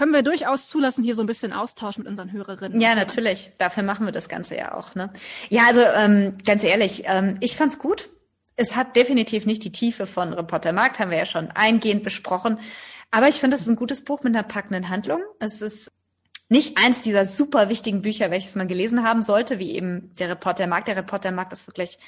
können 0.00 0.14
wir 0.14 0.22
durchaus 0.22 0.68
zulassen, 0.68 1.04
hier 1.04 1.14
so 1.14 1.22
ein 1.22 1.26
bisschen 1.26 1.52
Austausch 1.52 1.98
mit 1.98 2.06
unseren 2.06 2.32
Hörerinnen. 2.32 2.80
Ja, 2.80 2.94
natürlich. 2.94 3.52
Dafür 3.58 3.82
machen 3.82 4.06
wir 4.06 4.12
das 4.12 4.30
Ganze 4.30 4.56
ja 4.56 4.74
auch. 4.74 4.94
Ne? 4.94 5.12
Ja, 5.50 5.66
also 5.66 5.82
ähm, 5.82 6.38
ganz 6.46 6.64
ehrlich, 6.64 7.02
ähm, 7.04 7.36
ich 7.40 7.54
fand's 7.54 7.78
gut. 7.78 8.08
Es 8.56 8.76
hat 8.76 8.96
definitiv 8.96 9.44
nicht 9.44 9.62
die 9.62 9.72
Tiefe 9.72 10.06
von 10.06 10.32
Reporter 10.32 10.72
Markt, 10.72 11.00
haben 11.00 11.10
wir 11.10 11.18
ja 11.18 11.26
schon 11.26 11.50
eingehend 11.50 12.02
besprochen. 12.02 12.58
Aber 13.10 13.28
ich 13.28 13.36
finde, 13.36 13.56
das 13.56 13.62
ist 13.62 13.68
ein 13.68 13.76
gutes 13.76 14.02
Buch 14.02 14.22
mit 14.22 14.34
einer 14.34 14.46
packenden 14.46 14.88
Handlung. 14.88 15.20
Es 15.38 15.62
ist 15.62 15.88
nicht 16.48 16.78
eins 16.84 17.00
dieser 17.00 17.26
super 17.26 17.68
wichtigen 17.68 18.02
Bücher, 18.02 18.30
welches 18.30 18.56
man 18.56 18.68
gelesen 18.68 19.04
haben 19.04 19.22
sollte, 19.22 19.58
wie 19.58 19.72
eben 19.72 20.14
der 20.16 20.30
Reporter 20.30 20.66
mag. 20.66 20.84
Der 20.84 20.96
Reporter 20.96 21.32
mag 21.32 21.50
das 21.50 21.66
wirklich, 21.66 21.98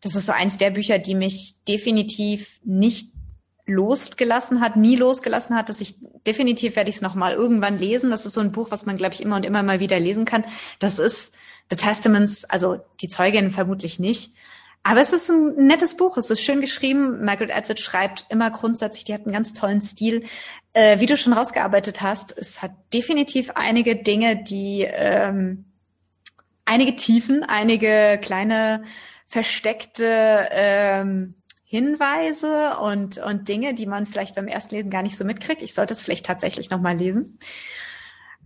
das 0.00 0.14
ist 0.14 0.26
so 0.26 0.32
eins 0.32 0.58
der 0.58 0.70
Bücher, 0.70 0.98
die 0.98 1.14
mich 1.14 1.54
definitiv 1.66 2.60
nicht 2.64 3.12
losgelassen 3.68 4.60
hat, 4.60 4.76
nie 4.76 4.96
losgelassen 4.96 5.54
hat, 5.54 5.68
dass 5.68 5.80
ich 5.80 5.96
definitiv 6.26 6.74
werde 6.76 6.88
ich 6.88 6.96
es 6.96 7.02
nochmal 7.02 7.34
irgendwann 7.34 7.78
lesen. 7.78 8.10
Das 8.10 8.24
ist 8.24 8.32
so 8.32 8.40
ein 8.40 8.52
Buch, 8.52 8.70
was 8.70 8.86
man, 8.86 8.96
glaube 8.96 9.14
ich, 9.14 9.22
immer 9.22 9.36
und 9.36 9.44
immer 9.44 9.62
mal 9.62 9.80
wieder 9.80 10.00
lesen 10.00 10.24
kann. 10.24 10.44
Das 10.78 10.98
ist 10.98 11.34
The 11.70 11.76
Testaments, 11.76 12.44
also 12.46 12.80
die 13.00 13.08
Zeugin 13.08 13.50
vermutlich 13.50 13.98
nicht. 13.98 14.32
Aber 14.88 15.02
es 15.02 15.12
ist 15.12 15.28
ein 15.28 15.66
nettes 15.66 15.98
Buch, 15.98 16.16
es 16.16 16.30
ist 16.30 16.42
schön 16.42 16.62
geschrieben. 16.62 17.22
Margaret 17.22 17.54
Atwood 17.54 17.78
schreibt 17.78 18.24
immer 18.30 18.50
grundsätzlich, 18.50 19.04
die 19.04 19.12
hat 19.12 19.26
einen 19.26 19.34
ganz 19.34 19.52
tollen 19.52 19.82
Stil. 19.82 20.24
Äh, 20.72 20.98
wie 20.98 21.04
du 21.04 21.14
schon 21.14 21.34
rausgearbeitet 21.34 22.00
hast, 22.00 22.34
es 22.34 22.62
hat 22.62 22.70
definitiv 22.94 23.50
einige 23.54 23.96
Dinge, 23.96 24.42
die 24.42 24.88
ähm, 24.90 25.66
einige 26.64 26.96
Tiefen, 26.96 27.42
einige 27.42 28.18
kleine 28.22 28.82
versteckte 29.26 30.48
ähm, 30.52 31.34
Hinweise 31.64 32.78
und, 32.80 33.18
und 33.18 33.46
Dinge, 33.46 33.74
die 33.74 33.84
man 33.84 34.06
vielleicht 34.06 34.36
beim 34.36 34.48
ersten 34.48 34.74
Lesen 34.74 34.88
gar 34.88 35.02
nicht 35.02 35.18
so 35.18 35.24
mitkriegt. 35.26 35.60
Ich 35.60 35.74
sollte 35.74 35.92
es 35.92 36.00
vielleicht 36.00 36.24
tatsächlich 36.24 36.70
nochmal 36.70 36.96
lesen. 36.96 37.38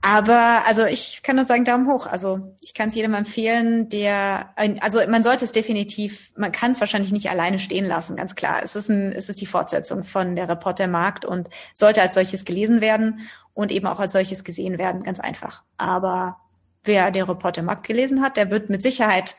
Aber 0.05 0.65
also 0.67 0.85
ich 0.85 1.23
kann 1.23 1.37
nur 1.37 1.45
sagen, 1.45 1.65
Daumen 1.65 1.89
hoch. 1.89 2.09
Also 2.09 2.57
ich 2.61 2.75
kann 2.75 2.89
es 2.89 2.95
jedem 2.97 3.15
empfehlen, 3.15 3.89
der 3.89 4.53
also 4.81 5.01
man 5.09 5.23
sollte 5.23 5.45
es 5.45 5.53
definitiv, 5.53 6.33
man 6.37 6.51
kann 6.51 6.73
es 6.73 6.81
wahrscheinlich 6.81 7.13
nicht 7.13 7.31
alleine 7.31 7.61
stehen 7.61 7.87
lassen, 7.87 8.17
ganz 8.17 8.35
klar. 8.35 8.61
Es 8.65 8.75
ist 8.75 8.89
ein, 8.89 9.13
es 9.13 9.29
ist 9.29 9.41
die 9.41 9.47
Fortsetzung 9.47 10.03
von 10.03 10.35
der 10.35 10.49
Reporter 10.49 10.89
Markt 10.89 11.25
und 11.25 11.49
sollte 11.73 12.03
als 12.03 12.15
solches 12.15 12.45
gelesen 12.45 12.81
werden 12.81 13.21
und 13.55 13.71
eben 13.71 13.87
auch 13.87 14.01
als 14.01 14.11
solches 14.11 14.43
gesehen 14.43 14.77
werden, 14.77 15.05
ganz 15.05 15.21
einfach. 15.21 15.63
Aber 15.79 16.41
wer 16.83 17.13
der 17.13 17.29
Reporter 17.29 17.63
Markt 17.63 17.87
gelesen 17.87 18.23
hat, 18.23 18.37
der 18.37 18.51
wird 18.51 18.71
mit 18.71 18.83
Sicherheit 18.83 19.37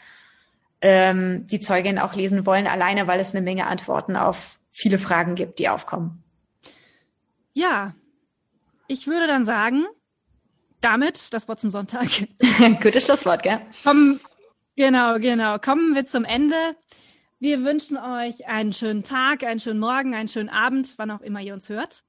ähm, 0.81 1.45
die 1.47 1.59
Zeugin 1.59 1.99
auch 1.99 2.13
lesen 2.13 2.45
wollen, 2.45 2.67
alleine 2.67 3.05
weil 3.07 3.19
es 3.19 3.35
eine 3.35 3.43
Menge 3.43 3.67
Antworten 3.67 4.15
auf 4.15 4.59
viele 4.71 4.97
Fragen 4.97 5.35
gibt, 5.35 5.59
die 5.59 5.67
aufkommen. 5.67 6.23
Ja, 7.51 7.93
ich 8.87 9.07
würde 9.07 9.27
dann 9.27 9.43
sagen, 9.43 9.85
damit 10.83 11.33
das 11.33 11.47
Wort 11.47 11.59
zum 11.59 11.69
Sonntag. 11.69 12.07
Gutes 12.81 13.05
Schlusswort, 13.05 13.43
gell? 13.43 13.59
Kommen, 13.83 14.19
genau, 14.75 15.17
genau. 15.17 15.57
Kommen 15.57 15.95
wir 15.95 16.05
zum 16.05 16.25
Ende. 16.25 16.75
Wir 17.39 17.63
wünschen 17.63 17.97
euch 17.97 18.47
einen 18.47 18.73
schönen 18.73 19.03
Tag, 19.03 19.43
einen 19.43 19.59
schönen 19.59 19.79
Morgen, 19.79 20.13
einen 20.13 20.29
schönen 20.29 20.49
Abend, 20.49 20.93
wann 20.97 21.11
auch 21.11 21.21
immer 21.21 21.41
ihr 21.41 21.53
uns 21.53 21.69
hört. 21.69 22.03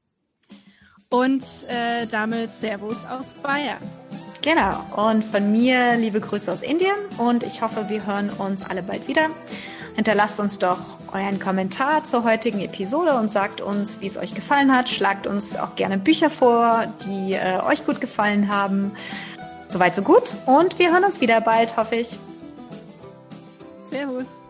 Und 1.09 1.45
äh, 1.69 2.07
damit 2.07 2.53
Servus 2.55 3.05
aus 3.07 3.33
Bayern. 3.35 3.79
Genau. 4.43 5.09
Und 5.09 5.25
von 5.25 5.51
mir 5.51 5.97
liebe 5.97 6.21
Grüße 6.21 6.53
aus 6.53 6.63
Indien 6.63 6.97
und 7.19 7.43
ich 7.43 7.63
hoffe, 7.63 7.89
wir 7.89 8.05
hören 8.07 8.31
uns 8.31 8.63
alle 8.63 8.83
bald 8.83 9.09
wieder. 9.09 9.31
Hinterlasst 9.95 10.41
uns 10.41 10.59
doch 10.59 10.79
euren 11.13 11.39
Kommentar 11.39 12.05
zur 12.05 12.25
heutigen 12.25 12.61
Episode 12.61 13.15
und 13.15 13.31
sagt 13.31 13.61
uns, 13.61 14.01
wie 14.01 14.07
es 14.07 14.17
euch 14.17 14.35
gefallen 14.35 14.77
hat. 14.77 14.89
Schlagt 14.89 15.27
uns 15.27 15.57
auch 15.57 15.77
gerne 15.77 15.99
Bücher 15.99 16.31
vor, 16.31 16.87
die 17.07 17.35
äh, 17.35 17.61
euch 17.61 17.87
gut 17.87 18.01
gefallen 18.01 18.49
haben. 18.49 18.93
Soweit, 19.69 19.95
so 19.95 20.03
gut. 20.03 20.35
Und 20.47 20.79
wir 20.79 20.93
hören 20.93 21.05
uns 21.05 21.21
wieder 21.21 21.41
bald, 21.41 21.77
hoffe 21.77 21.97
ich. 21.97 22.19
Servus. 23.89 24.44